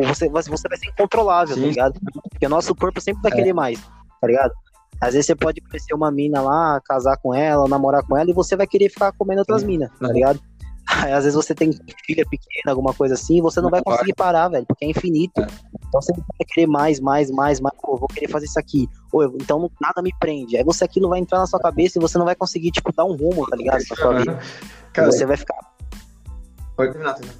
você, 0.05 0.27
você 0.29 0.67
vai 0.67 0.77
ser 0.77 0.89
incontrolável, 0.89 1.55
tá 1.55 1.61
Sim. 1.61 1.61
tá 1.61 1.67
ligado? 1.69 1.99
Porque 2.29 2.45
o 2.45 2.49
nosso 2.49 2.75
corpo 2.75 2.99
sempre 2.99 3.21
vai 3.21 3.31
é. 3.31 3.35
querer 3.35 3.53
mais, 3.53 3.79
tá 4.21 4.27
ligado? 4.27 4.51
Às 5.01 5.13
vezes 5.13 5.27
você 5.27 5.35
pode 5.35 5.61
conhecer 5.61 5.93
uma 5.93 6.11
mina 6.11 6.41
lá, 6.41 6.81
casar 6.83 7.15
com 7.17 7.33
ela, 7.33 7.67
namorar 7.69 8.03
com 8.03 8.17
ela, 8.17 8.29
e 8.29 8.33
você 8.33 8.55
vai 8.57 8.67
querer 8.67 8.89
ficar 8.89 9.13
comendo 9.13 9.39
outras 9.39 9.63
minas, 9.63 9.89
tá 9.97 10.11
ligado? 10.11 10.41
Aí, 10.89 11.13
às 11.13 11.23
vezes 11.23 11.35
você 11.35 11.53
tem 11.53 11.71
filha 12.05 12.25
pequena, 12.25 12.71
alguma 12.71 12.93
coisa 12.93 13.13
assim, 13.13 13.37
e 13.37 13.41
você 13.41 13.61
não 13.61 13.69
vai 13.69 13.81
conseguir 13.81 14.13
parar, 14.15 14.49
velho, 14.49 14.65
porque 14.65 14.85
é 14.85 14.89
infinito. 14.89 15.41
Então 15.87 16.01
você 16.01 16.11
vai 16.13 16.47
querer 16.47 16.67
mais, 16.67 16.99
mais, 16.99 17.29
mais, 17.29 17.59
mais, 17.59 17.75
pô, 17.79 17.95
vou 17.95 18.07
querer 18.07 18.27
fazer 18.27 18.45
isso 18.45 18.59
aqui. 18.59 18.87
Ou 19.11 19.23
então 19.35 19.69
nada 19.79 20.01
me 20.01 20.13
prende. 20.19 20.57
Aí 20.57 20.63
você 20.63 20.83
aquilo 20.83 21.09
vai 21.09 21.19
entrar 21.19 21.39
na 21.39 21.47
sua 21.47 21.59
cabeça 21.59 21.97
e 21.97 22.01
você 22.01 22.17
não 22.17 22.25
vai 22.25 22.35
conseguir, 22.35 22.71
tipo, 22.71 22.91
dar 22.93 23.05
um 23.05 23.15
rumo, 23.15 23.47
tá 23.47 23.55
ligado? 23.55 23.81
Na 23.89 23.95
sua 23.95 24.17
vida. 24.17 24.39
Cara, 24.93 25.11
você 25.11 25.25
vai 25.25 25.37
ficar. 25.37 25.57
Pode 26.75 26.91
terminar, 26.91 27.13
terminar. 27.13 27.35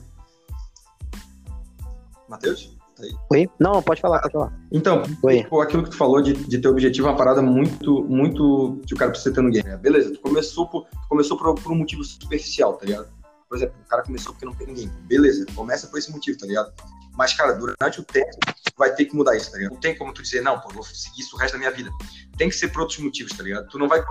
Matheus? 2.28 2.78
Tá 2.96 3.04
Oi? 3.32 3.50
Não, 3.58 3.82
pode 3.82 4.02
falar, 4.02 4.20
pode 4.20 4.34
falar. 4.34 4.54
Então, 4.72 5.04
Oi. 5.24 5.44
Tipo, 5.44 5.62
aquilo 5.62 5.84
que 5.84 5.90
tu 5.90 5.98
falou 5.98 6.22
de, 6.22 6.34
de 6.34 6.60
ter 6.60 6.68
objetivo 6.68 7.08
é 7.08 7.12
uma 7.12 7.18
parada 7.18 7.42
muito, 7.42 8.04
muito 8.04 8.82
que 8.86 8.94
o 8.94 8.98
cara 8.98 9.10
precisa 9.10 9.34
ter 9.34 9.42
no 9.42 9.50
game. 9.50 9.78
Beleza, 9.78 10.12
tu 10.12 10.20
começou 10.20 10.68
por, 10.68 10.84
tu 10.84 11.08
começou 11.08 11.38
por, 11.38 11.56
por 11.56 11.72
um 11.72 11.76
motivo 11.76 12.04
superficial, 12.04 12.74
tá 12.74 12.86
ligado? 12.86 13.19
Por 13.50 13.58
exemplo, 13.58 13.76
o 13.84 13.90
cara 13.90 14.04
começou 14.04 14.32
porque 14.32 14.46
não 14.46 14.54
tem 14.54 14.68
ninguém. 14.68 14.88
Beleza, 15.08 15.44
começa 15.56 15.88
por 15.88 15.98
esse 15.98 16.12
motivo, 16.12 16.38
tá 16.38 16.46
ligado? 16.46 16.72
Mas, 17.18 17.34
cara, 17.34 17.54
durante 17.54 18.00
o 18.00 18.04
tempo, 18.04 18.30
vai 18.78 18.94
ter 18.94 19.06
que 19.06 19.16
mudar 19.16 19.36
isso, 19.36 19.52
tá 19.52 19.58
ligado? 19.58 19.74
Não 19.74 19.80
tem 19.80 19.98
como 19.98 20.14
tu 20.14 20.22
dizer, 20.22 20.42
não, 20.42 20.60
pô, 20.60 20.70
vou 20.70 20.84
seguir 20.84 21.22
isso 21.22 21.36
o 21.36 21.40
resto 21.40 21.54
da 21.54 21.60
minha 21.60 21.72
vida. 21.72 21.90
Tem 22.38 22.48
que 22.48 22.56
ser 22.56 22.70
por 22.70 22.82
outros 22.82 23.00
motivos, 23.00 23.36
tá 23.36 23.44
ligado? 23.44 23.68
Tu 23.68 23.80
não 23.80 23.88
vai 23.88 24.04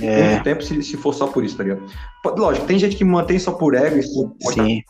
é. 0.00 0.30
muito 0.30 0.44
tempo 0.44 0.62
se, 0.62 0.82
se 0.82 0.96
for 0.96 1.14
só 1.14 1.26
por 1.26 1.42
isso, 1.44 1.56
tá 1.56 1.62
ligado? 1.62 1.86
Lógico, 2.24 2.66
tem 2.66 2.78
gente 2.78 2.96
que 2.96 3.04
mantém 3.04 3.38
só 3.38 3.52
por 3.52 3.74
ego 3.74 3.96
e 3.96 4.12
por 4.12 4.52
Sim. 4.52 4.82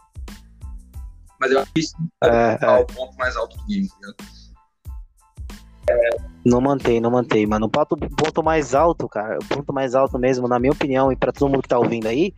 Mas 1.41 1.53
eu 1.53 1.61
acho 1.61 1.73
que 1.73 1.81
isso 1.81 1.95
é, 2.23 2.59
é, 2.61 2.71
o 2.81 2.87
ponto 2.87 3.17
mais 3.17 3.37
alto 3.37 3.57
do 3.57 3.65
game, 3.67 3.89
tá 3.89 3.97
ligado? 4.01 4.17
É... 5.89 6.17
Não 6.45 6.61
mantém, 6.61 7.01
não 7.01 7.11
mantém, 7.11 7.47
mano. 7.47 7.67
O 7.67 7.69
ponto, 7.69 7.97
ponto 7.97 8.43
mais 8.43 8.75
alto, 8.75 9.09
cara, 9.09 9.39
o 9.39 9.45
ponto 9.45 9.73
mais 9.73 9.95
alto 9.95 10.19
mesmo, 10.19 10.49
na 10.49 10.59
minha 10.59 10.73
opinião, 10.73 11.13
e 11.13 11.17
para 11.17 11.33
todo 11.33 11.51
mundo 11.51 11.63
que 11.63 11.69
tá 11.69 11.79
ouvindo 11.79 12.07
aí, 12.07 12.35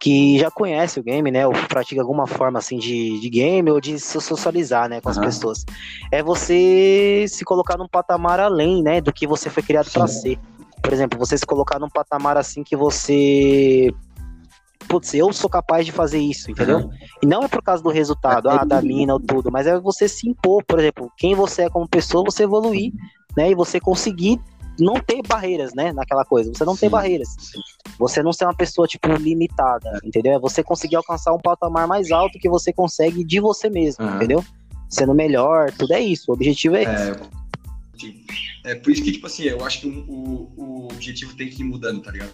que 0.00 0.38
já 0.38 0.50
conhece 0.50 1.00
o 1.00 1.02
game, 1.02 1.30
né, 1.30 1.46
ou 1.46 1.52
pratica 1.52 2.00
alguma 2.00 2.26
forma 2.26 2.58
assim 2.58 2.78
de, 2.78 3.18
de 3.18 3.28
game 3.28 3.68
ou 3.70 3.80
de 3.80 3.98
se 3.98 4.20
socializar, 4.20 4.88
né, 4.88 5.00
com 5.00 5.08
as 5.08 5.18
pessoas. 5.18 5.64
É 6.12 6.22
você 6.22 7.26
se 7.28 7.44
colocar 7.44 7.76
num 7.76 7.88
patamar 7.88 8.38
além, 8.38 8.82
né, 8.82 9.00
do 9.00 9.12
que 9.12 9.26
você 9.26 9.50
foi 9.50 9.62
criado 9.62 9.90
para 9.90 10.06
ser. 10.06 10.38
Por 10.80 10.92
exemplo, 10.92 11.18
você 11.18 11.36
se 11.36 11.44
colocar 11.44 11.78
num 11.80 11.88
patamar 11.88 12.36
assim 12.36 12.62
que 12.62 12.76
você 12.76 13.92
putz, 14.88 15.12
eu 15.12 15.32
sou 15.32 15.50
capaz 15.50 15.84
de 15.84 15.92
fazer 15.92 16.18
isso, 16.18 16.50
entendeu? 16.50 16.78
Uhum. 16.78 16.90
E 17.22 17.26
não 17.26 17.42
é 17.42 17.48
por 17.48 17.62
causa 17.62 17.82
do 17.82 17.90
resultado, 17.90 18.48
ah, 18.48 18.64
da 18.64 18.80
mina 18.80 19.12
ou 19.12 19.20
tudo, 19.20 19.52
mas 19.52 19.66
é 19.66 19.78
você 19.78 20.08
se 20.08 20.26
impor, 20.26 20.64
por 20.64 20.78
exemplo, 20.78 21.12
quem 21.16 21.34
você 21.34 21.64
é 21.64 21.68
como 21.68 21.86
pessoa, 21.86 22.24
você 22.24 22.44
evoluir, 22.44 22.92
né? 23.36 23.50
E 23.50 23.54
você 23.54 23.78
conseguir 23.78 24.40
não 24.78 24.94
ter 24.94 25.20
barreiras, 25.26 25.74
né? 25.74 25.92
Naquela 25.92 26.24
coisa. 26.24 26.52
Você 26.52 26.64
não 26.64 26.74
Sim. 26.74 26.80
ter 26.80 26.88
barreiras. 26.88 27.28
Você 27.98 28.22
não 28.22 28.32
ser 28.32 28.44
uma 28.44 28.54
pessoa, 28.54 28.86
tipo, 28.86 29.08
limitada, 29.12 30.00
entendeu? 30.04 30.34
É 30.34 30.38
você 30.38 30.62
conseguir 30.62 30.96
alcançar 30.96 31.32
um 31.32 31.38
patamar 31.38 31.86
mais 31.86 32.10
alto 32.10 32.38
que 32.38 32.48
você 32.48 32.72
consegue 32.72 33.24
de 33.24 33.40
você 33.40 33.68
mesmo, 33.68 34.04
uhum. 34.04 34.16
entendeu? 34.16 34.44
Sendo 34.88 35.14
melhor, 35.14 35.70
tudo 35.72 35.92
é 35.92 36.00
isso. 36.00 36.30
O 36.30 36.34
objetivo 36.34 36.76
é, 36.76 36.84
é 36.84 37.10
isso. 37.10 37.38
É 38.64 38.74
por 38.74 38.90
isso 38.90 39.02
que, 39.02 39.12
tipo 39.12 39.26
assim, 39.26 39.44
eu 39.44 39.64
acho 39.64 39.80
que 39.80 39.88
o, 39.88 40.52
o 40.56 40.88
objetivo 40.92 41.34
tem 41.36 41.48
que 41.48 41.62
ir 41.62 41.64
mudando, 41.64 42.02
tá 42.02 42.10
ligado? 42.10 42.32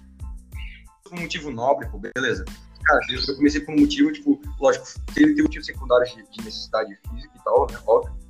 Por 1.03 1.19
um 1.19 1.23
motivo 1.23 1.51
nobre, 1.51 1.89
pô, 1.89 1.99
beleza. 1.99 2.45
Cara, 2.85 3.01
eu 3.11 3.37
comecei 3.37 3.61
por 3.63 3.75
um 3.75 3.81
motivo, 3.81 4.13
tipo, 4.13 4.41
lógico, 4.61 4.87
teve, 5.15 5.29
teve 5.29 5.43
motivo 5.43 5.65
secundário 5.65 6.07
de, 6.07 6.31
de 6.31 6.45
necessidade 6.45 6.99
física 7.09 7.33
e 7.35 7.45
tal, 7.45 7.67
né? 7.71 7.79
Óbvio. 7.87 8.24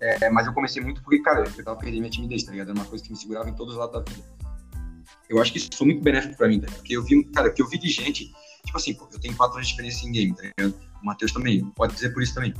É, 0.00 0.30
mas 0.30 0.46
eu 0.46 0.52
comecei 0.54 0.82
muito 0.82 1.02
porque, 1.02 1.20
cara, 1.20 1.44
eu 1.44 1.64
tava 1.64 1.78
perdendo 1.78 2.00
minha 2.00 2.10
timidez, 2.10 2.42
tá 2.42 2.52
ligado? 2.52 2.70
Era 2.70 2.78
uma 2.78 2.86
coisa 2.86 3.04
que 3.04 3.10
me 3.10 3.16
segurava 3.16 3.50
em 3.50 3.54
todos 3.54 3.74
os 3.74 3.78
lados 3.78 4.02
da 4.02 4.10
vida. 4.10 4.24
Eu 5.28 5.40
acho 5.40 5.52
que 5.52 5.58
isso 5.58 5.68
foi 5.74 5.86
muito 5.88 6.02
benéfico 6.02 6.36
pra 6.36 6.48
mim, 6.48 6.58
tá? 6.58 6.72
Porque 6.72 6.96
eu 6.96 7.02
vi, 7.02 7.22
cara, 7.24 7.50
que 7.50 7.60
eu 7.60 7.68
vi 7.68 7.78
de 7.78 7.88
gente, 7.88 8.32
tipo 8.64 8.76
assim, 8.76 8.94
pô, 8.94 9.06
eu 9.12 9.20
tenho 9.20 9.36
quatro 9.36 9.56
anos 9.56 9.68
de 9.68 9.72
experiência 9.74 10.08
em 10.08 10.12
game, 10.12 10.34
tá 10.34 10.42
ligado? 10.42 10.74
O 11.02 11.06
Matheus 11.06 11.32
também, 11.32 11.64
pode 11.76 11.94
dizer 11.94 12.10
por 12.14 12.22
isso 12.22 12.34
também. 12.34 12.54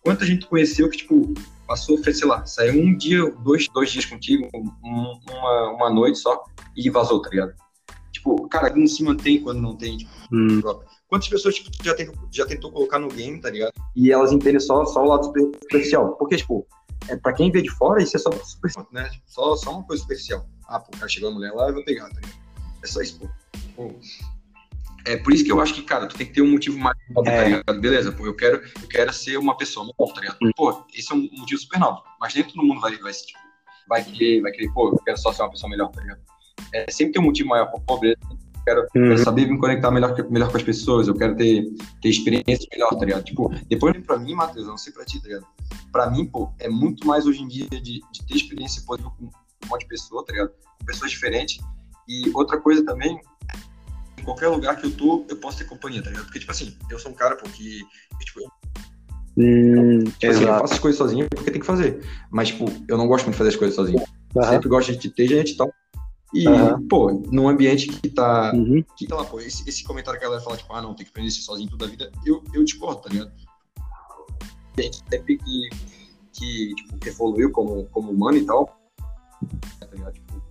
Quanta 0.00 0.24
gente 0.24 0.46
conheceu 0.46 0.88
que, 0.88 0.98
tipo, 0.98 1.34
passou, 1.66 1.98
fez, 1.98 2.18
sei 2.18 2.28
lá, 2.28 2.46
saiu 2.46 2.80
um 2.80 2.96
dia, 2.96 3.28
dois, 3.42 3.68
dois 3.68 3.90
dias 3.90 4.04
contigo, 4.04 4.48
um, 4.54 5.20
uma, 5.28 5.70
uma 5.72 5.90
noite 5.90 6.18
só, 6.18 6.44
e 6.76 6.88
vazou, 6.88 7.20
tá 7.20 7.28
ligado? 7.30 7.54
Tipo, 8.12 8.48
cara, 8.48 8.74
não 8.74 8.86
se 8.86 9.02
mantém 9.02 9.42
quando 9.42 9.60
não 9.60 9.76
tem, 9.76 9.98
tipo, 9.98 10.10
hum. 10.32 10.60
Quantas 11.08 11.28
pessoas 11.28 11.54
tipo, 11.54 11.70
já, 11.84 11.94
tentou, 11.94 12.28
já 12.32 12.46
tentou 12.46 12.72
colocar 12.72 12.98
no 12.98 13.08
game, 13.08 13.40
tá 13.40 13.50
ligado? 13.50 13.72
E 13.94 14.10
elas 14.10 14.32
entendem 14.32 14.60
só, 14.60 14.84
só 14.86 15.04
o 15.04 15.08
lado 15.08 15.24
superficial. 15.24 16.16
Porque, 16.16 16.36
tipo, 16.36 16.66
é, 17.08 17.16
pra 17.16 17.32
quem 17.32 17.50
vê 17.50 17.62
de 17.62 17.70
fora, 17.70 18.02
isso 18.02 18.16
é 18.16 18.20
só 18.20 18.30
superficial, 18.32 18.88
né? 18.90 19.08
Tipo, 19.08 19.24
só, 19.26 19.56
só 19.56 19.70
uma 19.72 19.84
coisa 19.84 20.02
superficial. 20.02 20.48
Ah, 20.68 20.80
pô, 20.80 20.90
o 20.94 20.98
cara 20.98 21.08
chegou 21.08 21.30
a 21.30 21.32
mulher 21.32 21.52
lá, 21.52 21.68
eu 21.68 21.74
vou 21.74 21.84
pegar, 21.84 22.08
tá 22.08 22.20
ligado? 22.20 22.40
É 22.82 22.86
só 22.86 23.00
isso, 23.00 23.20
pô. 23.20 23.28
pô. 23.76 23.94
É 25.04 25.16
por 25.16 25.32
isso 25.32 25.44
que 25.44 25.52
eu 25.52 25.60
acho 25.60 25.72
que, 25.72 25.82
cara, 25.82 26.08
tu 26.08 26.16
tem 26.16 26.26
que 26.26 26.32
ter 26.32 26.42
um 26.42 26.50
motivo 26.50 26.76
mais 26.78 26.96
nobre, 27.10 27.30
tá 27.30 27.36
é. 27.36 27.42
tá 27.42 27.48
ligado? 27.48 27.80
Beleza, 27.80 28.10
pô, 28.10 28.26
eu 28.26 28.34
quero, 28.34 28.56
eu 28.56 28.88
quero 28.88 29.12
ser 29.12 29.36
uma 29.36 29.56
pessoa 29.56 29.86
melhor, 29.86 30.12
tá 30.12 30.20
ligado? 30.20 30.38
Pô, 30.56 30.84
esse 30.92 31.12
é 31.12 31.14
um 31.14 31.28
motivo 31.32 31.60
super 31.60 31.78
nobre. 31.78 32.02
Mas 32.20 32.34
nem 32.34 32.42
todo 32.42 32.64
mundo 32.64 32.80
vai, 32.80 32.96
vai, 32.98 33.12
tipo, 33.12 33.38
vai 33.88 34.04
querer, 34.04 34.42
vai 34.42 34.50
querer, 34.50 34.72
pô, 34.72 34.88
eu 34.88 34.98
quero 35.04 35.16
só 35.16 35.32
ser 35.32 35.42
uma 35.42 35.50
pessoa 35.50 35.70
melhor, 35.70 35.90
tá 35.92 36.00
ligado? 36.00 36.20
É, 36.72 36.90
sempre 36.90 37.12
tem 37.12 37.22
um 37.22 37.26
motivo 37.26 37.48
maior, 37.48 37.66
pô, 37.66 37.80
pobreza, 37.80 38.18
quero, 38.66 38.80
uhum. 38.80 39.08
quero, 39.08 39.18
saber 39.18 39.46
me 39.46 39.58
conectar 39.58 39.90
melhor, 39.90 40.14
melhor 40.28 40.50
com 40.50 40.56
as 40.56 40.62
pessoas, 40.62 41.06
eu 41.06 41.14
quero 41.14 41.36
ter, 41.36 41.64
ter 42.02 42.08
experiência 42.08 42.66
melhor, 42.72 42.90
tá 42.90 43.04
ligado? 43.04 43.24
Tipo, 43.24 43.48
depois 43.68 43.96
pra 44.04 44.18
mim, 44.18 44.34
Matheus, 44.34 44.66
eu 44.66 44.70
não 44.70 44.78
sei 44.78 44.92
pra 44.92 45.04
ti, 45.04 45.22
tá 45.22 45.28
ligado? 45.28 45.46
Pra 45.92 46.10
mim, 46.10 46.26
pô, 46.26 46.50
é 46.58 46.68
muito 46.68 47.06
mais 47.06 47.26
hoje 47.26 47.42
em 47.42 47.48
dia 47.48 47.68
de, 47.68 47.80
de 47.80 48.26
ter 48.26 48.34
experiência 48.34 48.82
positiva 48.84 49.14
com 49.16 49.26
um 49.26 49.68
monte 49.68 49.82
de 49.82 49.88
pessoa, 49.88 50.24
tá 50.24 50.32
ligado? 50.32 50.50
Com 50.80 50.84
pessoas 50.84 51.10
diferentes. 51.10 51.58
E 52.08 52.30
outra 52.34 52.60
coisa 52.60 52.84
também, 52.84 53.18
em 54.18 54.22
qualquer 54.24 54.48
lugar 54.48 54.76
que 54.76 54.86
eu 54.86 54.90
tô, 54.90 55.24
eu 55.28 55.36
posso 55.36 55.58
ter 55.58 55.64
companhia, 55.64 56.02
tá 56.02 56.10
ligado? 56.10 56.24
Porque, 56.24 56.40
tipo 56.40 56.50
assim, 56.50 56.76
eu 56.90 56.98
sou 56.98 57.12
um 57.12 57.14
cara, 57.14 57.36
pô, 57.36 57.48
que, 57.48 57.80
tipo, 58.24 58.40
eu 58.40 58.50
Hum, 59.38 60.04
tipo 60.04 60.32
assim, 60.32 60.44
eu 60.44 60.58
faço 60.58 60.74
as 60.74 60.78
coisas 60.78 60.96
sozinho 60.96 61.28
porque 61.28 61.50
tem 61.50 61.60
que 61.60 61.66
fazer. 61.66 62.00
Mas, 62.30 62.48
tipo, 62.48 62.64
eu 62.88 62.96
não 62.96 63.06
gosto 63.06 63.26
muito 63.26 63.34
de 63.34 63.38
fazer 63.38 63.50
as 63.50 63.56
coisas 63.56 63.76
sozinho. 63.76 64.02
Uhum. 64.34 64.42
Sempre 64.42 64.68
gosto 64.68 64.96
de 64.96 65.10
ter 65.10 65.28
gente 65.28 65.52
e 65.52 65.56
tal. 65.56 65.70
E, 66.36 66.46
uhum. 66.46 66.86
pô, 66.86 67.10
num 67.32 67.48
ambiente 67.48 67.88
que 67.88 68.10
tá. 68.10 68.52
Uhum. 68.54 68.84
Que 68.94 69.06
tá 69.06 69.16
lá, 69.16 69.24
pô, 69.24 69.40
esse, 69.40 69.66
esse 69.66 69.82
comentário 69.82 70.20
que 70.20 70.26
a 70.26 70.28
galera 70.28 70.44
fala, 70.44 70.58
tipo, 70.58 70.70
ah, 70.74 70.82
não, 70.82 70.92
tem 70.92 71.06
que 71.06 71.10
aprender 71.10 71.28
isso 71.28 71.42
sozinho 71.42 71.70
toda 71.70 71.86
a 71.86 71.88
vida, 71.88 72.12
eu, 72.26 72.44
eu 72.52 72.62
discordo, 72.62 73.00
tá 73.00 73.08
ligado? 73.08 73.32
Gente, 74.78 75.02
sempre 75.08 75.38
que, 75.38 75.68
que 76.34 76.74
tipo, 76.74 77.08
evoluiu 77.08 77.50
como, 77.50 77.86
como 77.86 78.12
humano 78.12 78.36
e 78.36 78.44
tal, 78.44 78.66
tá 79.80 79.86
ligado? 79.90 80.12
Tipo, 80.12 80.42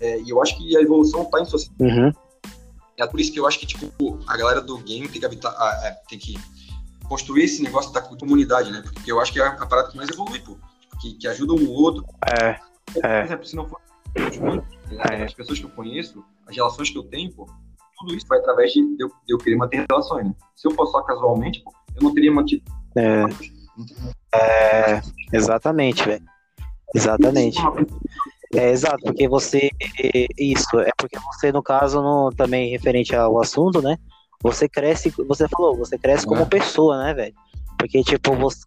é, 0.00 0.20
e 0.20 0.30
eu 0.30 0.40
acho 0.40 0.56
que 0.56 0.76
a 0.76 0.80
evolução 0.80 1.24
tá 1.24 1.40
em 1.40 1.44
sociedade. 1.44 1.98
Uhum. 1.98 2.12
É 2.96 3.06
por 3.08 3.18
isso 3.18 3.32
que 3.32 3.40
eu 3.40 3.48
acho 3.48 3.58
que, 3.58 3.66
tipo, 3.66 4.20
a 4.28 4.36
galera 4.36 4.60
do 4.60 4.78
game 4.78 5.08
tem 5.08 5.18
que 5.18 5.26
habitar, 5.26 5.52
ah, 5.58 5.80
é, 5.82 5.90
tem 6.08 6.20
que 6.20 6.38
construir 7.08 7.42
esse 7.42 7.64
negócio 7.64 7.92
da 7.92 8.00
comunidade, 8.00 8.70
né? 8.70 8.80
Porque 8.80 9.10
eu 9.10 9.20
acho 9.20 9.32
que 9.32 9.40
é 9.40 9.44
a 9.44 9.66
parada 9.66 9.90
que 9.90 9.96
mais 9.96 10.08
evolui, 10.08 10.38
pô. 10.38 10.56
Tipo, 10.80 10.98
que, 11.00 11.14
que 11.14 11.26
ajuda 11.26 11.52
um 11.52 11.68
outro. 11.68 12.04
É. 12.24 12.60
Por 12.92 13.04
é. 13.04 13.24
exemplo, 13.24 13.44
se 13.44 13.56
não 13.56 13.66
for 13.66 13.80
é. 14.90 15.24
As 15.24 15.34
pessoas 15.34 15.58
que 15.58 15.64
eu 15.64 15.70
conheço, 15.70 16.24
as 16.46 16.54
relações 16.54 16.90
que 16.90 16.98
eu 16.98 17.04
tenho, 17.04 17.32
pô, 17.32 17.46
tudo 17.98 18.14
isso 18.14 18.26
foi 18.26 18.38
através 18.38 18.72
de 18.72 18.80
eu, 18.98 19.08
de 19.08 19.34
eu 19.34 19.38
querer 19.38 19.56
manter 19.56 19.84
relações. 19.88 20.26
Né? 20.26 20.34
Se 20.54 20.68
eu 20.68 20.72
fosse 20.72 20.92
só 20.92 21.02
casualmente, 21.02 21.62
pô, 21.62 21.72
eu 21.96 22.02
não 22.02 22.14
teria 22.14 22.32
mantido. 22.32 22.62
É, 22.96 23.24
é 24.34 25.02
exatamente, 25.32 26.04
velho. 26.04 26.24
Exatamente. 26.94 27.58
É 28.54 28.70
exato, 28.70 29.02
porque 29.02 29.28
você. 29.28 29.70
Isso, 30.38 30.78
é 30.80 30.90
porque 30.96 31.18
você, 31.18 31.50
no 31.50 31.62
caso, 31.62 32.00
no, 32.00 32.30
também 32.30 32.70
referente 32.70 33.14
ao 33.14 33.40
assunto, 33.40 33.82
né? 33.82 33.98
Você 34.42 34.68
cresce, 34.68 35.10
você 35.26 35.48
falou, 35.48 35.76
você 35.76 35.98
cresce 35.98 36.26
como 36.26 36.42
é. 36.42 36.46
pessoa, 36.46 37.02
né, 37.02 37.12
velho? 37.12 37.34
Porque, 37.76 38.02
tipo, 38.02 38.34
você, 38.34 38.64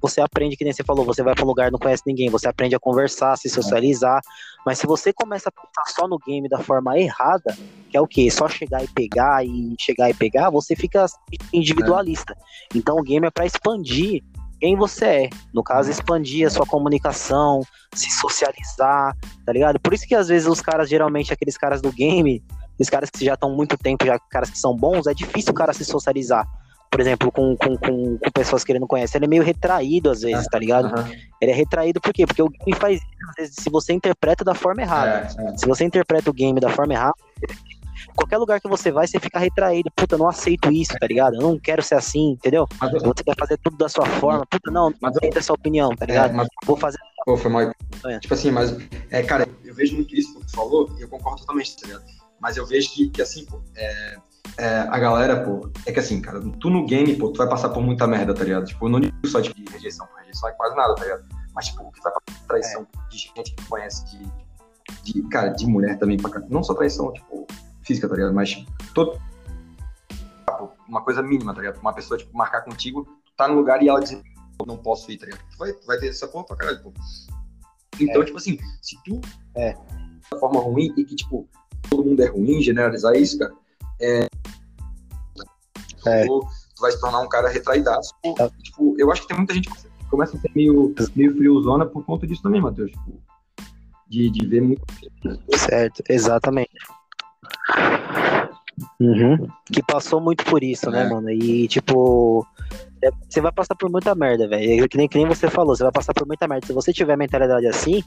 você 0.00 0.20
aprende, 0.20 0.56
que 0.56 0.64
nem 0.64 0.72
você 0.72 0.84
falou, 0.84 1.04
você 1.04 1.22
vai 1.22 1.34
para 1.34 1.44
um 1.44 1.48
lugar 1.48 1.70
não 1.70 1.78
conhece 1.78 2.02
ninguém, 2.06 2.30
você 2.30 2.48
aprende 2.48 2.74
a 2.74 2.80
conversar, 2.80 3.32
a 3.32 3.36
se 3.36 3.48
socializar. 3.48 4.20
Mas 4.64 4.78
se 4.78 4.86
você 4.86 5.12
começa 5.12 5.48
a 5.48 5.52
pensar 5.52 5.92
só 5.94 6.08
no 6.08 6.18
game 6.18 6.48
da 6.48 6.58
forma 6.58 6.98
errada, 6.98 7.56
que 7.90 7.96
é 7.96 8.00
o 8.00 8.06
quê? 8.06 8.30
Só 8.30 8.48
chegar 8.48 8.82
e 8.82 8.88
pegar 8.88 9.44
e 9.44 9.74
chegar 9.78 10.10
e 10.10 10.14
pegar, 10.14 10.50
você 10.50 10.74
fica 10.74 11.06
individualista. 11.52 12.36
Então 12.74 12.96
o 12.96 13.02
game 13.02 13.26
é 13.26 13.30
para 13.30 13.46
expandir 13.46 14.22
quem 14.60 14.76
você 14.76 15.04
é. 15.04 15.30
No 15.52 15.62
caso, 15.62 15.90
expandir 15.90 16.46
a 16.46 16.50
sua 16.50 16.66
comunicação, 16.66 17.60
se 17.94 18.10
socializar, 18.10 19.16
tá 19.44 19.52
ligado? 19.52 19.78
Por 19.78 19.92
isso 19.92 20.06
que 20.06 20.14
às 20.14 20.28
vezes 20.28 20.48
os 20.48 20.60
caras, 20.60 20.88
geralmente, 20.88 21.32
aqueles 21.32 21.56
caras 21.56 21.80
do 21.80 21.92
game, 21.92 22.42
os 22.78 22.88
caras 22.88 23.10
que 23.10 23.24
já 23.24 23.34
estão 23.34 23.54
muito 23.54 23.76
tempo, 23.76 24.04
já 24.04 24.18
caras 24.30 24.50
que 24.50 24.58
são 24.58 24.74
bons, 24.74 25.06
é 25.06 25.14
difícil 25.14 25.52
o 25.52 25.54
cara 25.54 25.72
se 25.72 25.84
socializar 25.84 26.46
por 26.96 27.02
exemplo, 27.02 27.30
com, 27.30 27.54
com, 27.58 27.76
com, 27.76 28.16
com, 28.16 28.30
pessoas 28.32 28.64
que 28.64 28.72
ele 28.72 28.78
não 28.78 28.86
conhece, 28.86 29.18
ele 29.18 29.26
é 29.26 29.28
meio 29.28 29.42
retraído 29.42 30.08
às 30.08 30.22
vezes, 30.22 30.46
tá 30.46 30.58
ligado? 30.58 30.98
Uhum. 30.98 31.14
Ele 31.42 31.50
é 31.50 31.54
retraído 31.54 32.00
por 32.00 32.10
quê? 32.10 32.24
Porque 32.24 32.40
o 32.40 32.48
game 32.48 32.74
faz 32.74 33.02
às 33.28 33.34
vezes, 33.36 33.56
se 33.58 33.68
você 33.68 33.92
interpreta 33.92 34.42
da 34.42 34.54
forma 34.54 34.80
errada. 34.80 35.28
É, 35.38 35.42
é. 35.42 35.56
Se 35.58 35.66
você 35.66 35.84
interpreta 35.84 36.30
o 36.30 36.32
game 36.32 36.58
da 36.58 36.70
forma 36.70 36.94
errada, 36.94 37.12
qualquer 38.16 38.38
lugar 38.38 38.62
que 38.62 38.68
você 38.68 38.90
vai, 38.90 39.06
você 39.06 39.20
fica 39.20 39.38
retraído. 39.38 39.90
Puta, 39.94 40.16
não 40.16 40.26
aceito 40.26 40.72
isso, 40.72 40.94
tá 40.98 41.06
ligado? 41.06 41.34
Eu 41.34 41.42
não 41.42 41.58
quero 41.58 41.82
ser 41.82 41.96
assim, 41.96 42.30
entendeu? 42.30 42.66
Mas, 42.80 42.90
você 42.92 43.22
quer 43.22 43.36
fazer 43.38 43.58
tudo 43.58 43.76
da 43.76 43.90
sua 43.90 44.06
forma. 44.06 44.46
Puta, 44.46 44.70
não, 44.70 44.90
não 45.02 45.10
aceito 45.10 45.38
essa 45.38 45.52
opinião, 45.52 45.90
tá 45.94 46.06
ligado? 46.06 46.30
É, 46.30 46.32
mas, 46.32 46.48
Vou 46.64 46.78
fazer. 46.78 46.96
Pô, 47.26 47.36
foi 47.36 47.50
mal. 47.50 47.60
É. 48.06 48.18
Tipo 48.20 48.32
assim, 48.32 48.50
mas, 48.50 48.74
é, 49.10 49.22
cara, 49.22 49.46
eu 49.62 49.74
vejo 49.74 49.96
muito 49.96 50.14
isso 50.14 50.32
que 50.32 50.46
tu 50.46 50.52
falou 50.52 50.90
e 50.98 51.02
eu 51.02 51.08
concordo 51.10 51.40
totalmente, 51.40 51.76
tá 51.76 51.88
ligado? 51.88 52.04
Mas 52.40 52.56
eu 52.56 52.64
vejo 52.64 52.90
que, 52.94 53.10
que 53.10 53.20
assim, 53.20 53.44
pô, 53.44 53.60
é 53.76 54.16
é, 54.58 54.78
a 54.88 54.98
galera, 54.98 55.44
pô, 55.44 55.70
é 55.84 55.92
que 55.92 56.00
assim, 56.00 56.20
cara, 56.20 56.40
tu 56.60 56.70
no 56.70 56.86
game, 56.86 57.14
pô, 57.16 57.30
tu 57.30 57.38
vai 57.38 57.48
passar 57.48 57.68
por 57.70 57.82
muita 57.82 58.06
merda, 58.06 58.34
tá 58.34 58.44
ligado? 58.44 58.66
Tipo, 58.66 58.88
não 58.88 59.00
digo 59.00 59.14
só 59.26 59.40
de 59.40 59.52
rejeição, 59.70 60.06
por 60.06 60.18
rejeição 60.18 60.48
é 60.48 60.52
quase 60.52 60.76
nada, 60.76 60.94
tá 60.94 61.02
ligado? 61.02 61.24
Mas, 61.54 61.66
tipo, 61.66 61.90
que 61.92 62.02
vai 62.02 62.12
passar 62.12 62.40
por 62.40 62.46
traição 62.46 62.82
é. 62.82 63.08
de 63.08 63.18
gente 63.18 63.54
que 63.54 63.64
conhece, 63.66 64.04
de, 64.06 65.12
de, 65.12 65.28
cara, 65.28 65.48
de 65.48 65.66
mulher 65.66 65.98
também, 65.98 66.16
pra, 66.16 66.40
não 66.48 66.62
só 66.62 66.74
traição, 66.74 67.12
tipo, 67.12 67.46
física, 67.82 68.08
tá 68.08 68.14
ligado? 68.14 68.34
Mas, 68.34 68.50
tipo, 68.50 68.70
todo, 68.94 69.20
uma 70.88 71.02
coisa 71.02 71.22
mínima, 71.22 71.54
tá 71.54 71.60
ligado? 71.60 71.80
Uma 71.80 71.92
pessoa, 71.92 72.16
tipo, 72.16 72.36
marcar 72.36 72.62
contigo, 72.62 73.04
tu 73.24 73.32
tá 73.36 73.48
no 73.48 73.54
lugar 73.54 73.82
e 73.82 73.88
ela 73.88 74.00
diz, 74.00 74.20
não 74.66 74.76
posso 74.76 75.10
ir, 75.10 75.18
tá 75.18 75.26
ligado? 75.26 75.42
Tu 75.50 75.58
vai, 75.58 75.72
tu 75.72 75.86
vai 75.86 75.98
ter 75.98 76.08
essa 76.08 76.28
porra 76.28 76.44
pra 76.44 76.56
caralho, 76.56 76.82
pô. 76.82 76.92
Então, 78.00 78.22
é. 78.22 78.24
tipo 78.24 78.38
assim, 78.38 78.58
se 78.80 78.96
tu 79.04 79.20
é 79.54 79.74
da 80.30 80.38
forma 80.38 80.60
ruim 80.60 80.92
e 80.96 81.04
que, 81.04 81.14
tipo, 81.14 81.48
todo 81.88 82.04
mundo 82.04 82.22
é 82.22 82.26
ruim, 82.26 82.60
generalizar 82.62 83.14
isso, 83.14 83.38
cara, 83.38 83.54
é, 84.00 84.28
é. 86.06 86.26
Tu, 86.26 86.40
tu, 86.40 86.80
vai 86.80 86.92
se 86.92 87.00
tornar 87.00 87.20
um 87.20 87.28
cara 87.28 87.48
retraídaço. 87.48 88.14
É. 88.24 88.48
Tipo, 88.62 88.94
eu 88.98 89.10
acho 89.10 89.22
que 89.22 89.28
tem 89.28 89.36
muita 89.36 89.54
gente 89.54 89.68
que 89.70 89.88
começa 90.10 90.36
a 90.36 90.40
ser 90.40 90.50
meio, 90.54 90.94
meio 91.14 91.36
friozona 91.36 91.86
por 91.86 92.04
conta 92.04 92.26
disso 92.26 92.42
também, 92.42 92.60
Matheus. 92.60 92.90
Tipo, 92.90 93.20
de, 94.08 94.30
de 94.30 94.46
ver 94.46 94.62
muito. 94.62 94.82
Certo, 95.56 96.02
exatamente. 96.08 96.70
Uhum. 99.00 99.48
Que 99.72 99.82
passou 99.82 100.20
muito 100.20 100.44
por 100.44 100.62
isso, 100.62 100.90
né, 100.90 101.00
é. 101.00 101.04
né, 101.04 101.10
mano? 101.10 101.30
E, 101.30 101.66
tipo, 101.66 102.46
é, 103.02 103.10
você 103.28 103.40
vai 103.40 103.52
passar 103.52 103.74
por 103.74 103.90
muita 103.90 104.14
merda, 104.14 104.46
velho. 104.48 104.88
Que 104.88 104.96
nem, 104.96 105.08
que 105.08 105.18
nem 105.18 105.26
você 105.26 105.48
falou, 105.48 105.74
você 105.74 105.82
vai 105.82 105.92
passar 105.92 106.12
por 106.12 106.26
muita 106.26 106.46
merda. 106.46 106.66
Se 106.66 106.72
você 106.72 106.92
tiver 106.92 107.16
mentalidade 107.16 107.66
assim, 107.66 108.02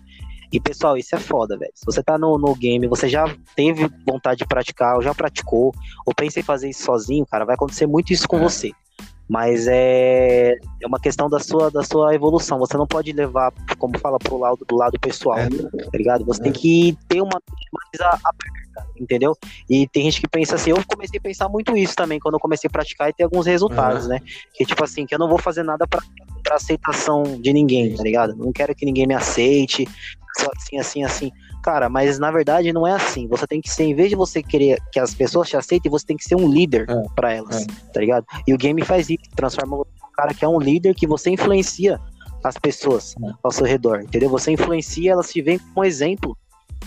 e 0.51 0.59
pessoal, 0.59 0.97
isso 0.97 1.15
é 1.15 1.19
foda, 1.19 1.57
velho. 1.57 1.71
Se 1.75 1.85
você 1.85 2.01
tá 2.01 2.17
no, 2.17 2.37
no 2.37 2.55
game, 2.55 2.87
você 2.87 3.07
já 3.07 3.25
teve 3.55 3.89
vontade 4.05 4.39
de 4.39 4.47
praticar, 4.47 4.95
ou 4.95 5.01
já 5.01 5.13
praticou, 5.13 5.73
ou 6.05 6.13
pensa 6.15 6.39
em 6.39 6.43
fazer 6.43 6.69
isso 6.69 6.83
sozinho, 6.83 7.25
cara, 7.25 7.45
vai 7.45 7.55
acontecer 7.55 7.85
muito 7.85 8.11
isso 8.11 8.27
com 8.27 8.37
é. 8.37 8.41
você. 8.41 8.71
Mas 9.29 9.67
é, 9.67 10.57
é 10.81 10.87
uma 10.87 10.99
questão 10.99 11.29
da 11.29 11.39
sua, 11.39 11.69
da 11.69 11.83
sua 11.83 12.15
evolução. 12.15 12.57
Você 12.57 12.75
não 12.75 12.87
pode 12.87 13.11
levar, 13.11 13.53
como 13.77 13.95
fala, 13.99 14.17
pro 14.17 14.39
lado 14.39 14.65
do 14.67 14.75
lado 14.75 14.99
pessoal, 14.99 15.37
É. 15.37 15.47
tá 15.47 15.97
ligado? 15.97 16.25
Você 16.25 16.41
tem 16.41 16.51
que 16.51 16.97
ter 17.07 17.21
uma 17.21 17.39
mais 17.71 18.19
aberta, 18.25 18.91
entendeu? 18.99 19.37
E 19.69 19.87
tem 19.87 20.03
gente 20.05 20.19
que 20.19 20.27
pensa 20.27 20.55
assim, 20.55 20.71
eu 20.71 20.83
comecei 20.87 21.19
a 21.19 21.21
pensar 21.21 21.47
muito 21.47 21.77
isso 21.77 21.95
também 21.95 22.19
quando 22.19 22.33
eu 22.33 22.39
comecei 22.39 22.67
a 22.67 22.71
praticar 22.71 23.07
e 23.07 23.13
ter 23.13 23.23
alguns 23.23 23.45
resultados, 23.45 24.07
né? 24.07 24.19
Que 24.55 24.65
tipo 24.65 24.83
assim, 24.83 25.05
que 25.05 25.13
eu 25.13 25.19
não 25.19 25.29
vou 25.29 25.37
fazer 25.37 25.61
nada 25.61 25.85
pra, 25.87 26.01
pra 26.43 26.55
aceitação 26.55 27.21
de 27.39 27.53
ninguém, 27.53 27.95
tá 27.95 28.01
ligado? 28.01 28.35
Não 28.35 28.51
quero 28.51 28.73
que 28.73 28.83
ninguém 28.83 29.05
me 29.05 29.13
aceite, 29.13 29.87
assim, 30.37 30.79
assim, 30.79 31.03
assim. 31.03 31.31
Cara, 31.63 31.89
mas 31.89 32.19
na 32.19 32.31
verdade 32.31 32.71
não 32.71 32.85
é 32.87 32.93
assim. 32.93 33.27
Você 33.27 33.45
tem 33.47 33.59
que 33.61 33.69
ser, 33.69 33.83
em 33.83 33.95
vez 33.95 34.09
de 34.09 34.15
você 34.15 34.41
querer 34.41 34.79
que 34.91 34.99
as 34.99 35.13
pessoas 35.13 35.49
te 35.49 35.57
aceitem, 35.57 35.91
você 35.91 36.05
tem 36.05 36.17
que 36.17 36.23
ser 36.23 36.35
um 36.35 36.47
líder 36.49 36.89
É, 36.89 37.03
pra 37.15 37.33
elas, 37.33 37.65
tá 37.93 37.99
ligado? 37.99 38.25
E 38.47 38.53
o 38.53 38.57
game 38.57 38.83
faz 38.85 39.09
isso, 39.09 39.23
transforma 39.35 39.77
num 39.77 39.83
cara 40.13 40.33
que 40.33 40.45
é 40.45 40.47
um 40.47 40.59
líder 40.59 40.93
que 40.95 41.05
você 41.07 41.29
influencia 41.29 41.99
as 42.43 42.57
pessoas 42.57 43.15
É. 43.21 43.31
ao 43.43 43.51
seu 43.51 43.65
redor, 43.65 44.01
entendeu? 44.01 44.29
Você 44.29 44.51
influencia, 44.51 45.11
elas 45.11 45.29
te 45.31 45.41
veem 45.41 45.59
como 45.59 45.83
exemplo. 45.85 46.37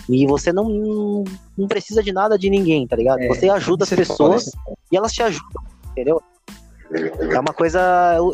E 0.09 0.25
você 0.25 0.51
não, 0.51 1.23
não 1.57 1.67
precisa 1.67 2.01
de 2.01 2.11
nada 2.11 2.37
de 2.37 2.49
ninguém, 2.49 2.87
tá 2.87 2.95
ligado? 2.95 3.19
É, 3.21 3.27
você 3.27 3.47
ajuda 3.49 3.83
as 3.83 3.91
é 3.91 3.95
pessoas 3.95 4.47
é 4.47 4.51
foda. 4.51 4.77
e 4.91 4.97
elas 4.97 5.13
te 5.13 5.21
ajudam, 5.21 5.63
entendeu? 5.91 6.21
É 7.31 7.39
uma 7.39 7.53
coisa. 7.53 7.79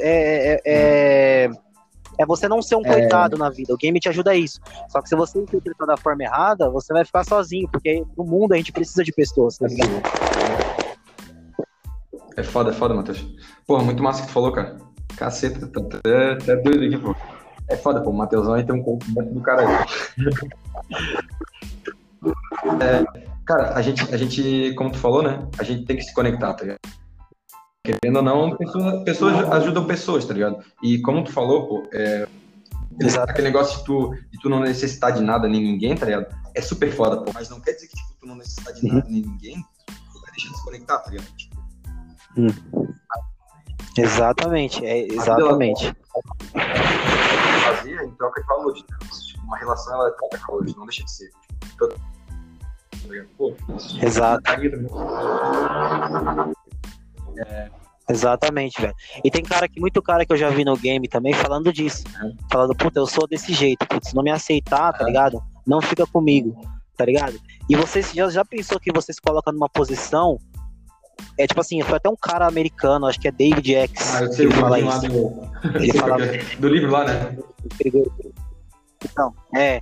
É, 0.02 1.50
é, 2.20 2.22
é, 2.22 2.24
é 2.24 2.26
você 2.26 2.48
não 2.48 2.62
ser 2.62 2.76
um 2.76 2.86
É. 2.86 2.94
coitado 2.94 3.38
na 3.38 3.50
vida. 3.50 3.74
O 3.74 3.78
game 3.78 4.00
te 4.00 4.10
ajuda 4.10 4.32
a 4.32 4.36
isso. 4.36 4.60
Só 4.90 5.02
que 5.02 5.10
se 5.10 5.16
você 5.16 5.40
interpretar 5.40 5.88
da 5.88 5.98
forma 5.98 6.24
errada, 6.24 6.70
você 6.70 6.94
vai 6.94 7.06
ficar 7.06 7.24
sozinho, 7.24 7.68
porque 7.72 8.04
no 8.18 8.24
mundo 8.24 8.54
a 8.54 8.58
gente 8.58 8.72
precisa 8.72 9.04
de 9.04 9.12
pessoas, 9.12 9.58
tá 9.58 9.68
ligado? 9.68 10.02
É 12.38 12.44
foda, 12.44 12.72
é 12.72 12.74
foda, 12.74 12.94
Matheus. 12.94 13.26
Porra, 13.66 13.84
muito 13.84 14.04
massa 14.04 14.22
que 14.22 14.28
tu 14.28 14.34
falou, 14.34 14.52
cara. 14.52 14.78
Caceta, 15.18 15.68
tá 15.68 15.98
até, 15.98 16.34
até 16.34 16.56
doido 16.56 16.86
aqui, 16.86 16.98
pô. 16.98 17.16
É 17.68 17.76
foda, 17.76 18.02
pô. 18.02 18.10
O 18.12 18.14
Matheusão 18.18 18.54
aí 18.54 18.64
tem 18.64 18.76
um 18.76 18.84
conhecimento 18.84 19.34
do 19.34 19.42
caralho. 19.42 19.86
É, 22.82 23.06
cara, 23.46 23.74
a 23.76 23.82
gente, 23.82 24.14
a 24.14 24.18
gente, 24.18 24.74
como 24.76 24.92
tu 24.92 24.98
falou, 24.98 25.24
né? 25.24 25.48
A 25.58 25.64
gente 25.64 25.86
tem 25.86 25.96
que 25.96 26.04
se 26.04 26.14
conectar, 26.14 26.54
tá 26.54 26.64
ligado? 26.64 26.80
Querendo 27.84 28.18
ou 28.18 28.22
não, 28.22 28.58
pessoas, 28.58 29.04
pessoas 29.04 29.52
ajudam 29.52 29.86
pessoas, 29.86 30.26
tá 30.26 30.34
ligado? 30.34 30.64
E 30.84 31.00
como 31.02 31.24
tu 31.24 31.32
falou, 31.32 31.68
pô, 31.68 31.88
é, 31.94 32.28
Exato. 33.02 33.32
aquele 33.32 33.48
negócio 33.48 33.80
de 33.80 33.86
tu, 33.86 34.14
de 34.30 34.38
tu 34.42 34.50
não 34.50 34.60
necessitar 34.60 35.14
de 35.14 35.22
nada 35.22 35.48
nem 35.48 35.62
ninguém, 35.62 35.96
tá 35.96 36.06
ligado? 36.06 36.28
É 36.54 36.62
super 36.62 36.92
foda, 36.92 37.22
pô. 37.24 37.32
Mas 37.34 37.50
não 37.50 37.62
quer 37.62 37.72
dizer 37.74 37.88
que 37.88 37.96
tipo, 37.96 38.14
tu 38.20 38.28
não 38.28 38.36
necessitar 38.36 38.74
de 38.74 38.86
nada 38.86 39.06
nem 39.10 39.22
ninguém, 39.22 39.64
tu 39.88 40.22
vai 40.22 40.32
deixar 40.32 40.50
de 40.50 40.58
se 40.58 40.64
conectar, 40.66 40.98
tá 41.00 41.10
ligado? 41.10 41.28
Tipo, 41.38 41.60
Exatamente, 43.98 44.86
é, 44.86 45.08
exatamente. 45.08 45.94
fazer 46.54 48.04
em 48.04 48.12
troca 48.12 48.42
de 48.42 48.48
valores. 48.48 48.82
Né? 48.82 48.98
Tipo, 49.26 49.44
uma 49.46 49.58
relação 49.58 49.94
ela 49.94 50.10
é 50.10 50.12
troca 50.12 50.38
de 50.38 50.44
valores, 50.46 50.76
não 50.76 50.86
deixa 50.86 51.04
de 51.06 51.12
ser. 51.12 51.30
Tipo, 51.64 51.78
todo- 51.78 51.96
tá? 51.96 52.10
Pô, 53.38 53.56
Exato. 54.02 54.44
Também. 57.46 57.72
Exatamente, 58.10 58.82
velho. 58.82 58.94
E 59.24 59.30
tem 59.30 59.44
cara 59.44 59.68
que, 59.68 59.80
muito 59.80 60.02
cara 60.02 60.26
que 60.26 60.34
eu 60.34 60.38
já 60.38 60.50
vi 60.50 60.66
no 60.66 60.76
game 60.76 61.08
também 61.08 61.32
falando 61.34 61.72
disso. 61.72 62.04
É. 62.24 62.32
Falando, 62.52 62.76
puta, 62.76 63.00
eu 63.00 63.06
sou 63.06 63.28
desse 63.28 63.54
jeito. 63.54 63.86
Putz, 63.88 64.10
se 64.10 64.16
não 64.16 64.24
me 64.24 64.32
aceitar, 64.32 64.92
tá 64.94 65.04
É. 65.04 65.08
ligado? 65.08 65.42
Não 65.66 65.80
fica 65.80 66.08
comigo, 66.08 66.60
tá 66.98 67.06
ligado? 67.06 67.40
E 67.70 67.76
você 67.76 68.02
já, 68.02 68.28
já 68.30 68.44
pensou 68.44 68.80
que 68.80 68.92
você 68.92 69.14
se 69.14 69.22
coloca 69.22 69.52
numa 69.52 69.70
posição. 69.70 70.40
É 71.38 71.46
tipo 71.46 71.60
assim, 71.62 71.82
foi 71.84 71.98
até 71.98 72.10
um 72.10 72.16
cara 72.16 72.48
americano, 72.48 73.06
acho 73.06 73.20
que 73.20 73.28
é 73.28 73.32
David 73.32 73.76
X, 73.76 74.16
Ah, 74.16 74.24
eu 74.24 74.32
sei 74.32 74.46
ele 74.46 74.54
fala 74.56 74.80
isso. 74.80 75.02
do. 75.02 75.50
Ele 75.76 75.92
sei 75.92 76.00
fala- 76.00 76.16
qual 76.18 76.30
que 76.30 76.36
é. 76.38 76.56
Do 76.56 76.68
livro 76.70 76.92
lá, 76.92 77.06
né? 77.06 77.38
Então, 79.04 79.34
é. 79.56 79.80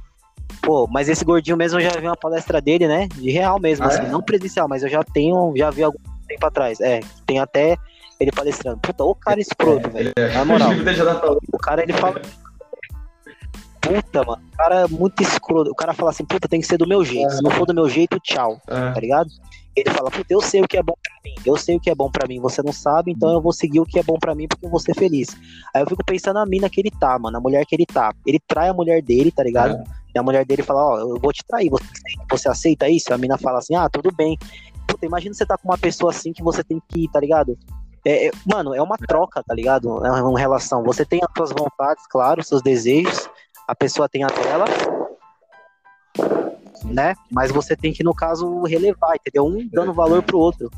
Pô, 0.61 0.87
mas 0.91 1.07
esse 1.09 1.23
gordinho 1.23 1.55
mesmo 1.57 1.79
eu 1.79 1.83
já 1.89 1.99
vi 1.99 2.07
uma 2.07 2.15
palestra 2.17 2.59
dele, 2.59 2.87
né? 2.87 3.07
De 3.15 3.29
real 3.31 3.59
mesmo, 3.59 3.85
Ah, 3.85 3.87
assim, 3.89 4.01
é? 4.01 4.09
não 4.09 4.21
presencial, 4.21 4.67
mas 4.67 4.83
eu 4.83 4.89
já 4.89 5.03
tenho, 5.03 5.53
já 5.55 5.69
vi 5.69 5.83
algum 5.83 5.97
tempo 6.27 6.45
atrás. 6.45 6.79
É, 6.79 6.99
tem 7.25 7.39
até 7.39 7.77
ele 8.19 8.31
palestrando. 8.31 8.79
Puta, 8.79 9.03
ô 9.03 9.15
cara 9.15 9.39
escroto, 9.39 9.89
velho. 9.89 10.13
Na 10.33 10.45
moral. 10.45 10.69
O 10.69 10.73
ler. 10.73 11.37
O 11.53 11.57
cara, 11.57 11.83
ele 11.83 11.93
fala. 11.93 12.21
Puta, 13.81 14.23
mano. 14.23 14.41
O 14.53 14.57
cara 14.57 14.81
é 14.81 14.87
muito 14.87 15.21
escroto. 15.23 15.71
O 15.71 15.75
cara 15.75 15.93
fala 15.93 16.11
assim, 16.11 16.25
puta, 16.25 16.47
tem 16.47 16.59
que 16.59 16.67
ser 16.67 16.77
do 16.77 16.87
meu 16.87 17.05
jeito. 17.05 17.31
Se 17.31 17.41
não 17.41 17.51
for 17.51 17.65
do 17.65 17.73
meu 17.73 17.87
jeito, 17.87 18.19
tchau. 18.19 18.59
Tá 18.65 18.93
É, 18.95 18.99
ligado? 18.99 19.29
Ele 19.75 19.89
fala, 19.91 20.09
puta, 20.09 20.25
eu 20.33 20.41
sei 20.41 20.61
o 20.61 20.67
que 20.67 20.75
é 20.77 20.81
bom 20.83 20.95
pra 21.01 21.13
mim. 21.23 21.35
Eu 21.45 21.55
sei 21.55 21.75
o 21.75 21.79
que 21.79 21.89
é 21.89 21.95
bom 21.95 22.09
pra 22.09 22.27
mim. 22.27 22.39
Você 22.41 22.63
não 22.63 22.73
sabe, 22.73 23.11
então 23.11 23.31
eu 23.31 23.39
vou 23.39 23.53
seguir 23.53 23.79
o 23.79 23.85
que 23.85 23.99
é 23.99 24.03
bom 24.03 24.17
pra 24.19 24.33
mim 24.33 24.47
porque 24.47 24.65
eu 24.65 24.69
vou 24.71 24.79
ser 24.79 24.95
feliz. 24.95 25.37
Aí 25.73 25.81
eu 25.83 25.87
fico 25.87 26.03
pensando 26.03 26.35
na 26.35 26.45
mina 26.45 26.67
que 26.69 26.81
ele 26.81 26.89
tá, 26.89 27.17
mano. 27.19 27.33
Na 27.33 27.39
mulher 27.39 27.63
que 27.65 27.75
ele 27.75 27.85
tá. 27.85 28.11
Ele 28.25 28.39
trai 28.47 28.69
a 28.69 28.73
mulher 28.73 29.01
dele, 29.03 29.31
tá 29.31 29.43
ligado? 29.43 29.75
É. 29.75 29.83
E 30.15 30.19
a 30.19 30.23
mulher 30.23 30.43
dele 30.45 30.63
fala, 30.63 30.83
ó, 30.83 30.99
eu 30.99 31.19
vou 31.21 31.31
te 31.31 31.45
trair. 31.45 31.69
Você, 31.69 31.85
você 32.29 32.49
aceita 32.49 32.89
isso? 32.89 33.13
A 33.13 33.17
mina 33.19 33.37
fala 33.37 33.59
assim, 33.59 33.75
ah, 33.75 33.87
tudo 33.87 34.11
bem. 34.11 34.35
Puta, 34.87 35.05
imagina 35.05 35.33
você 35.33 35.45
tá 35.45 35.57
com 35.57 35.67
uma 35.67 35.77
pessoa 35.77 36.11
assim 36.11 36.31
que 36.31 36.43
você 36.43 36.63
tem 36.63 36.81
que, 36.87 37.09
tá 37.11 37.19
ligado? 37.19 37.57
É, 38.05 38.27
é- 38.27 38.31
mano, 38.45 38.73
é 38.73 38.81
uma 38.81 38.97
troca, 38.97 39.43
tá 39.43 39.53
ligado? 39.53 40.05
É 40.05 40.11
uma 40.21 40.39
relação. 40.39 40.83
Você 40.83 41.03
tem 41.05 41.19
as 41.21 41.29
suas 41.35 41.51
vontades, 41.51 42.05
claro, 42.07 42.43
seus 42.43 42.61
desejos. 42.61 43.29
A 43.67 43.75
pessoa 43.75 44.07
tem 44.07 44.23
a 44.23 44.27
dela. 44.27 44.65
Né? 46.85 47.15
Mas 47.29 47.51
você 47.51 47.75
tem 47.75 47.91
que, 47.91 48.03
no 48.03 48.13
caso, 48.13 48.63
relevar, 48.63 49.15
entendeu? 49.15 49.45
Um 49.45 49.67
dando 49.67 49.93
valor 49.93 50.23
pro 50.23 50.39
outro. 50.39 50.71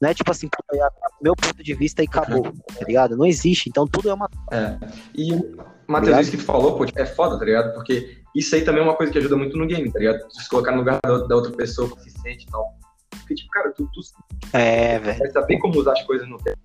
Não 0.00 0.08
é 0.08 0.14
tipo 0.14 0.30
assim, 0.30 0.48
é 0.72 0.88
meu 1.20 1.34
ponto 1.34 1.62
de 1.62 1.74
vista 1.74 2.02
e 2.02 2.06
acabou, 2.06 2.42
tá 2.42 2.84
ligado? 2.86 3.16
Não 3.16 3.26
existe. 3.26 3.68
Então 3.68 3.86
tudo 3.86 4.08
é 4.08 4.14
uma. 4.14 4.30
é. 4.52 4.78
E, 5.12 5.32
Matheus, 5.88 6.08
Ligado? 6.08 6.22
isso 6.22 6.30
que 6.30 6.36
tu 6.36 6.44
falou, 6.44 6.76
pô, 6.76 6.86
tipo, 6.86 7.00
é 7.00 7.06
foda, 7.06 7.38
tá 7.38 7.44
ligado? 7.44 7.74
Porque 7.74 8.18
isso 8.34 8.54
aí 8.54 8.62
também 8.62 8.82
é 8.82 8.84
uma 8.84 8.94
coisa 8.94 9.10
que 9.10 9.18
ajuda 9.18 9.36
muito 9.36 9.56
no 9.56 9.66
game, 9.66 9.90
tá 9.90 9.98
ligado? 9.98 10.20
Se 10.30 10.48
colocar 10.48 10.70
no 10.70 10.78
lugar 10.78 11.00
da, 11.02 11.18
da 11.26 11.34
outra 11.34 11.50
pessoa 11.50 11.90
que 11.90 12.02
se 12.02 12.10
sente 12.20 12.44
e 12.46 12.50
tal. 12.50 12.78
Porque, 13.28 13.34
tipo, 13.34 13.50
cara, 13.50 13.70
tu, 13.72 13.86
tu 13.92 14.00
É, 14.54 14.98
velho. 14.98 15.18
vai 15.18 15.30
saber 15.30 15.58
como 15.58 15.78
usar 15.78 15.92
as 15.92 16.02
coisas 16.04 16.26
no 16.26 16.38
tempo. 16.38 16.58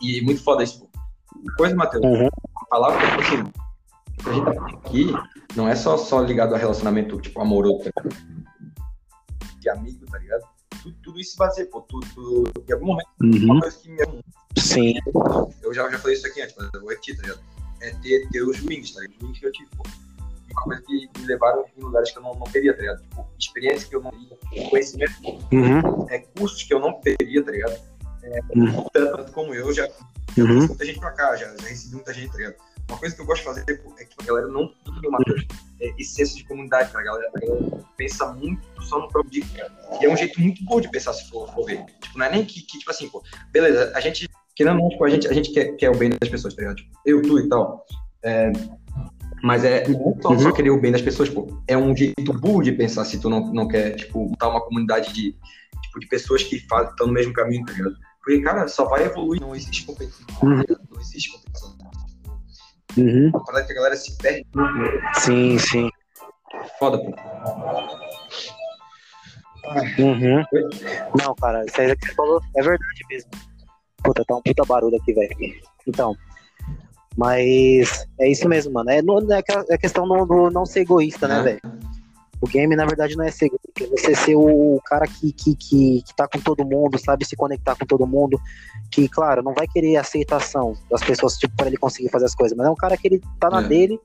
E 0.00 0.20
muito 0.22 0.42
foda 0.42 0.64
isso. 0.64 0.88
Coisa, 1.56 1.74
Matheus, 1.76 2.04
Uhum. 2.04 2.26
a 2.60 2.66
palavra 2.66 2.98
que 2.98 3.20
assim, 3.22 3.44
que 4.18 4.28
a 4.28 4.32
gente 4.32 4.44
tá 4.44 4.66
aqui 4.66 5.12
não 5.54 5.68
é 5.68 5.76
só, 5.76 5.96
só 5.96 6.20
ligado 6.20 6.54
a 6.54 6.58
relacionamento, 6.58 7.20
tipo, 7.20 7.40
amoroso, 7.40 7.88
de 9.60 9.68
amigo, 9.68 10.04
tá 10.06 10.18
ligado? 10.18 10.42
Tudo, 10.82 10.96
tudo 11.04 11.20
isso 11.20 11.32
se 11.32 11.36
baseia, 11.36 11.68
pô. 11.70 11.82
Tu, 11.82 12.00
tu, 12.14 12.44
em 12.68 12.72
algum 12.72 12.86
momento, 12.86 13.08
Uhum. 13.22 13.44
uma 13.44 13.60
coisa 13.60 13.78
que 13.78 13.90
me 13.90 14.22
Sim. 14.58 14.94
eu 15.62 15.72
já, 15.72 15.88
já 15.88 15.98
falei 15.98 16.16
isso 16.16 16.26
aqui 16.26 16.42
antes, 16.42 16.54
mas 16.58 16.68
eu 16.74 16.80
vou 16.80 16.90
repetir, 16.90 17.16
tá 17.16 17.22
ligado? 17.22 17.40
É 17.80 17.90
ter, 18.02 18.28
ter 18.30 18.42
os 18.42 18.60
wings, 18.62 18.92
tá 18.92 19.00
ligado? 19.02 19.16
Os 19.18 19.22
wings 19.28 19.38
que 19.38 19.46
eu 19.46 19.52
tive, 19.52 19.70
pô. 19.76 19.84
Uma 20.52 20.62
coisa 20.62 20.82
que 20.82 21.10
me 21.18 21.26
levaram 21.26 21.64
em 21.76 21.80
lugares 21.82 22.10
que 22.10 22.18
eu 22.18 22.22
não, 22.22 22.34
não 22.34 22.44
teria, 22.46 22.74
tá 22.74 22.80
ligado? 22.80 23.02
Tipo, 23.02 23.26
experiência 23.38 23.88
que 23.88 23.96
eu 23.96 24.02
não 24.02 24.10
teria, 24.10 24.70
conhecimento, 24.70 25.12
Uhum. 25.52 26.06
é, 26.10 26.18
cursos 26.38 26.62
que 26.62 26.72
eu 26.74 26.78
não 26.80 26.92
teria, 27.00 27.42
tá 27.44 27.50
ligado? 27.50 27.80
É, 28.22 28.40
Uhum. 28.54 28.84
tanto 28.92 29.32
como 29.32 29.54
eu, 29.54 29.72
já 29.72 29.84
Uhum. 30.38 30.46
conheci 30.46 30.68
muita 30.68 30.84
gente 30.84 31.00
pra 31.00 31.10
cá, 31.12 31.36
já, 31.36 31.46
já 31.56 31.66
recebi 31.66 31.94
muita 31.94 32.14
gente, 32.14 32.30
tá 32.30 32.36
ligado? 32.38 32.54
Uma 32.88 32.98
coisa 32.98 33.14
que 33.14 33.22
eu 33.22 33.26
gosto 33.26 33.40
de 33.40 33.44
fazer 33.46 33.60
é 33.98 34.04
que 34.04 34.14
a 34.20 34.24
galera 34.24 34.48
não 34.48 34.68
tem 34.68 35.08
uma 35.08 35.18
é, 35.80 35.92
esse 35.98 36.14
senso 36.14 36.36
de 36.36 36.44
comunidade, 36.44 36.92
tá? 36.92 37.00
A 37.00 37.02
galera, 37.02 37.30
a 37.34 37.40
galera 37.40 37.84
pensa 37.96 38.32
muito 38.34 38.62
só 38.82 38.98
no 39.00 39.08
próprio 39.08 39.32
dia, 39.32 39.44
cara. 39.56 39.98
E 40.00 40.04
é 40.04 40.10
um 40.12 40.16
jeito 40.16 40.40
muito 40.40 40.62
bom 40.64 40.80
de 40.80 40.90
pensar 40.90 41.12
se 41.12 41.28
for, 41.30 41.52
for 41.54 41.64
ver. 41.64 41.84
Tipo, 42.02 42.18
não 42.18 42.26
é 42.26 42.30
nem 42.30 42.44
que, 42.44 42.60
que, 42.62 42.78
tipo 42.78 42.90
assim, 42.90 43.08
pô, 43.08 43.22
beleza, 43.50 43.92
a 43.94 44.00
gente, 44.00 44.28
ou 44.60 44.66
não, 44.66 44.88
tipo, 44.90 45.04
a 45.04 45.08
gente, 45.08 45.26
a 45.28 45.32
gente 45.32 45.52
quer, 45.52 45.74
quer 45.76 45.90
o 45.90 45.96
bem 45.96 46.10
das 46.10 46.28
pessoas, 46.28 46.54
tá 46.54 46.62
ligado? 46.62 46.76
Tipo, 46.76 46.90
eu, 47.06 47.22
tu 47.22 47.38
e 47.38 47.48
tal. 47.48 47.84
É, 48.22 48.52
mas 49.42 49.64
é 49.64 49.86
não 49.88 50.16
só, 50.22 50.38
só 50.38 50.48
Uhum. 50.48 50.52
querer 50.52 50.70
o 50.70 50.80
bem 50.80 50.92
das 50.92 51.02
pessoas, 51.02 51.28
pô. 51.28 51.48
É 51.66 51.76
um 51.76 51.94
jeito 51.96 52.32
burro 52.32 52.62
de 52.62 52.72
pensar 52.72 53.04
se 53.04 53.18
tu 53.20 53.28
não, 53.28 53.52
não 53.52 53.66
quer, 53.68 53.96
tipo, 53.96 54.28
montar 54.28 54.48
uma 54.48 54.60
comunidade 54.60 55.12
de, 55.12 55.36
tipo, 55.82 55.98
de 56.00 56.06
pessoas 56.06 56.42
que 56.42 56.56
estão 56.56 57.06
no 57.06 57.12
mesmo 57.12 57.32
caminho, 57.32 57.64
tá 57.66 57.72
ligado? 57.72 57.96
Porque, 58.22 58.40
cara, 58.40 58.68
só 58.68 58.84
vai 58.84 59.04
evoluir. 59.04 59.40
Não 59.40 59.54
existe 59.54 59.84
competição. 59.84 60.26
Uhum. 60.42 60.62
Não 60.90 61.00
existe 61.00 61.32
competição. 61.32 61.76
Uhum. 62.96 63.28
Uma 63.30 63.44
parada 63.44 63.64
que 63.66 63.72
a 63.72 63.74
galera 63.74 63.96
se 63.96 64.16
perde. 64.18 64.46
Sim, 65.14 65.58
sim. 65.58 65.90
Foda, 66.78 66.98
pô. 66.98 67.12
Uhum. 69.98 70.42
Não, 71.18 71.34
cara, 71.36 71.64
isso 71.64 71.80
aí 71.80 71.96
que 71.96 72.06
você 72.06 72.14
falou 72.14 72.40
é 72.56 72.62
verdade 72.62 73.00
mesmo. 73.08 73.30
Puta, 74.04 74.24
tá 74.24 74.36
um 74.36 74.42
puta 74.42 74.64
barulho 74.64 74.96
aqui, 74.96 75.12
velho. 75.12 75.34
Então. 75.86 76.14
Mas 77.16 78.06
é 78.18 78.28
isso 78.30 78.48
mesmo, 78.48 78.72
mano. 78.72 78.90
É, 78.90 79.02
no- 79.02 79.32
é 79.32 79.42
que- 79.42 79.72
é 79.72 79.78
questão 79.78 80.06
do, 80.08 80.24
do 80.24 80.50
não 80.50 80.64
ser 80.64 80.80
egoísta, 80.80 81.28
né, 81.28 81.40
É. 81.40 81.42
velho? 81.42 81.60
O 82.40 82.46
game, 82.48 82.74
na 82.74 82.84
verdade, 82.84 83.16
não 83.16 83.24
é 83.24 83.30
ser 83.30 83.46
egoísta. 83.46 83.84
É 83.84 83.86
você 83.86 84.14
ser 84.16 84.34
o 84.34 84.80
cara 84.84 85.06
que, 85.06 85.32
que, 85.32 85.54
que, 85.54 86.02
que 86.02 86.16
tá 86.16 86.26
com 86.26 86.40
todo 86.40 86.64
mundo, 86.64 86.98
sabe 86.98 87.24
se 87.24 87.36
conectar 87.36 87.76
com 87.76 87.86
todo 87.86 88.06
mundo. 88.06 88.40
Que, 88.90 89.08
claro, 89.08 89.42
não 89.42 89.54
vai 89.54 89.66
querer 89.68 89.96
aceitação 89.96 90.74
das 90.90 91.02
pessoas, 91.04 91.36
tipo, 91.36 91.54
pra 91.56 91.68
ele 91.68 91.76
conseguir 91.76 92.08
fazer 92.08 92.24
as 92.24 92.34
coisas. 92.34 92.56
Mas 92.56 92.66
é 92.66 92.70
um 92.70 92.74
cara 92.74 92.96
que 92.96 93.06
ele 93.06 93.20
tá 93.38 93.48
na 93.48 93.60
É. 93.62 93.68
dele 93.68 94.00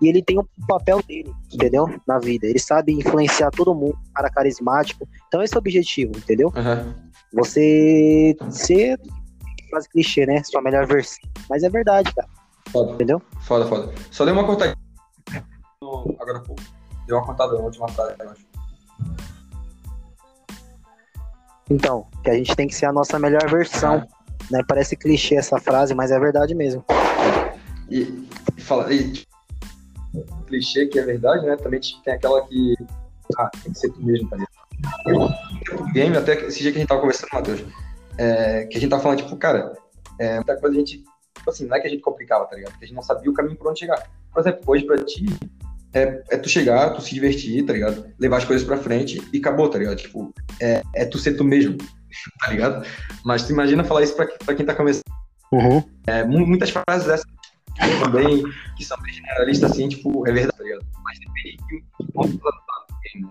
e 0.00 0.08
ele 0.08 0.22
tem 0.22 0.38
um 0.38 0.44
papel 0.66 1.02
dele, 1.06 1.30
entendeu? 1.52 1.86
Na 2.06 2.18
vida. 2.18 2.46
Ele 2.46 2.58
sabe 2.58 2.92
influenciar 2.92 3.50
todo 3.50 3.74
mundo, 3.74 3.98
um 4.08 4.12
cara 4.14 4.30
carismático. 4.30 5.06
Então 5.28 5.42
esse 5.42 5.52
é 5.54 5.56
o 5.56 5.60
objetivo, 5.60 6.12
entendeu? 6.16 6.50
Aham. 6.56 6.94
Você 7.34 8.34
ser 8.50 8.98
frase 9.68 9.88
clichê, 9.90 10.24
né? 10.24 10.42
Sua 10.44 10.62
melhor 10.62 10.86
versão. 10.86 11.18
Mas 11.50 11.62
é 11.64 11.68
verdade, 11.68 12.12
cara. 12.14 12.28
Foda. 12.74 12.92
Entendeu? 12.92 13.22
Foda, 13.42 13.66
foda. 13.66 13.94
Só 14.10 14.24
deu 14.24 14.34
uma 14.34 14.44
cortadinha. 14.44 14.76
Agora, 16.18 16.40
pô. 16.40 16.56
Deu 17.06 17.16
uma 17.16 17.24
cortada 17.24 17.52
na 17.52 17.60
última 17.60 17.86
frase, 17.88 18.16
eu 18.18 18.30
acho. 18.30 18.46
Então, 21.70 22.06
que 22.24 22.30
a 22.30 22.34
gente 22.34 22.56
tem 22.56 22.66
que 22.66 22.74
ser 22.74 22.86
a 22.86 22.92
nossa 22.92 23.16
melhor 23.16 23.48
versão. 23.48 23.96
É. 23.96 24.06
Né? 24.50 24.62
Parece 24.66 24.96
clichê 24.96 25.36
essa 25.36 25.58
frase, 25.60 25.94
mas 25.94 26.10
é 26.10 26.18
verdade 26.18 26.52
mesmo. 26.52 26.84
E, 27.88 28.28
e 28.56 28.60
fala, 28.60 28.92
e, 28.92 29.24
clichê 30.48 30.86
que 30.86 30.98
é 30.98 31.02
verdade, 31.02 31.46
né? 31.46 31.56
Também 31.56 31.80
tem 31.80 32.12
aquela 32.12 32.44
que. 32.46 32.74
Ah, 33.38 33.50
tem 33.62 33.72
que 33.72 33.78
ser 33.78 33.90
tu 33.90 34.04
mesmo, 34.04 34.28
tá 34.28 34.36
ligado? 34.36 35.92
Game, 35.92 36.16
até 36.16 36.46
esse 36.46 36.60
dia 36.60 36.72
que 36.72 36.78
a 36.78 36.80
gente 36.80 36.88
tava 36.88 37.00
conversando, 37.00 37.30
Matheus, 37.32 37.64
é, 38.18 38.64
que 38.66 38.76
a 38.76 38.80
gente 38.80 38.90
tava 38.90 39.02
falando, 39.02 39.18
tipo, 39.18 39.36
cara, 39.36 39.72
é, 40.18 40.36
muita 40.36 40.56
coisa 40.56 40.76
a 40.76 40.78
gente. 40.78 41.04
Tipo 41.44 41.50
assim, 41.50 41.66
não 41.66 41.76
é 41.76 41.80
que 41.80 41.86
a 41.86 41.90
gente 41.90 42.00
complicava, 42.00 42.46
tá 42.46 42.56
ligado? 42.56 42.70
Porque 42.72 42.86
a 42.86 42.88
gente 42.88 42.96
não 42.96 43.02
sabia 43.02 43.30
o 43.30 43.34
caminho 43.34 43.54
por 43.58 43.68
onde 43.68 43.80
chegar. 43.80 44.02
Por 44.32 44.40
exemplo, 44.40 44.62
hoje 44.66 44.86
pra 44.86 44.96
ti, 45.04 45.26
é, 45.92 46.22
é 46.30 46.36
tu 46.38 46.48
chegar, 46.48 46.94
tu 46.94 47.02
se 47.02 47.12
divertir, 47.12 47.66
tá 47.66 47.74
ligado? 47.74 48.10
Levar 48.18 48.38
as 48.38 48.46
coisas 48.46 48.66
pra 48.66 48.78
frente 48.78 49.20
e 49.30 49.36
acabou, 49.36 49.68
tá 49.68 49.76
ligado? 49.76 49.96
Tipo, 49.96 50.32
é, 50.58 50.82
é 50.94 51.04
tu 51.04 51.18
ser 51.18 51.36
tu 51.36 51.44
mesmo, 51.44 51.76
tá 52.40 52.48
ligado? 52.50 52.86
Mas 53.26 53.42
tu 53.42 53.52
imagina 53.52 53.84
falar 53.84 54.02
isso 54.04 54.16
pra, 54.16 54.26
pra 54.26 54.54
quem 54.54 54.64
tá 54.64 54.74
começando. 54.74 55.02
Uhum. 55.52 55.84
É, 56.06 56.24
mu- 56.24 56.46
muitas 56.46 56.70
frases 56.70 57.06
dessas 57.06 57.26
também, 58.02 58.42
que 58.78 58.84
são 58.86 58.96
bem 59.02 59.12
generalistas, 59.12 59.70
assim, 59.72 59.86
tipo, 59.86 60.26
é 60.26 60.32
verdade, 60.32 60.56
tá 60.56 60.64
ligado? 60.64 60.86
Mas 61.04 61.18
depende 61.20 61.56
de 61.58 61.66
que 62.06 62.12
ponto 62.12 62.38
tu 62.38 62.38
tá 62.38 62.50
né? 63.16 63.30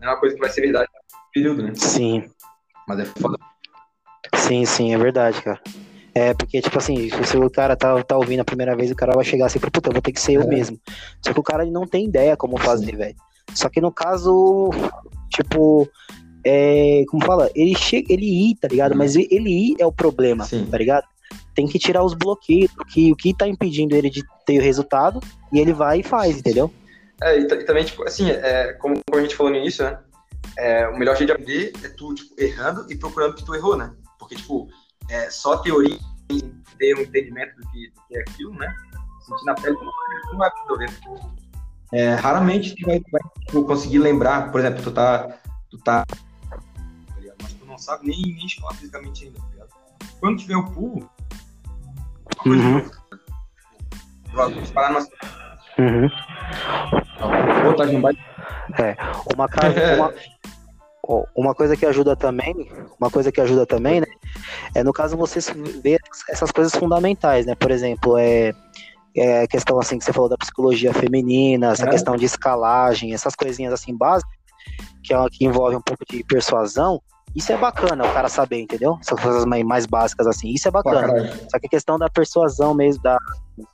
Não 0.00 0.08
é 0.08 0.10
uma 0.12 0.20
coisa 0.20 0.34
que 0.34 0.40
vai 0.40 0.48
ser 0.50 0.62
verdade 0.62 0.88
no 0.94 1.18
período, 1.34 1.62
né? 1.64 1.72
Sim, 1.74 2.24
Mas 2.88 3.00
é 3.00 3.04
foda. 3.04 3.36
sim, 4.36 4.64
sim, 4.64 4.94
é 4.94 4.98
verdade, 4.98 5.42
cara. 5.42 5.60
É, 6.14 6.32
porque, 6.32 6.60
tipo 6.62 6.78
assim, 6.78 7.10
se 7.24 7.36
o 7.36 7.50
cara 7.50 7.74
tá, 7.76 8.00
tá 8.04 8.16
ouvindo 8.16 8.40
a 8.40 8.44
primeira 8.44 8.76
vez, 8.76 8.90
o 8.90 8.94
cara 8.94 9.12
vai 9.12 9.24
chegar 9.24 9.46
assim, 9.46 9.58
puta, 9.58 9.88
eu 9.88 9.92
vou 9.92 10.02
ter 10.02 10.12
que 10.12 10.20
ser 10.20 10.34
eu 10.34 10.42
É. 10.42 10.46
mesmo. 10.46 10.78
Só 11.20 11.32
que 11.32 11.40
o 11.40 11.42
cara 11.42 11.64
ele 11.64 11.72
não 11.72 11.86
tem 11.86 12.06
ideia 12.06 12.36
como 12.36 12.56
fazer, 12.56 12.96
velho. 12.96 13.16
Só 13.52 13.68
que 13.68 13.80
no 13.80 13.90
caso, 13.90 14.70
tipo, 15.28 15.88
é, 16.44 17.04
como 17.08 17.24
fala, 17.24 17.50
ele 17.54 17.74
chega, 17.74 18.12
ele 18.12 18.50
ir, 18.50 18.54
tá 18.56 18.68
ligado? 18.68 18.94
Mas 18.94 19.16
ele 19.16 19.72
ir 19.72 19.76
é 19.80 19.86
o 19.86 19.92
problema, 19.92 20.44
Sim. 20.44 20.66
tá 20.70 20.78
ligado? 20.78 21.04
Tem 21.54 21.66
que 21.66 21.78
tirar 21.78 22.04
os 22.04 22.14
bloqueios, 22.14 22.70
o 22.78 22.84
que, 22.84 23.10
o 23.12 23.16
que 23.16 23.34
tá 23.36 23.48
impedindo 23.48 23.96
ele 23.96 24.08
de 24.08 24.22
ter 24.46 24.58
o 24.58 24.62
resultado, 24.62 25.20
e 25.52 25.58
ele 25.58 25.72
vai 25.72 26.00
e 26.00 26.02
faz, 26.02 26.38
entendeu? 26.38 26.70
É, 27.22 27.38
e, 27.38 27.42
e 27.42 27.64
também, 27.64 27.84
tipo, 27.84 28.04
assim, 28.04 28.30
é, 28.30 28.72
como 28.74 29.00
a 29.12 29.20
gente 29.20 29.34
falou 29.34 29.50
no 29.52 29.58
início, 29.58 29.84
né? 29.84 29.98
É, 30.58 30.86
o 30.88 30.96
melhor 30.98 31.16
jeito 31.16 31.28
de 31.28 31.32
aprender 31.32 31.72
é 31.82 31.88
tu, 31.88 32.14
tipo, 32.14 32.40
errando 32.40 32.86
e 32.90 32.96
procurando 32.96 33.34
que 33.34 33.44
tu 33.44 33.54
errou, 33.54 33.76
né? 33.76 33.92
Porque, 34.18 34.36
tipo, 34.36 34.68
é, 35.08 35.30
só 35.30 35.56
teoria 35.58 35.98
e 36.30 36.40
ter 36.78 36.96
um 36.96 37.00
entendimento 37.02 37.54
do 37.56 37.68
que, 37.70 37.90
do 37.90 38.00
que 38.08 38.16
é 38.16 38.20
aquilo, 38.20 38.54
né? 38.54 38.74
Sentir 39.26 39.44
na 39.44 39.54
pele, 39.54 39.76
tu 39.76 39.84
não 39.84 39.92
vai- 39.92 40.20
tu 40.20 40.30
não 40.30 40.38
vai 40.38 40.48
absorver. 40.48 40.90
É, 41.92 42.14
raramente 42.14 42.74
tu 42.76 42.86
vai, 42.86 43.00
vai 43.12 43.20
tipo, 43.46 43.64
conseguir 43.64 43.98
lembrar, 43.98 44.50
por 44.50 44.60
exemplo, 44.60 44.82
tu 44.82 44.90
tá. 44.90 45.28
Tu 45.70 45.78
tá. 45.78 46.04
tá? 46.06 46.16
Mas 47.42 47.52
tu 47.54 47.64
não 47.66 47.78
sabe 47.78 48.06
nem, 48.08 48.20
nem 48.34 48.46
escalar 48.46 48.74
fisicamente 48.74 49.24
ainda, 49.26 49.38
tá 49.38 49.46
ligado? 49.52 49.68
Quando 50.20 50.38
tiver 50.38 50.56
o 50.56 50.70
pulo, 50.70 51.10
Uhum. 52.46 52.90
vai 54.32 54.66
parar 54.72 54.90
numa 54.92 55.00
Uhum. 55.78 56.08
baixo. 58.02 58.18
Uma, 59.34 59.48
ca- 59.48 59.62
uma, 59.96 60.14
uma 61.34 61.54
coisa 61.54 61.76
que 61.76 61.84
ajuda 61.86 62.16
também, 62.16 62.70
uma 63.00 63.10
coisa 63.10 63.30
que 63.30 63.40
ajuda 63.40 63.66
também, 63.66 64.00
né? 64.00 64.06
É 64.74 64.82
no 64.82 64.92
caso 64.92 65.16
você 65.16 65.38
ver 65.82 66.00
essas 66.28 66.50
coisas 66.50 66.74
fundamentais, 66.74 67.46
né? 67.46 67.54
Por 67.54 67.70
exemplo, 67.70 68.16
é, 68.16 68.52
é 69.16 69.42
a 69.42 69.46
questão 69.46 69.78
assim 69.78 69.98
que 69.98 70.04
você 70.04 70.12
falou 70.12 70.28
da 70.28 70.36
psicologia 70.36 70.92
feminina, 70.92 71.72
essa 71.72 71.86
É. 71.86 71.90
questão 71.90 72.16
de 72.16 72.24
escalagem, 72.24 73.12
essas 73.12 73.34
coisinhas 73.34 73.72
assim 73.72 73.96
básicas, 73.96 74.32
que, 75.02 75.12
é, 75.14 75.16
que 75.30 75.44
envolve 75.44 75.76
um 75.76 75.82
pouco 75.82 76.04
de 76.08 76.24
persuasão. 76.24 77.00
Isso 77.34 77.52
é 77.52 77.56
bacana 77.56 78.04
o 78.04 78.12
cara 78.12 78.28
saber, 78.28 78.60
entendeu? 78.60 78.96
Essas 79.00 79.20
coisas 79.20 79.44
mais, 79.44 79.86
básicas 79.86 80.26
assim. 80.26 80.50
Isso 80.52 80.68
é 80.68 80.70
bacana. 80.70 81.32
Só 81.50 81.58
que 81.58 81.66
a 81.66 81.70
questão 81.70 81.98
da 81.98 82.08
persuasão 82.08 82.72
mesmo, 82.74 83.02
da, 83.02 83.18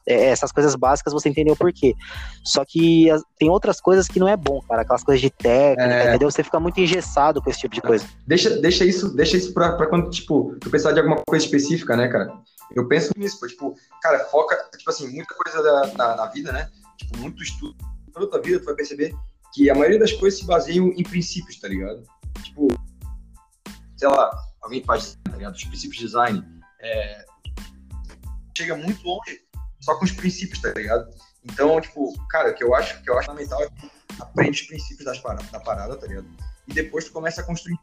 é, 0.08 0.26
essas 0.30 0.50
coisas 0.50 0.74
básicas 0.74 1.12
você 1.12 1.28
entendeu 1.28 1.54
por 1.54 1.70
quê. 1.72 1.94
Só 2.42 2.64
que 2.64 3.10
as- 3.10 3.22
tem 3.38 3.50
outras 3.50 3.78
coisas 3.78 4.08
que 4.08 4.18
não 4.18 4.26
é 4.26 4.36
bom, 4.36 4.60
cara. 4.62 4.80
Aquelas 4.82 5.04
coisas 5.04 5.20
de 5.20 5.28
técnica, 5.30 5.82
É. 5.92 6.08
entendeu? 6.08 6.30
Você 6.30 6.42
fica 6.42 6.58
muito 6.58 6.80
engessado 6.80 7.42
com 7.42 7.50
esse 7.50 7.60
tipo 7.60 7.74
de 7.74 7.82
coisa. 7.82 8.06
Deixa, 8.26 8.48
deixa 8.60 8.84
isso, 8.84 9.14
deixa 9.14 9.36
isso 9.36 9.52
pra, 9.52 9.72
pra 9.76 9.86
quando, 9.88 10.08
tipo, 10.08 10.56
tu 10.58 10.70
precisar 10.70 10.92
de 10.92 11.00
alguma 11.00 11.16
coisa 11.26 11.44
específica, 11.44 11.94
né, 11.96 12.08
cara? 12.08 12.32
Eu 12.74 12.88
penso 12.88 13.10
nisso, 13.16 13.46
tipo, 13.46 13.74
cara, 14.00 14.20
foca, 14.26 14.56
tipo 14.78 14.88
assim, 14.88 15.06
muita 15.12 15.34
coisa 15.34 15.62
da, 15.62 15.82
da, 15.94 16.16
da 16.16 16.26
vida, 16.26 16.50
né? 16.52 16.70
Tipo, 16.96 17.18
muito 17.18 17.42
estudo, 17.42 17.74
toda 18.14 18.26
a 18.26 18.28
tua 18.30 18.40
vida, 18.40 18.58
tu 18.60 18.64
vai 18.64 18.74
perceber 18.74 19.12
que 19.52 19.68
a 19.68 19.74
maioria 19.74 19.98
das 19.98 20.12
coisas 20.12 20.38
se 20.38 20.46
baseiam 20.46 20.86
em 20.96 21.02
princípios, 21.02 21.58
tá 21.58 21.66
ligado? 21.68 22.04
Tipo, 22.42 22.68
sei 24.00 24.08
lá, 24.08 24.30
alguém 24.62 24.82
faz, 24.82 25.18
tá 25.24 25.36
ligado? 25.36 25.54
Os 25.54 25.64
princípios 25.64 25.98
de 25.98 26.06
design, 26.06 26.42
é, 26.80 27.26
chega 28.56 28.74
muito 28.74 29.06
longe 29.06 29.42
só 29.78 29.94
com 29.96 30.06
os 30.06 30.12
princípios, 30.12 30.58
tá 30.58 30.72
ligado? 30.72 31.10
Então, 31.44 31.78
tipo, 31.82 32.10
cara, 32.28 32.50
o 32.50 32.54
que 32.54 32.64
eu 32.64 32.74
acho, 32.74 33.02
que 33.02 33.10
eu 33.10 33.18
acho 33.18 33.28
fundamental 33.28 33.62
é 33.62 33.68
que 33.68 33.90
aprende 34.18 34.62
os 34.62 34.66
princípios 34.66 35.04
das 35.04 35.18
parada, 35.18 35.44
da 35.52 35.60
parada, 35.60 35.96
tá 35.98 36.06
ligado? 36.06 36.26
E 36.66 36.72
depois 36.72 37.04
tu 37.04 37.12
começa 37.12 37.42
a 37.42 37.44
construir 37.44 37.78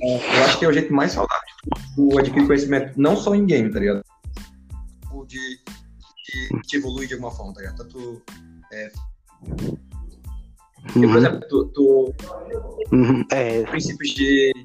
É, 0.00 0.38
eu 0.38 0.44
acho 0.44 0.58
que 0.58 0.64
é 0.64 0.68
o 0.68 0.72
jeito 0.72 0.92
mais 0.92 1.12
saudável 1.12 1.44
de 1.96 2.18
adquirir 2.18 2.46
conhecimento, 2.48 3.00
não 3.00 3.16
só 3.16 3.36
em 3.36 3.46
game, 3.46 3.72
tá 3.72 3.78
ligado? 3.78 4.04
Tipo, 5.02 5.26
De, 5.26 5.38
de, 5.38 6.60
de 6.66 6.76
evoluir 6.76 7.06
de 7.06 7.14
alguma 7.14 7.30
forma, 7.30 7.54
tá 7.54 7.60
ligado? 7.60 7.76
Tanto, 7.76 8.22
é, 8.72 8.90
porque, 10.84 11.00
por 11.00 11.08
Uhum, 11.08 11.16
exemplo, 11.16 11.48
tu, 11.48 11.64
tu 11.66 12.14
uhum, 12.92 13.24
é, 13.32 13.62
princípios 13.64 14.10
de, 14.10 14.52
de 14.52 14.64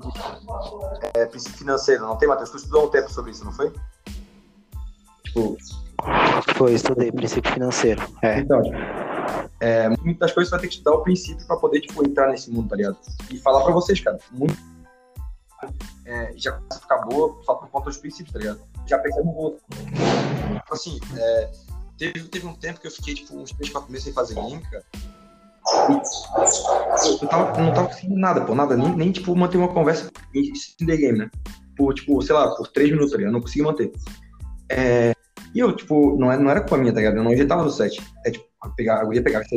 é, 1.13 1.25
princípio 1.25 1.57
financeiro, 1.57 2.05
não 2.05 2.17
tem, 2.17 2.27
Matheus? 2.27 2.49
Tu 2.49 2.57
estudou 2.57 2.87
um 2.87 2.89
tempo 2.89 3.11
sobre 3.11 3.31
isso, 3.31 3.45
não 3.45 3.53
foi? 3.53 3.71
Tipo, 5.23 5.57
foi, 6.55 6.73
estudei 6.73 7.11
princípio 7.11 7.51
financeiro. 7.51 8.01
É. 8.21 8.39
então, 8.39 8.61
é, 9.59 9.89
muitas 9.89 10.31
coisas 10.31 10.51
vai 10.51 10.59
ter 10.59 10.67
que 10.67 10.73
estudar 10.73 10.93
o 10.93 11.03
princípio 11.03 11.45
pra 11.45 11.57
poder, 11.57 11.81
tipo, 11.81 12.05
entrar 12.05 12.29
nesse 12.29 12.51
mundo, 12.51 12.69
tá 12.69 12.75
ligado? 12.75 12.97
E 13.31 13.37
falar 13.37 13.63
pra 13.63 13.73
vocês, 13.73 13.99
cara, 13.99 14.19
muito 14.31 14.57
é, 16.05 16.33
já 16.35 16.53
começa 16.53 16.77
a 16.77 16.81
ficar 16.81 16.97
boa 16.99 17.37
só 17.43 17.55
por 17.55 17.69
conta 17.69 17.85
dos 17.85 17.97
princípios, 17.97 18.33
tá 18.33 18.39
ligado? 18.39 18.61
Já 18.87 18.97
pensei 18.99 19.23
no 19.23 19.35
outro. 19.35 19.61
Tipo 19.69 20.73
assim, 20.73 20.99
é, 21.17 21.51
teve, 21.97 22.27
teve 22.27 22.47
um 22.47 22.55
tempo 22.55 22.79
que 22.79 22.87
eu 22.87 22.91
fiquei, 22.91 23.13
tipo, 23.13 23.37
uns 23.37 23.51
3, 23.51 23.71
4 23.71 23.91
meses 23.91 24.05
sem 24.05 24.13
fazer 24.13 24.35
game, 24.35 24.61
cara. 24.69 24.83
Eu 27.21 27.27
tava, 27.27 27.61
não 27.61 27.73
tava 27.73 27.87
conseguindo 27.87 28.19
nada, 28.19 28.41
pô, 28.41 28.55
nada, 28.55 28.75
nem, 28.75 28.95
nem 28.95 29.11
tipo, 29.11 29.35
manter 29.35 29.57
uma 29.57 29.67
conversa 29.67 30.09
em 30.33 30.85
the 30.85 30.97
game, 30.97 31.19
né? 31.19 31.29
Por, 31.75 31.93
tipo, 31.93 32.21
sei 32.21 32.35
lá, 32.35 32.55
por 32.55 32.67
3 32.67 32.89
minutos, 32.91 33.11
tá 33.11 33.17
ligado? 33.17 33.31
Eu 33.31 33.33
não 33.33 33.41
consegui 33.41 33.63
manter. 33.63 33.91
É, 34.71 35.13
e 35.53 35.59
eu, 35.59 35.75
tipo, 35.75 36.17
não 36.17 36.31
era, 36.31 36.41
não 36.41 36.49
era 36.49 36.61
culpa 36.61 36.77
minha, 36.77 36.93
tá 36.93 36.99
ligado? 36.99 37.17
Eu 37.17 37.23
não 37.23 37.31
ajeitava 37.31 37.63
no 37.63 37.69
set. 37.69 38.01
É, 38.25 38.31
tipo, 38.31 38.45
pegar, 38.75 39.03
eu 39.03 39.13
ia 39.13 39.23
pegar 39.23 39.41
tá 39.41 39.47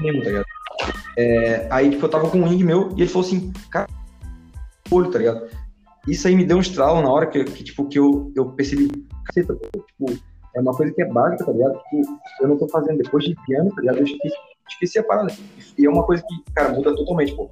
ligado? 0.00 0.44
É, 1.16 1.66
aí, 1.70 1.90
tipo, 1.90 2.04
eu 2.04 2.10
tava 2.10 2.28
com 2.28 2.38
um 2.38 2.48
ring 2.48 2.62
meu 2.62 2.90
e 2.96 3.02
ele 3.02 3.08
falou 3.08 3.26
assim, 3.26 3.52
cara, 3.70 3.88
olho, 4.90 5.10
tá 5.10 5.18
ligado? 5.18 5.48
Isso 6.06 6.28
aí 6.28 6.36
me 6.36 6.44
deu 6.44 6.58
um 6.58 6.60
estralo 6.60 7.00
na 7.00 7.10
hora 7.10 7.26
que, 7.26 7.42
que 7.44 7.64
tipo, 7.64 7.86
que 7.88 7.98
eu, 7.98 8.32
eu 8.36 8.50
percebi, 8.52 8.88
caceta, 9.24 9.54
tipo, 9.54 10.20
é 10.54 10.60
uma 10.60 10.72
coisa 10.72 10.92
que 10.92 11.02
é 11.02 11.06
básica, 11.06 11.44
tá 11.44 11.52
ligado? 11.52 11.78
Tipo, 11.78 12.20
eu 12.40 12.48
não 12.48 12.58
tô 12.58 12.68
fazendo 12.68 12.98
depois 12.98 13.24
de 13.24 13.34
piano, 13.46 13.70
tá 13.74 13.80
ligado? 13.80 13.98
Eu 13.98 14.04
esqueci, 14.04 14.34
esqueci 14.68 14.98
a 14.98 15.04
parada. 15.04 15.32
E 15.78 15.86
é 15.86 15.88
uma 15.90 16.04
coisa 16.04 16.22
que, 16.26 16.52
cara, 16.54 16.70
muda 16.70 16.94
totalmente, 16.94 17.34
pô. 17.34 17.50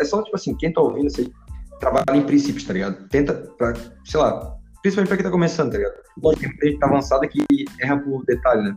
É 0.00 0.04
só, 0.04 0.22
tipo 0.22 0.36
assim, 0.36 0.54
quem 0.56 0.72
tá 0.72 0.80
ouvindo 0.80 1.06
isso 1.06 1.20
aí, 1.20 1.32
trabalha 1.80 2.16
em 2.16 2.22
princípios, 2.22 2.64
tá 2.64 2.72
ligado? 2.72 3.08
Tenta, 3.08 3.32
pra, 3.56 3.72
sei 4.04 4.20
lá, 4.20 4.56
principalmente 4.82 5.08
pra 5.08 5.16
quem 5.16 5.24
tá 5.24 5.30
começando, 5.30 5.70
tá 5.72 5.78
ligado? 5.78 5.94
Lógico 6.22 6.40
que 6.42 6.48
tem 6.48 6.50
muita 6.50 6.66
gente 6.66 6.78
tá 6.80 6.86
avançada 6.86 7.28
que 7.28 7.44
erra 7.80 7.98
por 7.98 8.24
detalhe, 8.24 8.62
né? 8.62 8.76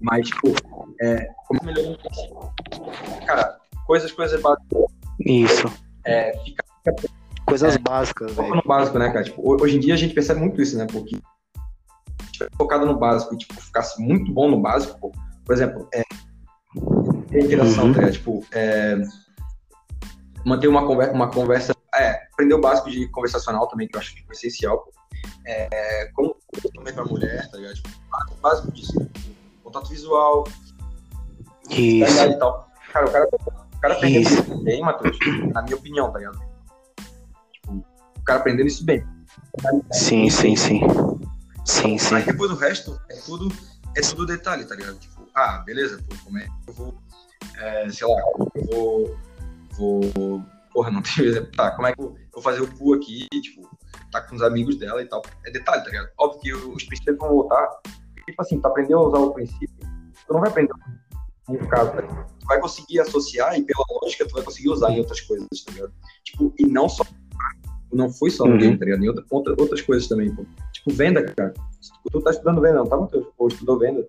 Mas, 0.00 0.28
tipo, 0.28 0.52
é, 1.00 1.26
como 1.48 1.60
princípio? 1.60 2.52
Cara, 3.26 3.56
coisas, 3.86 4.12
coisas 4.12 4.40
básicas. 4.42 4.84
Isso. 5.20 5.66
É, 6.04 6.36
fica 6.44 6.64
Coisas 7.46 7.76
básicas, 7.76 8.32
foca 8.32 8.42
velho. 8.42 8.56
no 8.56 8.62
básico, 8.66 8.98
né, 8.98 9.08
cara? 9.10 9.24
Tipo, 9.24 9.40
ho- 9.40 9.56
hoje 9.62 9.76
em 9.76 9.80
dia 9.80 9.94
a 9.94 9.96
gente 9.96 10.12
percebe 10.14 10.40
muito 10.40 10.60
isso, 10.60 10.76
né? 10.76 10.86
Porque 10.90 11.16
focado 12.58 12.84
no 12.84 12.98
básico 12.98 13.34
e, 13.34 13.38
tipo, 13.38 13.54
ficasse 13.54 14.02
muito 14.02 14.32
bom 14.32 14.50
no 14.50 14.60
básico, 14.60 14.98
pô, 15.00 15.12
por 15.44 15.54
exemplo, 15.54 15.88
é, 15.94 16.02
ter 17.36 17.44
interação, 17.44 17.84
Uhum. 17.84 17.92
tá 17.92 17.98
ligado? 18.00 18.12
Tipo, 18.14 18.44
é, 18.52 18.96
manter 20.44 20.68
uma 20.68 20.86
conversa, 20.86 21.12
uma 21.12 21.30
conversa, 21.30 21.76
é, 21.94 22.26
aprender 22.32 22.54
o 22.54 22.60
básico 22.60 22.90
de 22.90 23.06
conversacional 23.08 23.68
também, 23.68 23.86
que 23.88 23.96
eu 23.96 24.00
acho 24.00 24.14
tipo, 24.14 24.32
essencial, 24.32 24.78
pô. 24.78 24.92
É, 25.44 26.10
como 26.14 26.36
também 26.74 26.92
pra 26.92 27.04
mulher, 27.04 27.48
tá 27.50 27.56
ligado? 27.56 27.74
Tipo, 27.74 27.88
o 28.30 28.34
básico 28.40 28.72
disso? 28.72 28.92
Tipo, 28.92 29.36
Contato 29.62 29.88
visual, 29.88 30.44
Isso. 31.70 32.24
e 32.24 32.38
tal. 32.38 32.68
Cara, 32.92 33.06
o 33.06 33.12
cara, 33.12 33.28
o 33.28 33.78
cara 33.80 33.94
aprendendo 33.94 34.22
Isso. 34.28 34.42
isso 34.42 34.62
bem, 34.62 34.80
Matheus, 34.80 35.18
na 35.52 35.62
minha 35.62 35.76
opinião, 35.76 36.10
tá 36.12 36.18
ligado? 36.18 36.38
Tipo, 37.52 37.72
o 38.16 38.22
cara 38.24 38.38
aprendendo 38.40 38.68
isso 38.68 38.84
bem. 38.84 39.04
Sim, 39.92 40.30
sim, 40.30 40.54
sim. 40.54 40.80
Sim, 41.64 41.98
sim. 41.98 42.14
Aí 42.14 42.22
depois 42.24 42.50
o 42.50 42.54
resto 42.56 42.98
é 43.10 43.16
tudo, 43.16 43.52
é 43.96 44.00
tudo 44.00 44.24
detalhe, 44.24 44.64
tá 44.64 44.76
ligado? 44.76 44.98
Tipo, 44.98 45.26
ah, 45.34 45.62
beleza, 45.66 45.98
pô, 46.08 46.16
como 46.24 46.38
é 46.38 46.44
que 46.44 46.50
eu 46.68 46.74
vou, 46.74 46.94
é, 47.58 47.88
sei 47.88 48.06
lá, 48.06 48.20
eu 48.54 48.64
vou, 48.66 49.16
vou, 49.72 50.42
porra, 50.72 50.90
não 50.90 51.02
tem 51.02 51.24
exemplo, 51.24 51.50
tá, 51.52 51.70
como 51.72 51.86
é 51.86 51.92
que 51.94 52.00
eu 52.00 52.16
vou 52.32 52.42
fazer 52.42 52.62
o 52.62 52.76
cu 52.76 52.94
aqui, 52.94 53.26
tipo, 53.40 53.68
tá 54.10 54.20
com 54.20 54.36
os 54.36 54.42
amigos 54.42 54.76
dela 54.78 55.02
e 55.02 55.06
tal. 55.06 55.22
É 55.44 55.50
detalhe, 55.50 55.82
tá 55.82 55.90
ligado? 55.90 56.10
Óbvio 56.18 56.40
que 56.40 56.52
os 56.52 56.84
princípios 56.84 57.18
vão 57.18 57.28
voltar, 57.28 57.68
tipo 58.26 58.40
assim, 58.40 58.60
tu 58.60 58.66
aprendeu 58.66 58.98
a 58.98 59.08
usar 59.08 59.18
o 59.18 59.32
princípio, 59.32 59.76
tu 60.26 60.32
não 60.32 60.40
vai 60.40 60.50
aprender 60.50 60.72
no 61.48 61.68
caso, 61.68 61.92
tá 61.92 62.02
Tu 62.02 62.46
vai 62.46 62.60
conseguir 62.60 63.00
associar 63.00 63.58
e 63.58 63.62
pela 63.64 63.84
lógica 64.02 64.26
tu 64.26 64.34
vai 64.34 64.42
conseguir 64.42 64.68
usar 64.68 64.90
em 64.90 64.98
outras 64.98 65.20
coisas, 65.20 65.48
tá 65.64 65.72
ligado? 65.72 65.92
Tipo, 66.24 66.52
e 66.58 66.66
não 66.66 66.88
só 66.88 67.04
não 67.92 68.12
foi 68.12 68.30
só 68.30 68.44
no 68.44 68.52
uhum. 68.52 68.58
game, 68.58 68.78
tá 68.78 68.84
ligado? 68.84 69.04
Em 69.04 69.08
outra, 69.08 69.24
outra, 69.30 69.54
outras 69.58 69.80
coisas 69.80 70.08
também, 70.08 70.34
pô. 70.34 70.44
Tipo, 70.72 70.92
venda, 70.92 71.24
cara. 71.24 71.54
Tu 72.10 72.20
tá 72.20 72.30
estudando 72.30 72.60
venda, 72.60 72.78
não 72.78 72.86
tá, 72.86 72.96
Matheus? 72.96 73.26
Ou 73.38 73.48
estudou 73.48 73.78
venda? 73.78 74.06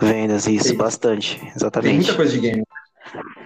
Vendas, 0.00 0.46
isso, 0.46 0.68
Tem. 0.68 0.76
bastante. 0.76 1.40
Exatamente. 1.54 1.88
Tem 1.88 1.96
muita 1.96 2.14
coisa 2.14 2.32
de 2.32 2.40
game. 2.40 2.62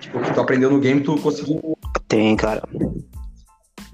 Tipo, 0.01 0.20
que 0.20 0.32
tu 0.32 0.40
aprendeu 0.40 0.70
no 0.70 0.80
game, 0.80 1.01
tu 1.01 1.16
conseguiu. 1.20 1.78
Tem, 2.09 2.36
cara. 2.36 2.62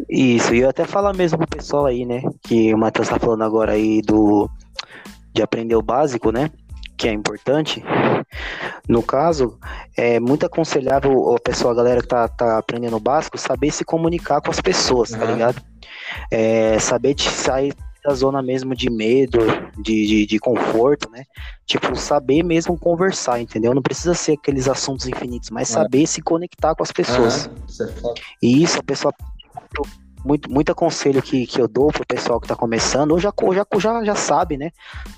Isso, 0.09 0.55
e 0.55 0.61
eu 0.61 0.69
até 0.69 0.85
falar 0.85 1.15
mesmo 1.15 1.39
pro 1.39 1.49
pessoal 1.49 1.87
aí, 1.87 2.05
né? 2.05 2.23
Que 2.43 2.73
o 2.73 2.79
Matheus 2.79 3.09
tá 3.09 3.19
falando 3.19 3.43
agora 3.43 3.73
aí 3.73 4.01
do. 4.03 4.49
De 5.33 5.43
aprender 5.43 5.75
o 5.75 5.83
básico, 5.83 6.31
né? 6.31 6.51
Que 6.97 7.09
é 7.09 7.13
importante. 7.13 7.85
No 8.89 9.03
caso, 9.03 9.59
é 9.97 10.19
muito 10.21 10.47
aconselhável 10.47 11.35
a 11.35 11.41
pessoa, 11.41 11.73
a 11.73 11.77
galera 11.77 12.01
que 12.01 12.09
tá, 12.09 12.27
tá 12.29 12.59
aprendendo 12.59 12.97
o 12.97 13.01
básico, 13.01 13.37
saber 13.37 13.71
se 13.71 13.85
comunicar 13.85 14.41
com 14.41 14.51
as 14.51 14.61
pessoas, 14.61 15.11
uhum. 15.11 15.19
tá 15.19 15.25
ligado? 15.27 15.63
É, 16.31 16.79
saber 16.79 17.15
de 17.15 17.29
sair 17.29 17.75
da 18.07 18.15
zona 18.15 18.41
mesmo 18.41 18.75
de 18.75 18.89
medo, 18.89 19.39
de, 19.79 20.07
de, 20.07 20.27
de, 20.27 20.39
conforto, 20.39 21.11
né? 21.11 21.25
Tipo, 21.67 21.97
saber 21.97 22.45
mesmo 22.45 22.79
conversar, 22.79 23.41
entendeu? 23.41 23.75
Não 23.75 23.83
precisa 23.83 24.15
ser 24.15 24.33
aqueles 24.33 24.69
assuntos 24.69 25.07
infinitos, 25.09 25.51
mas 25.51 25.71
é. 25.71 25.75
saber 25.75 26.07
se 26.07 26.23
conectar 26.23 26.75
com 26.75 26.85
as 26.85 26.93
pessoas. 26.93 27.51
Isso 27.69 27.83
é 27.83 28.15
e 28.41 28.63
isso 28.63 28.79
a 28.79 28.83
pessoa 28.83 29.13
muito, 30.25 30.51
muito 30.51 30.73
aconselho 30.73 31.23
que, 31.23 31.47
que 31.47 31.61
eu 31.61 31.69
dou 31.69 31.89
pro 31.89 32.07
pessoal 32.07 32.41
que 32.41 32.49
tá 32.49 32.57
começando, 32.57 33.13
ou 33.13 33.19
já, 33.19 33.33
já, 33.53 33.67
já, 33.79 34.05
já 34.05 34.15
sabe, 34.15 34.57
né? 34.57 34.71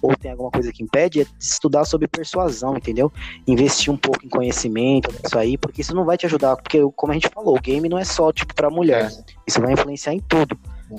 Ou 0.02 0.14
tem 0.16 0.30
alguma 0.30 0.50
coisa 0.50 0.72
que 0.72 0.82
impede, 0.82 1.22
é 1.22 1.26
estudar 1.38 1.84
sobre 1.84 2.08
persuasão, 2.08 2.76
entendeu? 2.76 3.12
Investir 3.46 3.92
um 3.92 3.96
pouco 3.96 4.24
em 4.24 4.28
conhecimento, 4.28 5.10
isso 5.24 5.38
aí, 5.38 5.56
porque 5.56 5.80
isso 5.80 5.94
não 5.94 6.04
vai 6.04 6.16
te 6.16 6.26
ajudar, 6.26 6.56
porque, 6.56 6.80
como 6.94 7.12
a 7.12 7.14
gente 7.14 7.28
falou, 7.28 7.56
o 7.56 7.60
game 7.60 7.88
não 7.88 7.98
é 7.98 8.04
só, 8.04 8.32
tipo, 8.32 8.54
pra 8.54 8.70
mulher. 8.70 9.10
É. 9.10 9.24
Isso 9.46 9.60
vai 9.60 9.72
influenciar 9.72 10.12
em 10.12 10.20
tudo 10.20 10.58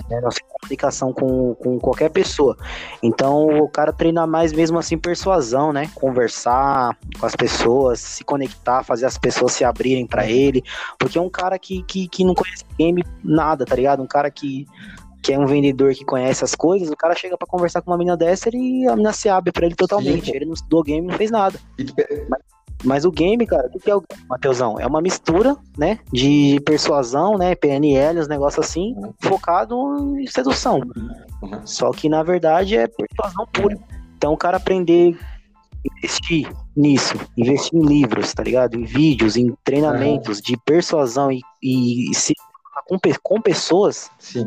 né, 0.10 0.20
nossa 0.22 0.40
comunicação 0.48 1.12
com, 1.14 1.56
com 1.56 1.80
qualquer 1.80 2.10
pessoa. 2.10 2.58
Então 3.02 3.48
o 3.48 3.70
cara 3.70 3.92
treina 3.92 4.26
mais 4.28 4.54
mesmo 4.54 4.78
assim 4.78 4.98
persuasão, 4.98 5.74
né? 5.74 5.90
Conversar 5.96 6.98
com 7.20 7.26
as 7.26 7.36
pessoas, 7.36 8.00
se 8.00 8.24
conectar, 8.24 8.84
fazer 8.84 9.06
as 9.06 9.18
pessoas 9.18 9.54
se 9.54 9.64
abrirem 9.64 10.06
para 10.06 10.28
ele. 10.30 10.64
Porque 10.98 11.18
é 11.18 11.22
um 11.22 11.30
cara 11.30 11.58
que, 11.58 11.84
que, 11.84 12.08
que 12.08 12.24
não 12.24 12.36
conhece 12.36 12.66
game 12.78 13.04
nada, 13.24 13.66
tá 13.66 13.76
ligado? 13.76 14.02
Um 14.02 14.08
cara 14.08 14.30
que, 14.30 14.66
que 15.22 15.34
é 15.34 15.40
um 15.40 15.46
vendedor 15.46 15.94
que 15.94 16.06
conhece 16.06 16.44
as 16.44 16.56
coisas, 16.56 16.90
o 16.90 16.96
cara 16.96 17.16
chega 17.16 17.38
para 17.38 17.48
conversar 17.48 17.82
com 17.82 17.92
uma 17.92 17.98
menina 17.98 18.18
dessa 18.18 18.50
e 18.54 18.88
a 18.88 18.92
menina 18.92 19.14
se 19.14 19.30
abre 19.30 19.52
para 19.52 19.66
ele 19.66 19.76
totalmente. 19.76 20.26
Sim. 20.26 20.36
Ele 20.36 20.46
não 20.46 20.54
estudou 20.54 20.84
game, 20.84 21.08
não 21.08 21.18
fez 21.18 21.32
nada. 21.32 21.60
Mas, 22.30 22.42
mas 22.84 23.06
o 23.06 23.12
game, 23.12 23.46
cara, 23.46 23.70
o 23.74 23.80
que 23.80 23.90
é 23.90 23.96
o 23.96 24.02
game, 24.02 24.26
Matheusão? 24.30 24.80
É 24.80 24.88
uma 24.88 25.02
mistura, 25.02 25.56
né, 25.78 26.00
de 26.12 26.60
persuasão, 26.66 27.38
né, 27.38 27.56
PNL, 27.56 28.20
os 28.20 28.28
negócios 28.28 28.66
assim, 28.66 28.96
focado 29.20 30.18
em 30.18 30.28
sedução. 30.28 30.82
Só 31.66 31.92
que, 31.92 32.10
na 32.10 32.24
verdade, 32.24 32.78
é 32.78 32.88
persuasão 32.88 33.46
pura. 33.52 33.78
Então, 34.18 34.34
o 34.34 34.38
cara 34.38 34.58
aprender 34.58 35.18
investir 35.86 36.52
nisso, 36.76 37.16
investir 37.38 37.80
em 37.80 37.86
livros, 37.86 38.34
tá 38.34 38.44
ligado? 38.44 38.76
Em 38.76 38.84
vídeos, 38.84 39.38
em 39.38 39.56
treinamentos 39.64 40.42
de 40.42 40.58
persuasão 40.66 41.32
e, 41.32 41.42
e, 41.64 42.12
e 42.12 42.14
se 42.14 42.34
com, 42.86 42.98
com 43.24 43.42
pessoas. 43.42 44.12
Sim. 44.20 44.46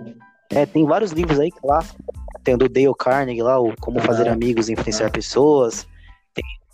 É, 0.51 0.67
tem 0.67 0.85
vários 0.85 1.13
livros 1.13 1.41
aí 1.41 1.51
clássicos. 1.51 2.05
Tem 2.45 2.55
o 2.55 2.59
do 2.59 2.69
Dale 2.69 2.93
Carnegie 2.99 3.43
lá, 3.43 3.59
o 3.59 3.75
Como 3.81 4.01
Fazer 4.01 4.29
Amigos 4.29 4.69
e 4.69 4.73
Influenciar 4.73 5.11
Pessoas 5.11 5.87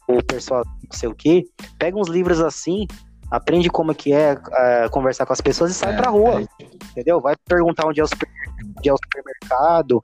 o 0.09 0.23
pessoal 0.25 0.65
não 0.65 0.99
sei 0.99 1.09
o 1.09 1.15
quê, 1.15 1.45
pega 1.79 1.99
uns 1.99 2.09
livros 2.09 2.41
assim, 2.41 2.87
aprende 3.31 3.69
como 3.69 3.93
é 3.93 3.95
que 3.95 4.13
é, 4.13 4.39
é 4.53 4.89
conversar 4.89 5.27
com 5.27 5.33
as 5.33 5.41
pessoas 5.41 5.71
e 5.71 5.75
sai 5.75 5.95
é, 5.95 5.97
pra 5.97 6.11
rua. 6.11 6.41
É. 6.41 6.65
Entendeu? 6.93 7.21
Vai 7.21 7.37
perguntar 7.45 7.87
onde 7.87 8.01
é, 8.01 8.05
o 8.05 8.07
super, 8.07 8.29
onde 8.77 8.89
é 8.89 8.93
o 8.93 8.97
supermercado, 8.97 10.03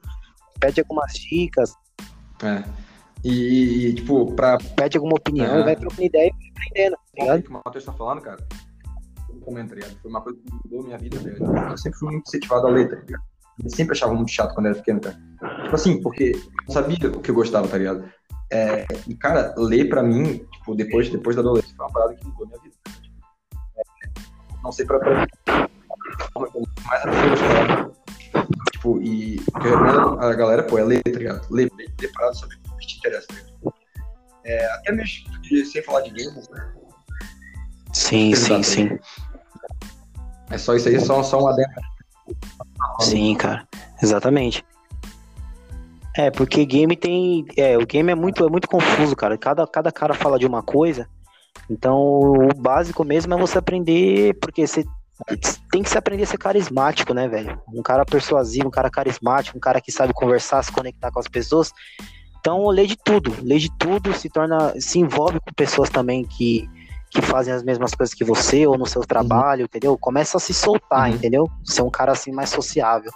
pede 0.61 0.81
algumas 0.81 1.13
dicas. 1.15 1.75
É. 2.43 2.63
E, 3.25 3.89
e, 3.89 3.95
tipo, 3.95 4.33
pra. 4.35 4.59
Pede 4.77 4.99
alguma 4.99 5.17
opinião, 5.17 5.61
é. 5.61 5.65
vai 5.65 5.77
trocando 5.77 6.03
ideia 6.03 6.29
e 6.29 6.51
aprendendo, 6.51 6.97
tá 6.97 7.23
ligado? 7.23 7.39
O 7.39 7.43
que 7.43 7.49
o 7.49 7.53
Matheus 7.53 7.85
tá 7.85 7.93
falando, 7.95 8.21
cara, 8.21 8.47
comenta, 9.41 9.75
tá 9.75 9.87
Foi 10.03 10.11
uma 10.11 10.21
coisa 10.21 10.39
que 10.39 10.53
mudou 10.53 10.85
minha 10.85 10.99
vida, 10.99 11.19
ligado? 11.19 11.71
Eu 11.71 11.79
sempre 11.79 11.99
fui 11.99 12.11
muito 12.11 12.29
incentivado 12.29 12.67
a 12.67 12.71
ler, 12.71 12.91
tá 12.91 12.97
ligado? 12.97 13.23
Eu 13.63 13.71
sempre 13.71 13.93
achava 13.93 14.13
muito 14.13 14.31
chato 14.31 14.55
quando 14.55 14.67
era 14.67 14.75
pequeno, 14.75 15.01
cara. 15.01 15.17
Tipo 15.63 15.75
assim, 15.75 16.01
porque 16.03 16.33
eu 16.67 16.73
sabia 16.73 17.09
o 17.09 17.21
que 17.21 17.31
eu 17.31 17.35
gostava, 17.35 17.69
tá 17.69 17.79
ligado? 17.79 18.05
É, 18.51 18.87
e, 19.09 19.15
cara, 19.15 19.55
ler 19.57 19.89
pra 19.89 20.03
mim, 20.03 20.47
tipo, 20.53 20.75
depois, 20.75 21.09
depois 21.09 21.35
da 21.35 21.43
adolescência, 21.43 21.77
foi 21.77 21.87
uma 21.87 21.93
parada 21.93 22.15
que 22.15 22.27
mudou 22.27 22.47
minha 22.47 22.61
vida. 22.61 22.75
É, 23.77 24.11
não 24.63 24.71
sei 24.71 24.87
pra, 24.87 24.99
pra 24.99 25.27
mais 26.87 27.03
a 27.05 27.91
Tipo, 28.73 29.01
e 29.01 29.37
o 29.37 29.61
que 29.61 29.67
eu 29.67 29.83
recomendo 29.83 30.21
a 30.21 30.35
galera, 30.35 30.63
pô, 30.63 30.79
é 30.79 30.85
ler, 30.85 31.03
tá 31.03 31.11
ligado? 31.11 31.47
Ler, 31.51 31.71
ler, 31.77 31.93
ler 32.01 32.13
parada 32.13 32.35
sobre 32.35 32.57
o 32.57 32.77
que 32.77 32.87
te 32.87 32.99
interessa, 32.99 33.27
tá 33.29 33.35
ligado? 33.35 33.75
É, 34.45 34.67
até 34.75 34.93
mesmo 34.93 35.25
sem 35.65 35.83
falar 35.83 36.03
de 36.03 36.11
games, 36.11 36.49
né? 36.51 36.75
Sim, 37.93 38.35
sim, 38.35 38.63
sim. 38.63 38.99
É 40.51 40.59
só 40.59 40.75
isso 40.75 40.89
aí, 40.89 41.01
só, 41.01 41.23
só 41.23 41.43
um 41.43 41.49
adendo. 41.49 41.69
Sim, 43.01 43.35
cara, 43.37 43.67
exatamente. 44.03 44.65
É, 46.17 46.31
porque 46.31 46.65
game 46.65 46.97
tem. 46.97 47.45
É, 47.57 47.77
o 47.77 47.85
game 47.85 48.11
é 48.11 48.15
muito, 48.15 48.45
é 48.45 48.49
muito 48.49 48.69
confuso, 48.69 49.17
cara. 49.17 49.37
Cada, 49.37 49.67
cada 49.67 49.91
cara 49.91 50.15
fala 50.15 50.39
de 50.39 50.47
uma 50.47 50.63
coisa. 50.63 51.09
Então, 51.69 51.97
o 51.97 52.49
básico 52.57 53.05
mesmo 53.05 53.35
é 53.35 53.37
você 53.37 53.59
aprender. 53.59 54.35
Porque 54.41 54.67
você 54.67 54.85
tem 55.73 55.83
que 55.83 55.91
se 55.91 55.99
aprender 55.99 56.23
a 56.23 56.27
ser 56.27 56.39
carismático, 56.39 57.13
né, 57.13 57.27
velho? 57.27 57.61
Um 57.73 57.83
cara 57.83 58.05
persuasivo, 58.05 58.69
um 58.69 58.71
cara 58.71 58.91
carismático, 58.91 59.57
um 59.57 59.61
cara 59.61 59.81
que 59.81 59.91
sabe 59.91 60.13
conversar, 60.13 60.63
se 60.63 60.71
conectar 60.71 61.11
com 61.11 61.19
as 61.19 61.29
pessoas. 61.29 61.73
Então, 62.39 62.69
lê 62.69 62.87
de 62.87 62.97
tudo. 62.97 63.35
Lê 63.43 63.59
de 63.59 63.71
tudo, 63.77 64.13
se 64.13 64.29
torna. 64.29 64.73
Se 64.81 65.01
envolve 65.01 65.41
com 65.41 65.53
pessoas 65.53 65.91
também 65.91 66.25
que, 66.25 66.69
que 67.11 67.23
fazem 67.23 67.53
as 67.53 67.65
mesmas 67.65 67.93
coisas 67.93 68.15
que 68.15 68.23
você 68.23 68.69
ou 68.69 68.79
no 68.79 68.87
seu 68.87 69.03
trabalho, 69.03 69.63
uhum. 69.63 69.65
entendeu? 69.65 69.99
Começa 69.99 70.37
a 70.37 70.41
se 70.41 70.55
soltar, 70.55 71.09
uhum. 71.09 71.17
entendeu? 71.17 71.51
Ser 71.65 71.83
um 71.83 71.91
cara 71.91 72.13
assim 72.13 72.31
mais 72.31 72.51
sociável. 72.51 73.11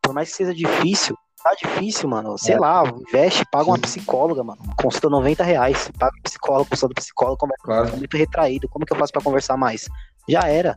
Por 0.00 0.14
mais 0.14 0.30
que 0.30 0.36
seja 0.36 0.54
difícil, 0.54 1.14
tá 1.42 1.54
difícil, 1.54 2.08
mano. 2.08 2.36
Sei 2.38 2.54
é. 2.54 2.58
lá, 2.58 2.82
investe, 3.08 3.44
paga 3.50 3.70
uma 3.70 3.78
psicóloga, 3.78 4.42
mano. 4.42 4.60
Consulta 4.76 5.08
90 5.08 5.44
reais. 5.44 5.90
Paga 5.98 6.16
um 6.18 6.22
psicólogo, 6.22 6.70
consulta 6.70 6.94
psicólogo, 6.94 7.38
conversa 7.38 7.64
claro. 7.64 7.96
muito 7.96 8.16
retraído. 8.16 8.68
Como 8.68 8.84
que 8.84 8.92
eu 8.92 8.96
faço 8.96 9.12
pra 9.12 9.22
conversar 9.22 9.56
mais? 9.56 9.88
Já 10.28 10.40
era. 10.40 10.76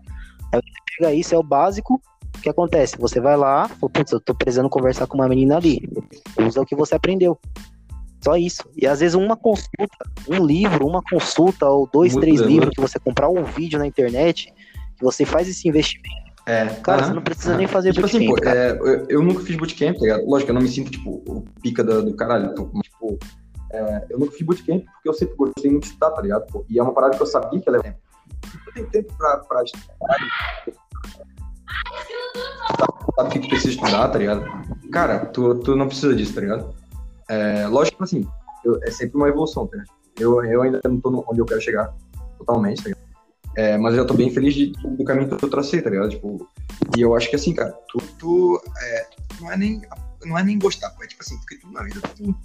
Aí 0.53 0.59
você 0.59 0.97
pega 0.97 1.13
isso, 1.13 1.35
é 1.35 1.37
o 1.37 1.43
básico. 1.43 2.01
O 2.37 2.41
que 2.41 2.49
acontece? 2.49 2.97
Você 2.97 3.19
vai 3.19 3.35
lá, 3.35 3.69
putz, 3.79 4.11
eu 4.11 4.19
tô 4.19 4.33
precisando 4.33 4.69
conversar 4.69 5.05
com 5.05 5.15
uma 5.15 5.27
menina 5.27 5.57
ali. 5.57 5.87
Usa 6.39 6.61
o 6.61 6.65
que 6.65 6.75
você 6.75 6.95
aprendeu. 6.95 7.37
Só 8.23 8.37
isso. 8.37 8.63
E 8.75 8.87
às 8.87 8.99
vezes 8.99 9.15
uma 9.15 9.35
consulta, 9.35 10.05
um 10.29 10.45
livro, 10.45 10.87
uma 10.87 11.01
consulta, 11.01 11.67
ou 11.67 11.89
dois, 11.91 12.13
muito 12.13 12.23
três 12.23 12.39
livros 12.39 12.69
que 12.73 12.81
você 12.81 12.99
comprar, 12.99 13.29
um 13.29 13.43
vídeo 13.43 13.79
na 13.79 13.87
internet, 13.87 14.53
que 14.95 15.03
você 15.03 15.25
faz 15.25 15.47
esse 15.47 15.67
investimento 15.67 16.30
é. 16.45 16.67
Cara, 16.81 17.03
você 17.03 17.13
não 17.13 17.21
precisa 17.21 17.55
nem 17.55 17.67
fazer 17.67 17.93
tipo 17.93 18.05
assim, 18.05 18.25
bootcamp. 18.27 18.55
Assim, 18.55 18.77
pô, 18.77 18.87
é, 18.87 18.95
eu, 18.95 19.05
eu, 19.09 19.23
nunca 19.23 19.41
fiz 19.41 19.55
bootcamp, 19.55 19.95
tá 19.95 20.01
ligado? 20.01 20.25
Lógico, 20.25 20.51
eu 20.51 20.55
não 20.55 20.61
me 20.61 20.67
sinto, 20.67 20.91
tipo, 20.91 21.23
o 21.27 21.45
pica 21.61 21.83
do, 21.83 22.03
do 22.03 22.15
caralho. 22.15 22.51
Então, 22.51 22.71
tipo, 22.81 23.19
é, 23.71 24.05
eu 24.09 24.19
nunca 24.19 24.31
fiz 24.31 24.45
bootcamp 24.45 24.83
porque 24.83 25.09
eu 25.09 25.13
sempre 25.13 25.35
gostei 25.35 25.71
muito 25.71 25.83
de 25.83 25.89
estudar, 25.89 26.11
tá 26.11 26.21
ligado? 26.21 26.45
Pô? 26.47 26.65
E 26.69 26.79
é 26.79 26.83
uma 26.83 26.93
parada 26.93 27.15
que 27.15 27.21
eu 27.21 27.27
sabia 27.27 27.59
que 27.59 27.69
ela 27.69 27.77
é 27.77 27.81
tempo. 27.81 27.99
Eu 28.67 28.73
tenho 28.73 28.89
tempo 28.89 29.13
pra, 29.17 29.37
pra 29.37 29.63
estudar. 29.63 29.95
Sabe 33.15 33.27
o 33.27 33.29
que 33.29 33.39
tu 33.39 33.47
precisa 33.47 33.69
estudar, 33.73 34.07
tá 34.09 34.17
ligado? 34.17 34.45
Cara, 34.91 35.25
tu, 35.27 35.55
tu 35.55 35.75
não 35.75 35.87
precisa 35.87 36.15
disso, 36.15 36.33
tá 36.33 36.41
ligado? 36.41 36.73
É, 37.29 37.67
lógico, 37.67 38.03
assim, 38.03 38.27
eu, 38.65 38.79
é 38.83 38.91
sempre 38.91 39.15
uma 39.17 39.29
evolução, 39.29 39.67
tá 39.67 39.77
ligado? 39.77 39.91
Eu, 40.19 40.43
eu 40.43 40.61
ainda 40.61 40.81
não 40.83 40.99
tô 40.99 41.25
onde 41.29 41.39
eu 41.39 41.45
quero 41.45 41.61
chegar 41.61 41.93
totalmente, 42.37 42.83
tá 42.83 42.89
ligado? 42.89 43.10
É, 43.55 43.77
mas 43.77 43.93
eu 43.93 44.01
já 44.01 44.05
tô 44.05 44.13
bem 44.13 44.31
feliz 44.31 44.53
de, 44.53 44.71
do 44.71 45.03
caminho 45.03 45.27
que 45.27 45.43
eu 45.43 45.49
tracei, 45.49 45.81
tá 45.81 45.89
ligado? 45.89 46.09
Tipo, 46.09 46.47
e 46.97 47.01
eu 47.01 47.15
acho 47.15 47.29
que 47.29 47.35
assim, 47.35 47.53
cara, 47.53 47.71
tu, 47.89 47.97
tu 48.17 48.61
é, 48.81 49.07
não, 49.39 49.51
é 49.51 49.57
nem, 49.57 49.81
não 50.25 50.37
é 50.37 50.43
nem 50.43 50.57
gostar, 50.57 50.93
é 51.01 51.07
tipo 51.07 51.21
assim, 51.21 51.37
porque 51.39 51.57
tu 51.57 51.69
na 51.71 51.83
vida, 51.83 51.99
tu, 52.01 52.35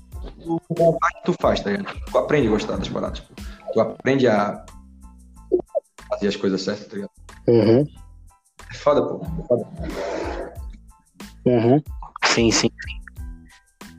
tu, 0.43 0.61
tu, 0.75 0.99
tu 1.25 1.33
faz, 1.41 1.61
tá 1.61 1.71
ligado? 1.71 1.97
Tu 2.11 2.19
aprende 2.19 2.49
a 2.49 2.51
gostar 2.51 2.77
das 2.77 2.89
paradas, 2.89 3.21
tipo, 3.21 3.35
tu 3.73 3.81
aprende 3.81 4.27
a 4.27 4.65
fazer 6.09 6.29
as 6.29 6.37
coisas 6.37 6.61
certas, 6.61 6.87
tá 6.87 6.95
ligado? 6.95 7.11
Uhum. 7.49 7.87
É 8.71 8.75
foda, 8.75 9.03
pô. 9.03 9.25
É 9.25 9.47
foda. 9.47 9.67
Uhum. 11.45 11.83
Sim, 12.25 12.51
sim. 12.51 12.71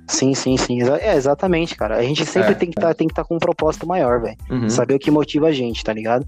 Sim, 0.10 0.34
sim, 0.34 0.58
sim. 0.58 0.82
É, 1.00 1.16
exatamente, 1.16 1.76
cara. 1.76 1.98
A 1.98 2.04
gente 2.04 2.26
sempre 2.26 2.52
é, 2.52 2.56
tem 2.56 2.70
que 2.70 2.76
tá, 2.76 2.92
estar 2.92 3.08
tá 3.14 3.24
com 3.24 3.36
um 3.36 3.40
propósito 3.40 3.88
maior, 3.88 4.22
velho. 4.22 4.38
Uhum. 4.50 4.70
Saber 4.70 4.96
o 4.96 5.00
que 5.00 5.12
motiva 5.12 5.48
a 5.48 5.52
gente, 5.52 5.84
tá 5.84 5.94
ligado? 5.94 6.28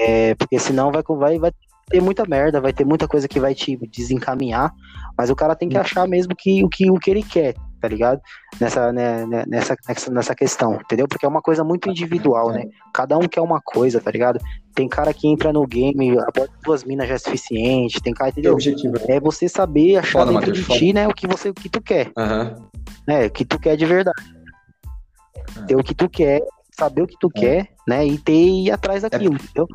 É, 0.00 0.34
porque 0.34 0.58
senão 0.58 0.90
vai, 0.90 1.02
vai, 1.02 1.38
vai 1.38 1.52
ter 1.92 2.00
muita 2.00 2.24
merda, 2.26 2.60
vai 2.60 2.72
ter 2.72 2.84
muita 2.84 3.06
coisa 3.06 3.28
que 3.28 3.40
vai 3.40 3.54
te 3.54 3.76
desencaminhar, 3.88 4.72
mas 5.16 5.30
o 5.30 5.36
cara 5.36 5.54
tem 5.54 5.68
que 5.68 5.76
achar 5.76 6.08
mesmo 6.08 6.34
que, 6.34 6.64
o, 6.64 6.68
que, 6.68 6.90
o 6.90 6.98
que 6.98 7.10
ele 7.10 7.22
quer, 7.22 7.54
tá 7.80 7.88
ligado? 7.88 8.20
Nessa, 8.60 8.92
né, 8.92 9.26
né 9.26 9.44
nessa, 9.46 9.76
nessa 10.10 10.34
questão, 10.34 10.74
entendeu? 10.76 11.06
Porque 11.06 11.26
é 11.26 11.28
uma 11.28 11.42
coisa 11.42 11.62
muito 11.62 11.90
individual, 11.90 12.50
né? 12.50 12.64
Cada 12.94 13.18
um 13.18 13.28
quer 13.28 13.40
uma 13.40 13.60
coisa, 13.60 14.00
tá 14.00 14.10
ligado? 14.10 14.40
Tem 14.74 14.88
cara 14.88 15.12
que 15.12 15.28
entra 15.28 15.52
no 15.52 15.66
game, 15.66 16.12
aborda 16.12 16.50
duas 16.64 16.82
minas 16.84 17.08
já 17.08 17.14
é 17.14 17.18
suficiente, 17.18 18.00
tem 18.00 18.14
cara, 18.14 18.30
entendeu? 18.30 18.52
É, 18.52 18.54
objetivo, 18.54 18.94
é 19.08 19.20
você 19.20 19.48
saber 19.48 19.96
achar 19.96 20.20
foda, 20.20 20.32
dentro 20.32 20.48
Mateus, 20.48 20.66
de 20.66 20.78
ti, 20.78 20.92
né, 20.92 21.06
o 21.06 21.14
que 21.14 21.26
você, 21.26 21.50
o 21.50 21.54
que 21.54 21.68
tu 21.68 21.82
quer. 21.82 22.10
Uhum. 22.16 22.68
É, 23.06 23.26
o 23.26 23.30
que 23.30 23.44
tu 23.44 23.58
quer 23.58 23.76
de 23.76 23.84
verdade. 23.84 24.22
Uhum. 25.56 25.66
Ter 25.66 25.76
o 25.76 25.82
que 25.82 25.94
tu 25.94 26.08
quer, 26.08 26.40
saber 26.76 27.02
o 27.02 27.06
que 27.06 27.16
tu 27.18 27.26
uhum. 27.26 27.40
quer, 27.40 27.68
né, 27.86 28.06
e 28.06 28.18
ter 28.18 28.32
ir 28.32 28.70
atrás 28.70 29.02
daquilo, 29.02 29.34
é. 29.34 29.42
entendeu? 29.42 29.68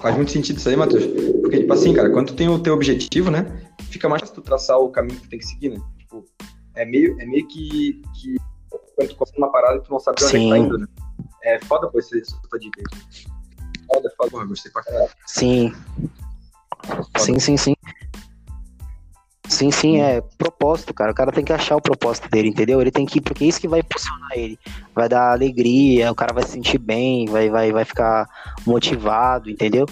Faz 0.00 0.14
muito 0.14 0.30
sentido 0.30 0.58
isso 0.58 0.68
aí, 0.68 0.76
Matheus. 0.76 1.06
Porque, 1.40 1.60
tipo 1.60 1.72
assim, 1.72 1.94
cara, 1.94 2.10
quando 2.10 2.28
tu 2.28 2.34
tem 2.34 2.48
o 2.48 2.58
teu 2.58 2.74
objetivo, 2.74 3.30
né? 3.30 3.46
Fica 3.84 4.08
mais 4.08 4.20
fácil 4.20 4.34
tu 4.34 4.42
traçar 4.42 4.78
o 4.78 4.90
caminho 4.90 5.16
que 5.16 5.22
tu 5.22 5.30
tem 5.30 5.38
que 5.38 5.46
seguir, 5.46 5.70
né? 5.70 5.80
Tipo, 5.98 6.24
é 6.76 6.84
meio, 6.84 7.18
é 7.20 7.26
meio 7.26 7.46
que, 7.48 8.02
que 8.14 8.36
quando 8.94 9.08
tu 9.08 9.16
consegue 9.16 9.38
uma 9.38 9.50
parada 9.50 9.80
tu 9.80 9.90
não 9.90 9.98
sabe 9.98 10.22
onde 10.22 10.36
é 10.36 10.38
que 10.38 10.48
tá 10.48 10.58
indo, 10.58 10.78
né? 10.78 10.86
É 11.42 11.58
foda, 11.60 11.88
pô, 11.88 11.98
essa, 11.98 12.12
tua 12.48 12.58
dica 12.58 12.80
aí. 12.80 13.24
Foda, 13.86 14.12
foda, 14.16 14.44
gostei 14.44 14.70
pra 14.70 14.82
caralho. 14.82 15.10
Sim. 15.26 15.72
Foda. 16.84 17.08
Sim, 17.18 17.38
sim, 17.38 17.56
sim. 17.56 17.74
Sim, 19.50 19.72
sim, 19.72 20.00
é 20.00 20.22
propósito, 20.38 20.94
cara. 20.94 21.10
O 21.10 21.14
cara 21.14 21.32
tem 21.32 21.44
que 21.44 21.52
achar 21.52 21.74
o 21.74 21.82
propósito 21.82 22.30
dele, 22.30 22.48
entendeu? 22.48 22.80
Ele 22.80 22.92
tem 22.92 23.04
que, 23.04 23.20
porque 23.20 23.42
é 23.42 23.48
isso 23.48 23.60
que 23.60 23.66
vai 23.66 23.80
impulsionar 23.80 24.30
ele. 24.36 24.56
Vai 24.94 25.08
dar 25.08 25.32
alegria, 25.32 26.10
o 26.10 26.14
cara 26.14 26.32
vai 26.32 26.44
se 26.44 26.52
sentir 26.52 26.78
bem, 26.78 27.26
vai, 27.26 27.50
vai, 27.50 27.72
vai 27.72 27.84
ficar 27.84 28.28
motivado, 28.64 29.50
entendeu? 29.50 29.86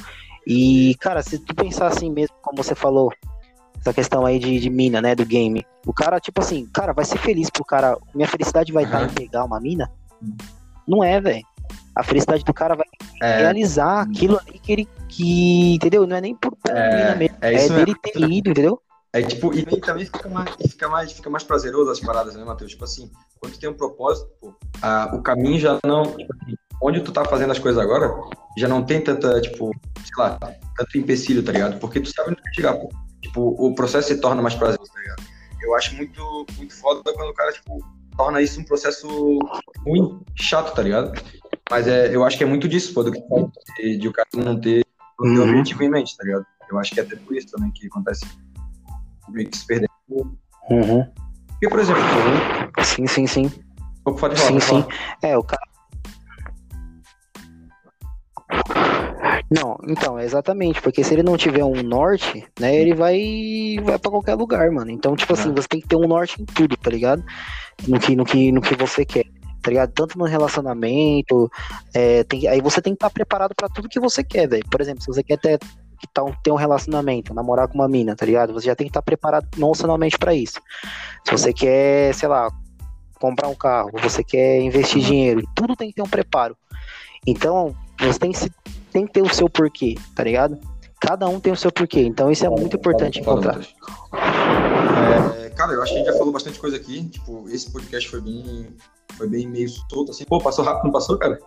E, 0.47 0.95
cara, 1.01 1.25
se 1.25 1.41
tu 1.41 1.57
pensar 1.57 1.89
assim 1.89 2.09
mesmo, 2.09 2.37
como 2.41 2.57
você 2.57 2.73
falou, 2.73 3.13
essa 3.81 3.93
questão 3.93 4.25
aí 4.25 4.39
de, 4.39 4.61
de 4.61 4.71
mina, 4.71 5.03
né, 5.03 5.17
do 5.17 5.27
game. 5.27 5.67
O 5.85 5.93
cara, 5.93 6.21
tipo 6.21 6.41
assim, 6.41 6.65
cara, 6.73 6.93
vai 6.93 7.05
ser 7.05 7.19
feliz 7.19 7.51
pro 7.51 7.65
cara. 7.65 7.99
Minha 8.15 8.29
felicidade 8.29 8.73
vai 8.73 8.85
estar 8.85 9.01
uhum. 9.01 9.07
em 9.07 9.11
pegar 9.11 9.45
uma 9.45 9.59
mina? 9.59 9.91
Não 10.87 11.03
é, 11.03 11.21
velho. 11.21 11.45
A 11.97 12.05
felicidade 12.05 12.45
do 12.45 12.55
cara 12.55 12.77
vai 12.77 12.87
é. 13.21 13.39
realizar 13.39 14.03
aquilo 14.03 14.39
ali 14.39 14.61
que 14.61 14.73
ele. 14.73 14.89
Que, 15.09 15.75
entendeu? 15.75 16.07
Não 16.07 16.17
é 16.17 16.21
nem 16.21 16.35
por 16.37 16.57
é, 16.69 16.97
mina 16.97 17.17
mesmo. 17.17 17.37
É, 17.41 17.55
é 17.55 17.69
dele 17.69 17.95
ter 18.01 18.21
ido, 18.21 18.51
entendeu? 18.51 18.81
É 19.13 19.23
tipo, 19.23 19.55
e 19.55 19.65
também 19.81 20.05
fica 20.05 20.29
mais, 20.29 20.51
fica 20.69 20.89
mais, 20.89 21.13
fica 21.13 21.31
mais 21.31 21.43
prazeroso 21.43 21.91
as 21.91 22.01
paradas, 22.01 22.35
né, 22.35 22.45
Matheus? 22.45 22.73
Tipo 22.73 22.85
assim, 22.85 23.11
quando 23.41 23.55
tu 23.55 23.59
tem 23.59 23.69
um 23.69 23.75
propósito, 23.75 24.31
pô, 24.41 24.55
a, 24.83 25.15
o 25.15 25.23
caminho 25.23 25.59
já 25.59 25.79
não. 25.85 26.05
Tipo 26.05 26.35
assim, 26.43 26.55
onde 26.83 27.01
tu 27.01 27.11
tá 27.11 27.25
fazendo 27.25 27.51
as 27.51 27.59
coisas 27.59 27.83
agora, 27.83 28.15
já 28.57 28.69
não 28.69 28.85
tem 28.85 29.03
tanta, 29.03 29.41
tipo, 29.41 29.71
sei 29.97 30.25
lá, 30.25 30.39
tanto 30.77 30.99
empecilho, 30.99 31.43
tá 31.43 31.53
ligado? 31.53 31.79
Porque 31.81 32.01
tu 32.01 32.13
sabe 32.13 32.31
onde 32.31 32.43
tu 32.43 32.55
chegar, 32.55 32.75
pô. 32.75 32.89
Tipo, 33.23 33.57
o 33.59 33.75
processo 33.75 34.09
se 34.09 34.21
torna 34.21 34.43
mais 34.43 34.55
prazeroso, 34.55 34.93
tá 34.93 35.01
ligado? 35.01 35.23
Eu 35.63 35.75
acho 35.75 35.97
muito, 35.97 36.47
muito 36.57 36.75
foda 36.75 37.03
quando 37.13 37.31
o 37.31 37.35
cara, 37.35 37.51
tipo, 37.53 37.83
torna 38.17 38.43
isso 38.43 38.61
um 38.61 38.65
processo 38.65 39.09
ruim, 39.85 40.21
chato, 40.37 40.75
tá 40.75 40.83
ligado? 40.83 41.13
Mas 41.71 41.89
é, 41.89 42.15
eu 42.15 42.25
acho 42.25 42.37
que 42.37 42.45
é 42.45 42.47
muito 42.47 42.69
disso, 42.69 42.93
pô, 42.95 43.03
do 43.03 43.11
que 43.11 43.21
de, 43.79 43.99
de 43.99 44.09
o 44.09 44.13
cara 44.13 44.29
não 44.35 44.61
ter 44.61 44.85
o 45.19 45.27
uhum. 45.27 45.43
objetivo 45.43 45.83
em 45.83 45.91
mente, 45.91 46.17
tá 46.17 46.25
ligado? 46.25 46.45
Eu 46.71 46.79
acho 46.79 46.93
que 46.93 47.01
é 47.01 47.03
até 47.03 47.17
por 47.17 47.37
isso 47.37 47.49
também 47.51 47.71
que 47.73 47.87
acontece 47.87 48.27
meio 49.31 49.49
que 49.49 49.57
se. 49.57 49.87
Uhum. 50.71 51.07
E, 51.61 51.69
por 51.69 51.79
exemplo, 51.81 52.03
sim, 52.83 53.07
sim, 53.07 53.27
sim. 53.27 53.51
Pode 54.05 54.21
falar, 54.21 54.37
sim, 54.37 54.61
sim. 54.61 54.85
É, 55.23 55.37
o 55.37 55.43
cara. 55.43 55.63
Não, 59.51 59.79
então, 59.89 60.19
é 60.19 60.25
exatamente, 60.25 60.81
porque 60.83 61.03
se 61.03 61.15
ele 61.15 61.23
não 61.23 61.37
tiver 61.37 61.65
um 61.65 61.83
norte, 61.83 62.47
né, 62.61 62.77
ele 62.77 62.95
vai 62.95 63.77
vai 63.83 63.99
para 63.99 64.11
qualquer 64.11 64.35
lugar, 64.35 64.71
mano. 64.71 64.91
Então, 64.91 65.17
tipo 65.17 65.33
assim, 65.33 65.51
é. 65.51 65.53
você 65.53 65.67
tem 65.67 65.81
que 65.81 65.89
ter 65.89 65.97
um 65.97 66.07
norte 66.07 66.41
em 66.41 66.45
tudo, 66.45 66.77
tá 66.77 66.91
ligado? 66.91 67.25
No 67.87 67.99
que 67.99 68.15
no 68.15 68.25
que 68.27 68.53
no 68.53 68.61
que 68.61 68.75
você 68.75 69.07
quer, 69.07 69.25
tá 69.63 69.71
ligado? 69.71 69.91
Tanto 69.93 70.19
no 70.19 70.27
relacionamento, 70.27 71.51
é, 71.95 72.25
tem, 72.25 72.47
aí 72.47 72.61
você 72.61 72.83
tem 72.83 72.93
que 72.93 72.97
estar 72.97 73.09
tá 73.09 73.15
preparado 73.15 73.55
para 73.55 73.69
tudo 73.71 73.89
que 73.89 73.99
você 73.99 74.23
quer, 74.23 74.47
velho. 74.49 74.65
Por 74.71 74.81
exemplo, 74.83 75.03
se 75.03 75.07
você 75.07 75.23
quer 75.23 75.39
ter 75.39 75.59
que 75.99 76.07
tá, 76.07 76.23
ter 76.43 76.51
um 76.51 76.57
relacionamento, 76.57 77.35
namorar 77.35 77.69
com 77.69 77.75
uma 77.75 77.89
mina, 77.89 78.15
tá 78.15 78.25
ligado? 78.25 78.53
Você 78.53 78.67
já 78.67 78.75
tem 78.75 78.87
que 78.87 78.91
estar 78.91 79.03
tá 79.03 79.05
preparado 79.05 79.47
emocionalmente 79.57 80.19
para 80.19 80.35
isso. 80.35 80.61
Se 81.25 81.33
você 81.33 81.53
quer, 81.53 82.15
sei 82.15 82.29
lá, 82.29 82.51
comprar 83.21 83.49
um 83.49 83.55
carro, 83.55 83.91
você 84.01 84.23
quer 84.23 84.61
investir 84.61 85.03
dinheiro, 85.03 85.43
tudo 85.55 85.77
tem 85.77 85.89
que 85.89 85.97
ter 85.97 86.03
um 86.03 86.09
preparo. 86.09 86.57
Então, 87.27 87.75
você 87.99 88.19
tem 88.19 88.33
que, 88.33 88.51
tem 88.93 89.07
que 89.07 89.13
ter 89.13 89.23
o 89.23 89.35
seu 89.35 89.51
porquê, 89.51 89.97
tá 90.15 90.23
ligado? 90.23 90.59
Cada 91.01 91.29
um 91.29 91.39
tem 91.39 91.53
o 91.53 91.57
seu 91.57 91.71
porquê, 91.71 92.03
então 92.03 92.31
isso 92.31 92.45
é 92.45 92.49
muito 92.49 92.77
importante 92.77 93.21
encontrar. 93.21 93.61
É, 94.13 95.51
cara, 95.51 95.73
eu 95.73 95.83
acho 95.83 95.93
que 95.93 95.99
a 95.99 96.03
gente 96.03 96.13
já 96.13 96.19
falou 96.19 96.33
bastante 96.33 96.59
coisa 96.59 96.77
aqui. 96.77 97.09
Tipo, 97.09 97.49
esse 97.49 97.71
podcast 97.71 98.09
foi 98.09 98.21
bem, 98.21 98.69
foi 99.17 99.29
bem 99.29 99.47
meio 99.47 99.69
solto, 99.69 100.11
assim. 100.11 100.25
Pô, 100.25 100.41
passou 100.41 100.65
rápido, 100.65 100.85
não 100.85 100.93
passou, 100.93 101.17
cara? 101.19 101.39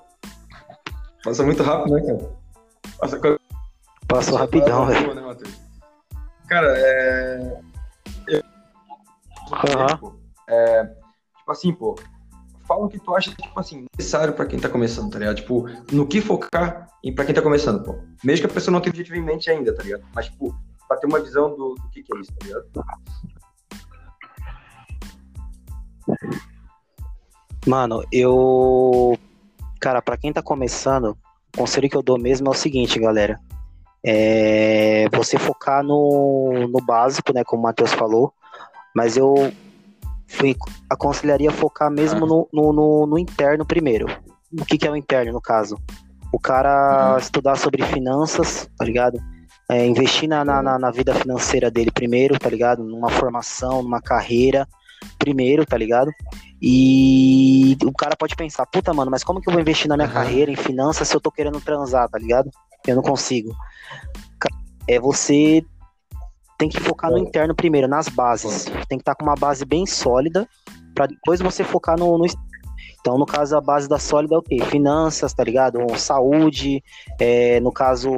Passa 1.24 1.44
muito 1.44 1.62
rápido, 1.62 1.94
né, 1.94 2.02
cara? 2.02 2.32
Passa, 3.00 3.20
Passou 4.12 4.38
rapidão, 4.38 4.86
velho. 4.86 5.14
Né, 5.16 5.36
Cara, 6.48 6.74
é. 6.78 7.62
Eu... 8.28 8.42
Uhum. 10.02 10.20
É... 10.50 10.84
Tipo 11.38 11.52
assim, 11.52 11.74
pô. 11.74 11.96
Fala 12.68 12.86
o 12.86 12.90
que 12.90 13.00
tu 13.00 13.16
acha, 13.16 13.32
tipo 13.32 13.60
assim, 13.60 13.86
necessário 13.98 14.34
pra 14.34 14.46
quem 14.46 14.60
tá 14.60 14.70
começando, 14.70 15.12
tá 15.12 15.20
ligado? 15.20 15.38
Tipo, 15.38 15.66
no 15.92 16.08
que 16.08 16.22
focar 16.22 16.88
e 17.04 17.12
pra 17.12 17.26
quem 17.26 17.34
tá 17.34 17.42
começando, 17.42 17.84
pô. 17.84 18.00
Mesmo 18.24 18.46
que 18.46 18.52
a 18.52 18.54
pessoa 18.54 18.72
não 18.72 18.80
tenha 18.80 18.92
objetivo 18.92 19.18
em 19.18 19.24
mente 19.24 19.50
ainda, 19.50 19.76
tá 19.76 19.84
ligado? 19.84 20.04
Mas, 20.14 20.28
tipo, 20.28 20.56
pra 20.88 20.98
ter 20.98 21.08
uma 21.08 21.20
visão 21.20 21.50
do, 21.50 21.76
do 21.76 21.90
que, 21.90 22.04
que 22.04 22.16
é 22.16 22.20
isso, 22.20 22.32
tá 22.34 22.46
ligado? 22.46 22.66
Mano, 27.66 28.04
eu. 28.12 29.18
Cara, 29.80 30.02
pra 30.02 30.18
quem 30.18 30.32
tá 30.32 30.42
começando, 30.42 31.18
o 31.56 31.58
conselho 31.58 31.90
que 31.90 31.98
eu 31.98 32.04
dou 32.04 32.20
mesmo 32.20 32.48
é 32.48 32.52
o 32.52 32.54
seguinte, 32.54 33.00
galera 33.00 33.40
é, 34.04 35.08
você 35.12 35.38
focar 35.38 35.84
no, 35.84 36.68
no 36.68 36.84
básico, 36.86 37.34
né, 37.34 37.44
como 37.44 37.62
o 37.62 37.64
Matheus 37.64 37.94
falou, 37.94 38.34
mas 38.96 39.16
eu 39.16 39.52
fui, 40.28 40.56
aconselharia 40.90 41.52
focar 41.52 41.92
mesmo 41.92 42.26
no, 42.26 42.50
no, 42.52 42.74
no, 42.74 43.06
no 43.06 43.20
interno 43.20 43.66
primeiro. 43.66 44.08
O 44.52 44.66
que, 44.66 44.78
que 44.78 44.88
é 44.88 44.92
o 44.92 44.96
interno, 44.96 45.32
no 45.34 45.42
caso? 45.42 45.78
O 46.32 46.40
cara 46.40 47.12
uhum. 47.12 47.18
estudar 47.18 47.56
sobre 47.56 47.84
finanças, 47.84 48.70
tá 48.78 48.86
ligado? 48.86 49.20
É, 49.70 49.86
investir 49.86 50.28
na, 50.28 50.44
na, 50.44 50.62
na, 50.62 50.92
vida 50.92 51.14
financeira 51.14 51.72
dele 51.72 51.92
primeiro, 51.92 52.38
tá 52.38 52.50
ligado? 52.50 52.84
Numa 52.84 53.10
formação, 53.10 53.82
numa 53.82 54.02
carreira 54.02 54.68
primeiro, 55.18 55.66
tá 55.66 55.78
ligado? 55.78 56.12
E 56.62 57.78
o 57.84 57.94
cara 57.94 58.16
pode 58.16 58.36
pensar, 58.36 58.66
puta, 58.66 58.94
mano, 58.94 59.10
mas 59.10 59.24
como 59.24 59.42
que 59.42 59.50
eu 59.50 59.54
vou 59.54 59.62
investir 59.62 59.88
na 59.88 59.96
minha 59.96 60.08
uhum. 60.08 60.14
carreira, 60.14 60.52
em 60.52 60.56
finanças, 60.56 61.08
se 61.08 61.16
eu 61.16 61.22
tô 61.22 61.32
querendo 61.32 61.62
transar, 61.62 62.10
tá 62.10 62.18
ligado? 62.18 62.50
Eu 62.88 62.96
não 62.96 63.04
consigo. 63.04 63.54
É 64.88 65.00
você 65.00 65.64
tem 66.58 66.70
que 66.70 66.80
focar 66.80 67.10
no 67.12 67.18
interno 67.18 67.56
primeiro, 67.56 67.88
nas 67.88 68.08
bases. 68.08 68.66
Tem 68.88 68.98
que 68.98 69.02
estar 69.02 69.16
tá 69.16 69.16
com 69.16 69.24
uma 69.24 69.36
base 69.36 69.66
bem 69.66 69.86
sólida 69.86 70.48
para 70.94 71.08
depois 71.08 71.40
você 71.40 71.64
focar 71.64 71.98
no, 71.98 72.18
no, 72.18 72.26
então, 73.02 73.18
no 73.18 73.26
caso, 73.26 73.58
a 73.58 73.62
base 73.62 73.90
da 73.90 73.98
sólida 73.98 74.36
é 74.36 74.38
o 74.38 74.44
quê? 74.44 74.60
Finanças, 74.66 75.34
tá 75.34 75.44
ligado? 75.44 75.80
Saúde, 75.98 76.84
é, 77.20 77.60
no 77.60 77.72
caso, 77.72 78.12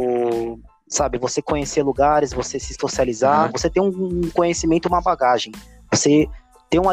sabe, 0.89 1.17
você 1.17 1.41
conhecer 1.41 1.83
lugares, 1.83 2.33
você 2.33 2.59
se 2.59 2.73
socializar, 2.73 3.45
uhum. 3.45 3.51
você 3.53 3.69
ter 3.69 3.79
um 3.79 4.29
conhecimento, 4.33 4.89
uma 4.89 5.01
bagagem. 5.01 5.53
Você 5.91 6.27
ter 6.69 6.79
um, 6.79 6.83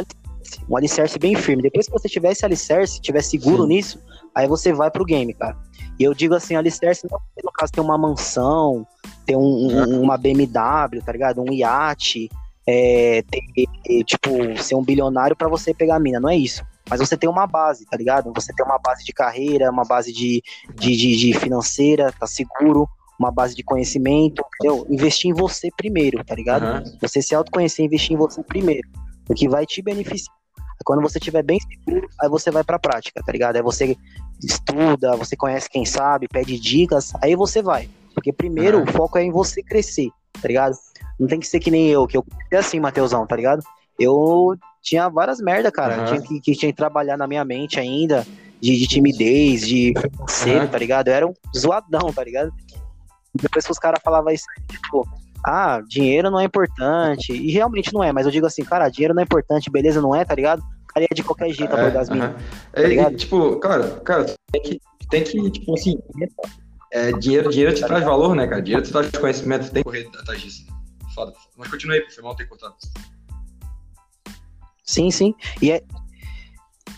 um 0.69 0.77
alicerce 0.77 1.19
bem 1.19 1.35
firme. 1.35 1.65
Depois 1.65 1.87
que 1.87 1.93
você 1.93 2.09
tiver 2.09 2.31
esse 2.31 2.45
alicerce, 2.45 3.01
tiver 3.01 3.23
seguro 3.23 3.63
Sim. 3.63 3.69
nisso, 3.69 4.01
aí 4.35 4.47
você 4.47 4.73
vai 4.73 4.91
pro 4.91 5.05
game, 5.05 5.33
cara. 5.35 5.57
E 5.99 6.05
eu 6.05 6.15
digo 6.15 6.35
assim, 6.35 6.55
alicerce 6.55 7.07
não 7.11 7.19
no 7.45 7.53
caso 7.53 7.73
ter 7.73 7.81
uma 7.81 7.99
mansão, 7.99 8.87
ter 9.27 9.37
um, 9.37 9.43
um, 9.43 10.03
uma 10.03 10.17
BMW, 10.17 11.03
tá 11.05 11.13
ligado? 11.13 11.43
Um 11.43 11.53
iate, 11.53 12.31
é, 12.67 13.23
ter, 13.23 14.05
tipo, 14.05 14.63
ser 14.63 14.75
um 14.75 14.85
bilionário 14.85 15.37
para 15.37 15.49
você 15.49 15.75
pegar 15.75 15.97
a 15.97 16.01
mina, 16.01 16.21
não 16.21 16.29
é 16.29 16.37
isso. 16.37 16.65
Mas 16.89 17.01
você 17.01 17.17
tem 17.17 17.29
uma 17.29 17.47
base, 17.47 17.85
tá 17.87 17.97
ligado? 17.97 18.33
Você 18.35 18.53
tem 18.53 18.65
uma 18.65 18.79
base 18.79 19.05
de 19.05 19.13
carreira, 19.13 19.71
uma 19.71 19.85
base 19.85 20.13
de, 20.13 20.43
de, 20.75 20.97
de, 20.97 21.17
de 21.17 21.35
financeira, 21.35 22.13
tá 22.19 22.27
seguro, 22.27 22.89
uma 23.19 23.31
base 23.31 23.55
de 23.55 23.63
conhecimento, 23.63 24.43
entendeu? 24.57 24.87
Investir 24.89 25.31
em 25.31 25.35
você 25.35 25.69
primeiro, 25.77 26.25
tá 26.25 26.35
ligado? 26.35 26.65
Uhum. 26.65 26.99
Você 27.01 27.21
se 27.21 27.35
autoconhecer, 27.35 27.85
investir 27.85 28.15
em 28.15 28.17
você 28.17 28.43
primeiro. 28.43 28.89
O 29.29 29.35
que 29.35 29.49
vai 29.49 29.67
te 29.67 29.83
beneficiar 29.83 30.40
quando 30.85 31.03
você 31.03 31.19
estiver 31.19 31.43
bem 31.43 31.59
seguro, 31.61 32.09
aí 32.21 32.29
você 32.29 32.51
vai 32.51 32.65
pra 32.65 32.79
prática, 32.79 33.23
tá 33.25 33.33
ligado? 33.33 33.57
Aí 33.57 33.63
você 33.63 33.97
estuda, 34.43 35.17
você 35.17 35.37
conhece 35.37 35.69
quem 35.69 35.85
sabe, 35.85 36.29
pede 36.29 36.59
dicas, 36.59 37.13
aí 37.23 37.37
você 37.37 37.63
vai. 37.63 37.89
Porque 38.15 38.33
primeiro 38.33 38.83
o 38.83 38.87
foco 38.87 39.19
é 39.19 39.23
em 39.23 39.31
você 39.31 39.63
crescer, 39.63 40.09
tá 40.41 40.49
ligado? 40.49 40.75
não 41.21 41.29
tem 41.29 41.39
que 41.39 41.47
ser 41.47 41.61
que 41.61 41.71
nem 41.71 41.89
eu, 41.89 42.07
que 42.07 42.17
eu 42.17 42.25
é 42.51 42.57
assim, 42.57 42.81
Mateusão, 42.81 43.27
tá 43.27 43.37
ligado? 43.37 43.63
Eu 43.99 44.57
tinha 44.81 45.07
várias 45.11 45.39
merda, 45.39 45.71
cara. 45.71 45.97
Aham. 45.97 46.05
Tinha 46.07 46.23
que, 46.23 46.41
que 46.41 46.53
tinha 46.53 46.73
que 46.73 46.77
trabalhar 46.77 47.19
na 47.19 47.27
minha 47.27 47.45
mente 47.45 47.79
ainda, 47.79 48.27
de, 48.59 48.79
de 48.79 48.87
timidez, 48.87 49.69
de 49.69 49.93
cedo, 50.27 50.63
Aham. 50.63 50.69
tá 50.69 50.79
ligado? 50.79 51.09
Eu 51.09 51.15
era 51.15 51.27
um 51.27 51.35
zoadão, 51.55 52.11
tá 52.11 52.25
ligado? 52.25 52.51
Depois 53.35 53.67
que 53.67 53.71
os 53.71 53.79
caras 53.79 54.01
falavam 54.03 54.33
isso, 54.33 54.47
tipo, 54.67 55.07
ah, 55.45 55.81
dinheiro 55.87 56.31
não 56.31 56.41
é 56.41 56.45
importante. 56.45 57.33
E 57.33 57.51
realmente 57.51 57.93
não 57.93 58.03
é, 58.03 58.13
mas 58.13 58.27
eu 58.27 58.33
digo 58.33 58.47
assim, 58.47 58.65
cara, 58.65 58.89
dinheiro 58.89 59.15
não 59.15 59.21
é 59.23 59.25
importante, 59.25 59.71
beleza, 59.71 60.01
não 60.01 60.15
é, 60.15 60.25
tá 60.25 60.35
ligado? 60.35 60.63
Cara 60.89 61.07
de 61.15 61.23
qualquer 61.23 61.51
jeito 61.51 61.75
É, 61.77 61.97
as 61.97 62.11
minas. 62.11 62.31
aham. 62.31 62.37
É, 62.73 62.93
e, 62.93 63.17
tipo, 63.17 63.57
cara, 63.61 63.89
cara, 64.01 64.27
tem 64.53 64.63
que, 64.63 64.81
tem 65.09 65.23
que 65.23 65.51
tipo 65.51 65.75
assim, 65.75 65.99
é, 66.93 67.13
dinheiro, 67.13 67.49
dinheiro 67.49 67.75
te 67.75 67.85
traz 67.85 68.05
valor, 68.05 68.35
né, 68.35 68.47
cara? 68.47 68.61
Dinheiro 68.61 68.85
te 68.85 68.91
traz 68.91 69.11
conhecimento, 69.11 69.71
tem 69.71 69.83
que 69.83 69.85
correr 69.85 70.09
atrás 70.19 70.41
disso. 70.41 70.67
Foda. 71.15 71.33
Mas 71.57 71.69
continue 71.69 71.97
aí, 71.97 72.11
foi 72.11 72.25
mal 72.25 72.35
ter 72.35 72.47
cortado. 72.47 72.75
Sim, 74.85 75.11
sim. 75.11 75.35
E 75.63 75.71
é. 75.71 75.83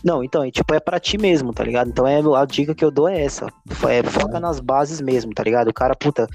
Não, 0.02 0.24
então, 0.24 0.42
é, 0.42 0.50
tipo, 0.50 0.74
é 0.74 0.80
pra 0.80 0.98
ti 0.98 1.18
mesmo, 1.18 1.52
tá 1.52 1.62
ligado? 1.62 1.88
Então 1.88 2.06
é 2.06 2.20
a 2.36 2.44
dica 2.44 2.74
que 2.74 2.84
eu 2.84 2.90
dou 2.90 3.08
é 3.08 3.22
essa. 3.22 3.46
É, 3.88 4.02
foca 4.02 4.40
nas 4.40 4.58
bases 4.58 5.00
mesmo, 5.00 5.32
tá 5.34 5.44
ligado? 5.44 5.68
O 5.68 5.74
cara, 5.74 5.94
puta, 5.94 6.26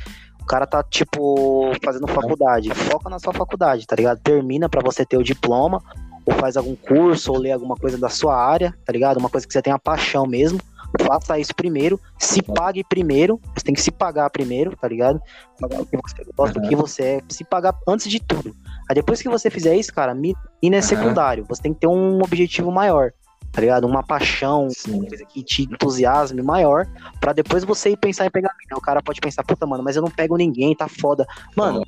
cara 0.48 0.66
tá, 0.66 0.82
tipo, 0.82 1.72
fazendo 1.84 2.08
faculdade. 2.08 2.74
Foca 2.74 3.10
na 3.10 3.20
sua 3.20 3.34
faculdade, 3.34 3.86
tá 3.86 3.95
ligado? 3.95 4.20
Termina 4.20 4.70
pra 4.70 4.82
você 4.82 5.06
ter 5.06 5.18
o 5.18 5.24
diploma, 5.24 5.82
ou 6.26 6.34
faz 6.36 6.58
algum 6.58 6.76
curso, 6.76 7.32
ou 7.32 7.38
lê 7.38 7.52
alguma 7.52 7.76
coisa 7.76 7.98
da 7.98 8.10
sua 8.10 8.36
área, 8.36 8.74
tá 8.86 8.91
ligado? 8.91 9.18
Uma 9.18 9.30
coisa 9.30 9.45
que 9.45 9.54
você 9.54 9.62
tenha 9.62 9.78
paixão 9.78 10.26
mesmo. 10.26 10.60
Faça 11.02 11.38
isso 11.38 11.54
primeiro, 11.54 12.00
se 12.18 12.41
pague 12.41 12.82
primeiro, 12.82 13.41
você 13.54 13.66
tem 13.66 13.76
que 13.76 13.82
se 13.82 13.91
pagar 13.91 14.30
primeiro, 14.30 14.76
tá 14.76 14.88
ligado? 14.88 15.20
Pagar 15.60 15.82
o 15.82 15.86
que 15.86 15.98
você 15.98 16.24
gosta, 16.36 16.60
o 16.60 16.62
que 16.62 16.76
você 16.78 17.04
é, 17.04 17.22
se 17.30 17.43
pagar 17.43 17.76
antes 17.86 18.10
de 18.10 18.22
tudo. 18.22 18.56
Aí 18.89 18.95
depois 18.95 19.22
que 19.22 19.28
você 19.28 19.50
fizer 19.50 19.76
isso, 19.76 19.93
cara, 19.93 20.16
mina 20.16 20.38
é 20.64 20.70
Aham. 20.70 20.82
secundário. 20.82 21.45
Você 21.50 21.62
tem 21.62 21.74
que 21.74 21.82
ter 21.82 21.88
um 21.88 22.20
objetivo 22.20 22.72
maior, 22.72 23.12
tá 23.58 23.62
ligado? 23.62 23.88
Uma 23.88 24.03
paixão, 24.03 24.70
Sim. 24.70 24.99
uma 24.99 25.08
coisa 25.08 25.26
que 25.26 25.41
te 25.41 25.64
entusiasme 25.64 26.43
maior, 26.43 26.86
pra 27.20 27.34
depois 27.34 27.64
você 27.64 27.89
ir 27.89 27.97
pensar 27.97 28.28
em 28.28 28.30
pegar 28.30 28.53
mina. 28.60 28.78
O 28.78 28.82
cara 28.82 29.01
pode 29.01 29.20
pensar, 29.20 29.43
puta, 29.43 29.66
mano, 29.66 29.84
mas 29.84 29.95
eu 29.95 30.01
não 30.03 30.12
pego 30.12 30.38
ninguém, 30.38 30.76
tá 30.76 30.88
foda. 30.88 31.26
Mano, 31.55 31.84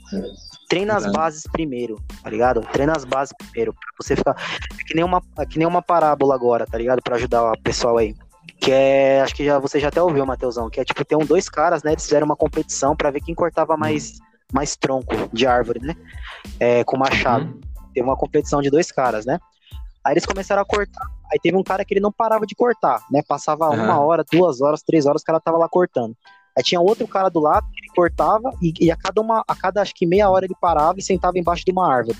treina 0.67 0.95
as 0.95 1.05
bases 1.11 1.43
primeiro, 1.43 2.01
tá 2.23 2.29
ligado? 2.31 2.61
Treina 2.61 2.93
as 2.97 3.05
bases 3.05 3.35
primeiro, 3.37 3.71
pra 3.71 3.81
você 4.01 4.15
ficar. 4.15 4.35
É 4.79 4.83
que 4.83 4.95
nem 4.95 5.03
uma, 5.03 5.21
é 5.37 5.45
que 5.45 5.59
nem 5.59 5.67
uma 5.67 5.79
parábola 5.79 6.33
agora, 6.33 6.65
tá 6.65 6.75
ligado? 6.75 7.03
Pra 7.03 7.17
ajudar 7.17 7.51
o 7.51 7.61
pessoal 7.61 7.99
aí. 7.99 8.15
Que 8.59 8.71
é. 8.71 9.21
Acho 9.21 9.35
que 9.35 9.45
já, 9.45 9.59
você 9.59 9.79
já 9.79 9.89
até 9.89 10.01
ouviu, 10.01 10.25
Matheusão, 10.25 10.71
que 10.71 10.79
é 10.79 10.83
tipo, 10.83 11.05
tem 11.05 11.19
um 11.19 11.23
dois 11.23 11.47
caras, 11.49 11.83
né? 11.83 11.91
Eles 11.91 12.03
fizeram 12.03 12.25
uma 12.25 12.35
competição 12.35 12.95
pra 12.95 13.11
ver 13.11 13.21
quem 13.21 13.35
cortava 13.35 13.77
mais, 13.77 14.13
mais 14.51 14.75
tronco 14.75 15.13
de 15.31 15.45
árvore, 15.45 15.81
né? 15.81 15.95
É, 16.59 16.83
com 16.83 16.97
machado. 16.97 17.45
Uhum. 17.45 17.61
Teve 17.93 18.07
uma 18.07 18.17
competição 18.17 18.59
de 18.59 18.71
dois 18.71 18.91
caras, 18.91 19.23
né? 19.23 19.39
Aí 20.09 20.13
eles 20.13 20.25
começaram 20.25 20.63
a 20.63 20.65
cortar. 20.65 21.05
Aí 21.31 21.37
teve 21.39 21.55
um 21.55 21.61
cara 21.61 21.85
que 21.85 21.93
ele 21.93 22.01
não 22.01 22.11
parava 22.11 22.43
de 22.43 22.55
cortar, 22.55 22.99
né? 23.11 23.21
Passava 23.27 23.67
Aham. 23.67 23.83
uma 23.83 23.99
hora, 23.99 24.25
duas 24.31 24.59
horas, 24.59 24.81
três 24.81 25.05
horas, 25.05 25.21
o 25.21 25.25
cara 25.25 25.39
tava 25.39 25.55
lá 25.59 25.69
cortando. 25.69 26.17
Aí 26.57 26.63
tinha 26.63 26.81
outro 26.81 27.07
cara 27.07 27.29
do 27.29 27.39
lado 27.39 27.67
que 27.71 27.79
ele 27.79 27.93
cortava 27.95 28.51
e, 28.59 28.73
e 28.81 28.89
a 28.89 28.97
cada 28.97 29.21
uma, 29.21 29.43
a 29.47 29.55
cada 29.55 29.83
acho 29.83 29.93
que 29.93 30.07
meia 30.07 30.27
hora 30.27 30.45
ele 30.45 30.55
parava 30.59 30.97
e 30.97 31.03
sentava 31.03 31.37
embaixo 31.37 31.63
de 31.63 31.71
uma 31.71 31.87
árvore, 31.87 32.17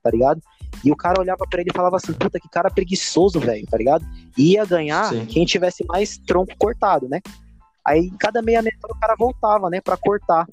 tá 0.00 0.08
ligado? 0.08 0.40
E 0.84 0.92
o 0.92 0.96
cara 0.96 1.20
olhava 1.20 1.44
pra 1.50 1.60
ele 1.60 1.70
e 1.70 1.76
falava 1.76 1.96
assim, 1.96 2.12
puta 2.12 2.38
que 2.38 2.48
cara 2.48 2.70
preguiçoso, 2.70 3.40
velho, 3.40 3.66
tá 3.66 3.76
ligado? 3.76 4.06
E 4.38 4.52
ia 4.52 4.64
ganhar 4.64 5.06
Sim. 5.06 5.26
quem 5.26 5.44
tivesse 5.44 5.84
mais 5.84 6.16
tronco 6.18 6.52
cortado, 6.56 7.08
né? 7.08 7.20
Aí 7.84 8.08
cada 8.20 8.40
meia 8.40 8.62
meia 8.62 8.76
hora 8.84 8.94
o 8.94 9.00
cara 9.00 9.16
voltava, 9.18 9.68
né, 9.68 9.80
pra 9.80 9.96
cortar. 9.96 10.46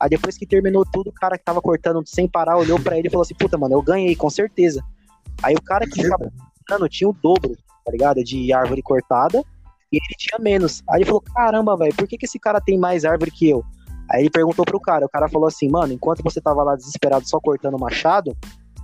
Aí 0.00 0.10
depois 0.10 0.36
que 0.36 0.44
terminou 0.44 0.84
tudo, 0.84 1.10
o 1.10 1.12
cara 1.12 1.38
que 1.38 1.44
tava 1.44 1.62
cortando 1.62 2.02
sem 2.04 2.26
parar 2.26 2.56
olhou 2.56 2.80
pra 2.80 2.98
ele 2.98 3.06
e 3.06 3.10
falou 3.10 3.22
assim: 3.22 3.36
Puta, 3.36 3.56
mano, 3.56 3.76
eu 3.76 3.82
ganhei, 3.82 4.16
com 4.16 4.28
certeza. 4.28 4.82
Aí 5.42 5.54
o 5.54 5.62
cara 5.62 5.86
que 5.86 6.02
ficava 6.02 6.30
cortando 6.68 6.88
tinha 6.88 7.08
o 7.08 7.12
dobro, 7.12 7.56
tá 7.84 7.90
ligado? 7.92 8.22
De 8.22 8.52
árvore 8.52 8.82
cortada 8.82 9.42
e 9.92 9.96
ele 9.96 10.16
tinha 10.18 10.38
menos. 10.38 10.82
Aí 10.88 10.98
ele 10.98 11.06
falou: 11.06 11.20
Caramba, 11.34 11.76
velho, 11.76 11.94
por 11.94 12.06
que, 12.06 12.16
que 12.16 12.26
esse 12.26 12.38
cara 12.38 12.60
tem 12.60 12.78
mais 12.78 13.04
árvore 13.04 13.30
que 13.30 13.48
eu? 13.48 13.64
Aí 14.10 14.20
ele 14.22 14.30
perguntou 14.30 14.64
pro 14.64 14.80
cara, 14.80 15.06
o 15.06 15.08
cara 15.08 15.28
falou 15.28 15.48
assim: 15.48 15.68
Mano, 15.70 15.92
enquanto 15.92 16.22
você 16.22 16.40
tava 16.40 16.62
lá 16.62 16.76
desesperado 16.76 17.28
só 17.28 17.40
cortando 17.40 17.74
o 17.74 17.80
machado, 17.80 18.36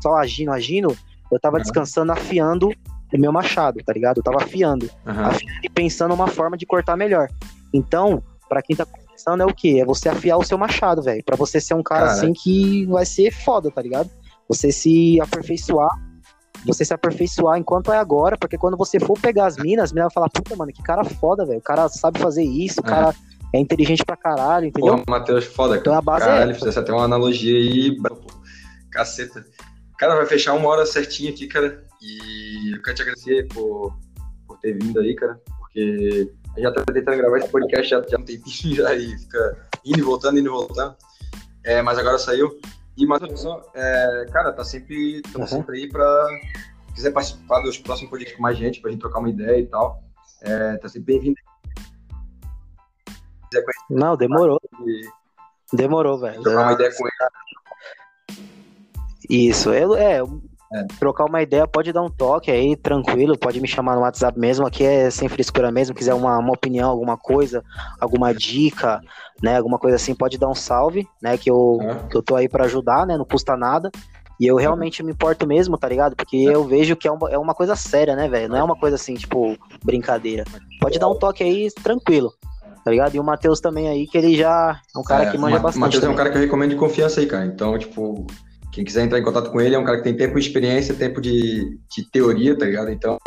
só 0.03 0.17
agindo, 0.17 0.53
agindo, 0.53 0.97
eu 1.31 1.39
tava 1.41 1.57
Uhum. 1.57 1.63
descansando, 1.63 2.13
afiando 2.13 2.69
o 3.13 3.19
meu 3.19 3.33
machado, 3.33 3.81
tá 3.85 3.93
ligado? 3.93 4.19
Eu 4.19 4.23
tava 4.23 4.39
afiando 4.43 4.89
Aham. 5.07 5.29
afiando 5.29 5.61
e 5.65 5.69
pensando 5.71 6.13
uma 6.15 6.27
forma 6.29 6.57
de 6.57 6.67
cortar 6.67 6.97
melhor. 6.97 7.29
Então, 7.73 8.23
pra 8.49 8.63
quem 8.63 8.75
tá 8.77 8.85
começando 8.87 9.41
é 9.43 9.45
o 9.47 9.55
quê? 9.55 9.79
É 9.81 9.85
você 9.85 10.09
afiar 10.09 10.39
o 10.39 10.45
seu 10.45 10.57
machado, 10.59 11.03
velho. 11.03 11.23
Pra 11.25 11.37
você 11.37 11.61
ser 11.61 11.75
um 11.75 11.83
cara 11.83 12.03
Cara. 12.07 12.13
assim 12.13 12.33
que 12.33 12.87
vai 12.87 13.05
ser 13.05 13.31
foda, 13.31 13.71
tá 13.71 13.83
ligado? 13.83 14.11
Você 14.49 14.71
se 14.73 15.21
aperfeiçoar, 15.21 15.91
você 16.67 16.85
se 16.85 16.93
aperfeiçoar 16.95 17.59
enquanto 17.59 17.93
é 17.93 17.99
agora, 17.99 18.37
porque 18.37 18.59
quando 18.59 18.77
você 18.77 18.99
for 19.01 19.19
pegar 19.19 19.47
as 19.47 19.57
minas, 19.57 19.85
as 19.85 19.93
minas 19.93 20.07
vão 20.07 20.15
falar, 20.15 20.29
puta, 20.31 20.55
mano, 20.57 20.73
que 20.73 20.83
cara 20.83 21.05
foda, 21.05 21.45
velho. 21.47 21.59
O 21.59 21.63
cara 21.63 21.89
sabe 21.89 22.19
fazer 22.19 22.43
isso, 22.43 22.81
o 22.81 22.87
É. 22.87 22.89
cara 22.89 23.15
é 23.55 23.59
inteligente 23.61 24.05
pra 24.05 24.17
caralho, 24.17 24.67
entendeu? 24.67 24.99
Pô, 24.99 25.11
Matheus, 25.11 25.45
foda, 25.45 25.77
Então 25.77 25.93
cara. 25.93 25.99
a 25.99 26.03
base 26.03 26.25
Caralho, 26.27 26.51
é. 26.51 26.55
fizesse 26.55 26.79
até 26.79 26.93
uma 26.93 27.05
analogia 27.05 27.57
aí. 27.57 27.97
pô. 28.01 28.27
Caceta. 28.91 29.45
Cara, 29.99 30.17
vai 30.17 30.27
fechar 30.27 30.55
uma 30.55 30.69
hora 30.69 30.85
certinho 30.87 31.31
aqui, 31.31 31.47
cara. 31.47 31.83
E 32.01 32.75
eu 32.77 32.83
quero 32.83 32.97
te 32.97 33.03
agradecer 33.03 33.49
por, 33.49 33.93
por 34.47 34.59
ter 34.59 34.73
vindo 34.73 35.01
aí, 35.01 35.15
cara. 35.15 35.41
Porque 35.59 36.31
gente 36.57 36.63
já 36.63 36.73
tá 36.73 36.85
tentando 36.93 37.17
gravar 37.17 37.39
esse 37.39 37.49
podcast 37.49 37.89
já, 37.89 38.03
já 38.09 38.19
um 38.19 38.23
tempinho 38.25 38.77
já 38.77 38.95
e 38.95 39.17
fica 39.19 39.69
indo 39.85 39.99
e 39.99 40.03
voltando, 40.03 40.39
indo 40.39 40.49
e 40.49 40.51
voltando. 40.53 40.95
É, 41.65 41.83
mas 41.83 41.99
agora 41.99 42.19
saiu. 42.19 42.51
E, 42.99 43.07
Matheus, 43.07 43.45
é, 43.75 44.27
cara, 44.33 44.53
tá 44.53 44.65
sempre, 44.65 45.23
Uhum. 45.37 45.47
sempre 45.47 45.79
aí 45.79 45.89
pra. 45.89 46.27
Se 46.89 46.95
quiser 46.95 47.13
participar 47.13 47.61
dos 47.61 47.79
próximos 47.79 48.11
podcasts 48.11 48.37
com 48.37 48.43
mais 48.43 48.59
gente, 48.59 48.81
pra 48.81 48.91
gente 48.91 49.01
trocar 49.01 49.21
uma 49.21 49.31
ideia 49.31 49.61
e 49.61 49.67
tal. 49.67 50.03
É, 50.43 50.77
tá 50.79 50.89
sempre 50.89 51.15
bem-vindo. 51.15 51.37
Não, 53.89 54.17
demorou, 54.17 54.61
conhecer, 54.77 55.11
demorou, 55.73 56.19
velho. 56.19 56.43
trocar 56.43 56.63
uma 56.65 56.73
ideia 56.73 56.91
com 56.97 57.07
ele. 57.07 58.39
Isso, 59.31 59.73
eu, 59.73 59.95
é, 59.95 60.19
É. 60.73 60.85
trocar 60.99 61.25
uma 61.25 61.41
ideia, 61.41 61.67
pode 61.67 61.93
dar 61.95 62.03
um 62.03 62.11
toque 62.11 62.51
aí, 62.51 62.77
tranquilo, 62.77 63.39
pode 63.39 63.59
me 63.61 63.67
chamar 63.67 63.95
no 63.97 64.03
WhatsApp 64.03 64.39
mesmo, 64.39 64.67
aqui 64.67 64.85
é 64.85 65.09
sem 65.11 65.27
frescura 65.29 65.73
mesmo, 65.73 65.95
quiser 65.95 66.13
uma, 66.13 66.37
uma 66.39 66.53
opinião, 66.53 66.91
alguma 66.91 67.17
coisa, 67.17 67.65
alguma 67.99 68.35
dica, 68.35 69.01
né, 69.43 69.57
alguma 69.57 69.79
coisa 69.79 69.97
assim, 69.97 70.15
pode 70.15 70.37
dar 70.37 70.49
um 70.49 70.55
salve, 70.55 71.09
né, 71.23 71.39
que 71.39 71.51
eu, 71.51 71.79
É. 71.83 72.09
que 72.11 72.17
eu 72.17 72.23
tô 72.23 72.37
aí 72.37 72.49
pra 72.51 72.65
ajudar, 72.67 73.07
né, 73.07 73.17
não 73.17 73.25
custa 73.25 73.57
nada, 73.57 73.91
e 74.39 74.47
eu 74.47 74.57
realmente 74.57 75.03
me 75.03 75.11
importo 75.11 75.47
mesmo, 75.47 75.79
tá 75.79 75.89
ligado? 75.89 76.15
Porque 76.15 76.37
eu 76.37 76.63
vejo 76.65 76.95
que 76.97 77.09
é 77.09 77.11
uma, 77.11 77.31
é 77.31 77.39
uma 77.39 77.55
coisa 77.55 77.75
séria, 77.75 78.15
né, 78.15 78.29
velho, 78.29 78.51
não 78.51 78.57
é 78.59 78.63
uma 78.63 78.77
coisa 78.77 78.95
assim, 78.97 79.15
tipo, 79.15 79.57
brincadeira. 79.83 80.45
Pode 80.81 80.99
dar 80.99 81.09
um 81.09 81.19
toque 81.19 81.43
aí, 81.43 81.69
tranquilo, 81.83 82.31
tá 82.85 82.91
ligado? 82.91 83.15
E 83.15 83.19
o 83.19 83.25
Matheus 83.25 83.59
também 83.59 83.89
aí, 83.89 84.07
que 84.07 84.19
ele 84.19 84.37
já 84.37 84.79
é 84.95 84.99
um 84.99 85.03
cara 85.03 85.25
É, 85.25 85.31
que 85.31 85.39
manja 85.39 85.57
Ma- 85.57 85.63
bastante. 85.63 85.81
Matheus 85.81 86.03
é 86.05 86.07
um 86.07 86.11
também. 86.11 86.17
cara 86.19 86.31
que 86.31 86.37
eu 86.37 86.43
recomendo 86.43 86.71
de 86.71 86.77
confiança 86.77 87.21
aí, 87.21 87.27
cara. 87.27 87.47
Então, 87.47 87.77
tipo, 87.79 88.27
quem 88.79 88.85
quiser 88.85 89.03
entrar 89.05 89.19
em 89.19 89.25
contato 89.25 89.51
com 89.51 89.61
ele 89.61 89.75
é 89.75 89.79
um 89.79 89.83
cara 89.83 89.97
que 89.97 90.05
tem 90.05 90.17
tempo 90.17 90.39
de 90.39 90.47
experiência, 90.47 90.95
tempo 90.95 91.21
de, 91.21 91.81
de 91.91 92.09
teoria, 92.13 92.57
tá 92.57 92.65
ligado? 92.65 92.93
Então, 92.93 93.19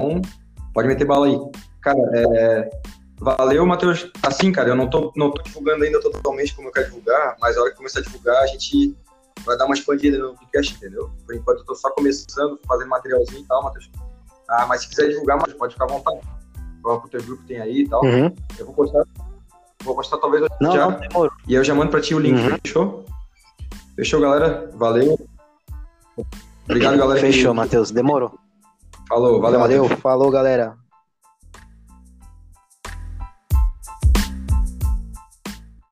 pode 0.74 0.88
meter 0.88 1.04
bala 1.04 1.28
aí. 1.28 1.38
Cara, 1.82 2.00
é, 2.14 2.70
valeu, 3.20 3.66
Matheus. 3.66 4.10
Assim, 4.24 4.50
cara, 4.54 4.70
eu 4.70 4.78
não 4.78 4.90
tô, 4.90 5.12
não 5.14 5.30
tô 5.30 5.42
divulgando 5.42 5.84
ainda 5.84 6.00
totalmente 6.00 6.56
como 6.56 6.70
eu 6.70 6.72
quero 6.72 6.86
divulgar, 6.86 7.36
mas 7.42 7.58
a 7.58 7.62
hora 7.62 7.72
que 7.72 7.76
começar 7.76 8.00
a 8.00 8.04
divulgar, 8.04 8.42
a 8.42 8.48
gente 8.48 8.96
vai 9.44 9.58
dar 9.58 9.66
uma 9.66 9.74
expandida 9.74 10.18
no 10.20 10.36
podcast, 10.36 10.74
entendeu? 10.74 11.12
Por 11.26 11.36
enquanto 11.36 11.58
eu 11.60 11.66
tô 11.66 11.76
só 11.76 11.90
começando, 11.90 12.58
fazendo 12.66 12.88
materialzinho 12.88 13.42
e 13.42 13.46
tal, 13.46 13.62
Matheus. 13.62 13.92
Ah, 14.50 14.66
mas 14.68 14.84
se 14.84 14.88
quiser 14.90 15.10
divulgar, 15.10 15.36
Matheus, 15.36 15.58
pode 15.58 15.74
ficar 15.74 15.84
à 15.84 15.90
vontade. 15.90 16.22
Qual 16.82 16.96
o 16.96 17.10
teu 17.10 17.22
grupo 17.24 17.44
tem 17.46 17.60
aí 17.60 17.82
e 17.82 17.90
tal. 17.90 18.02
Uhum. 18.06 18.34
Eu 18.58 18.66
vou 18.68 18.74
postar, 18.74 19.04
vou 19.84 19.96
postar 19.96 20.18
talvez 20.18 20.48
Não, 20.62 20.72
já. 20.72 20.88
não. 20.88 21.30
E 21.46 21.54
eu 21.56 21.64
já 21.66 21.76
mando 21.76 21.92
pra 21.92 22.00
ti 22.00 22.16
o 22.16 22.20
link, 22.20 22.40
Uhum. 22.40 22.58
fechou? 22.64 23.06
Fechou, 23.98 24.22
galera? 24.22 24.72
Valeu. 24.76 25.20
Obrigado, 26.66 26.98
galera. 26.98 27.20
Fechou, 27.20 27.54
Matheus, 27.54 27.92
demorou. 27.92 28.38
Falou, 29.08 29.42
valeu, 29.42 29.60
Valeu, 29.60 29.84
Matheus. 29.84 30.00
falou, 30.02 30.32
galera. 30.32 30.76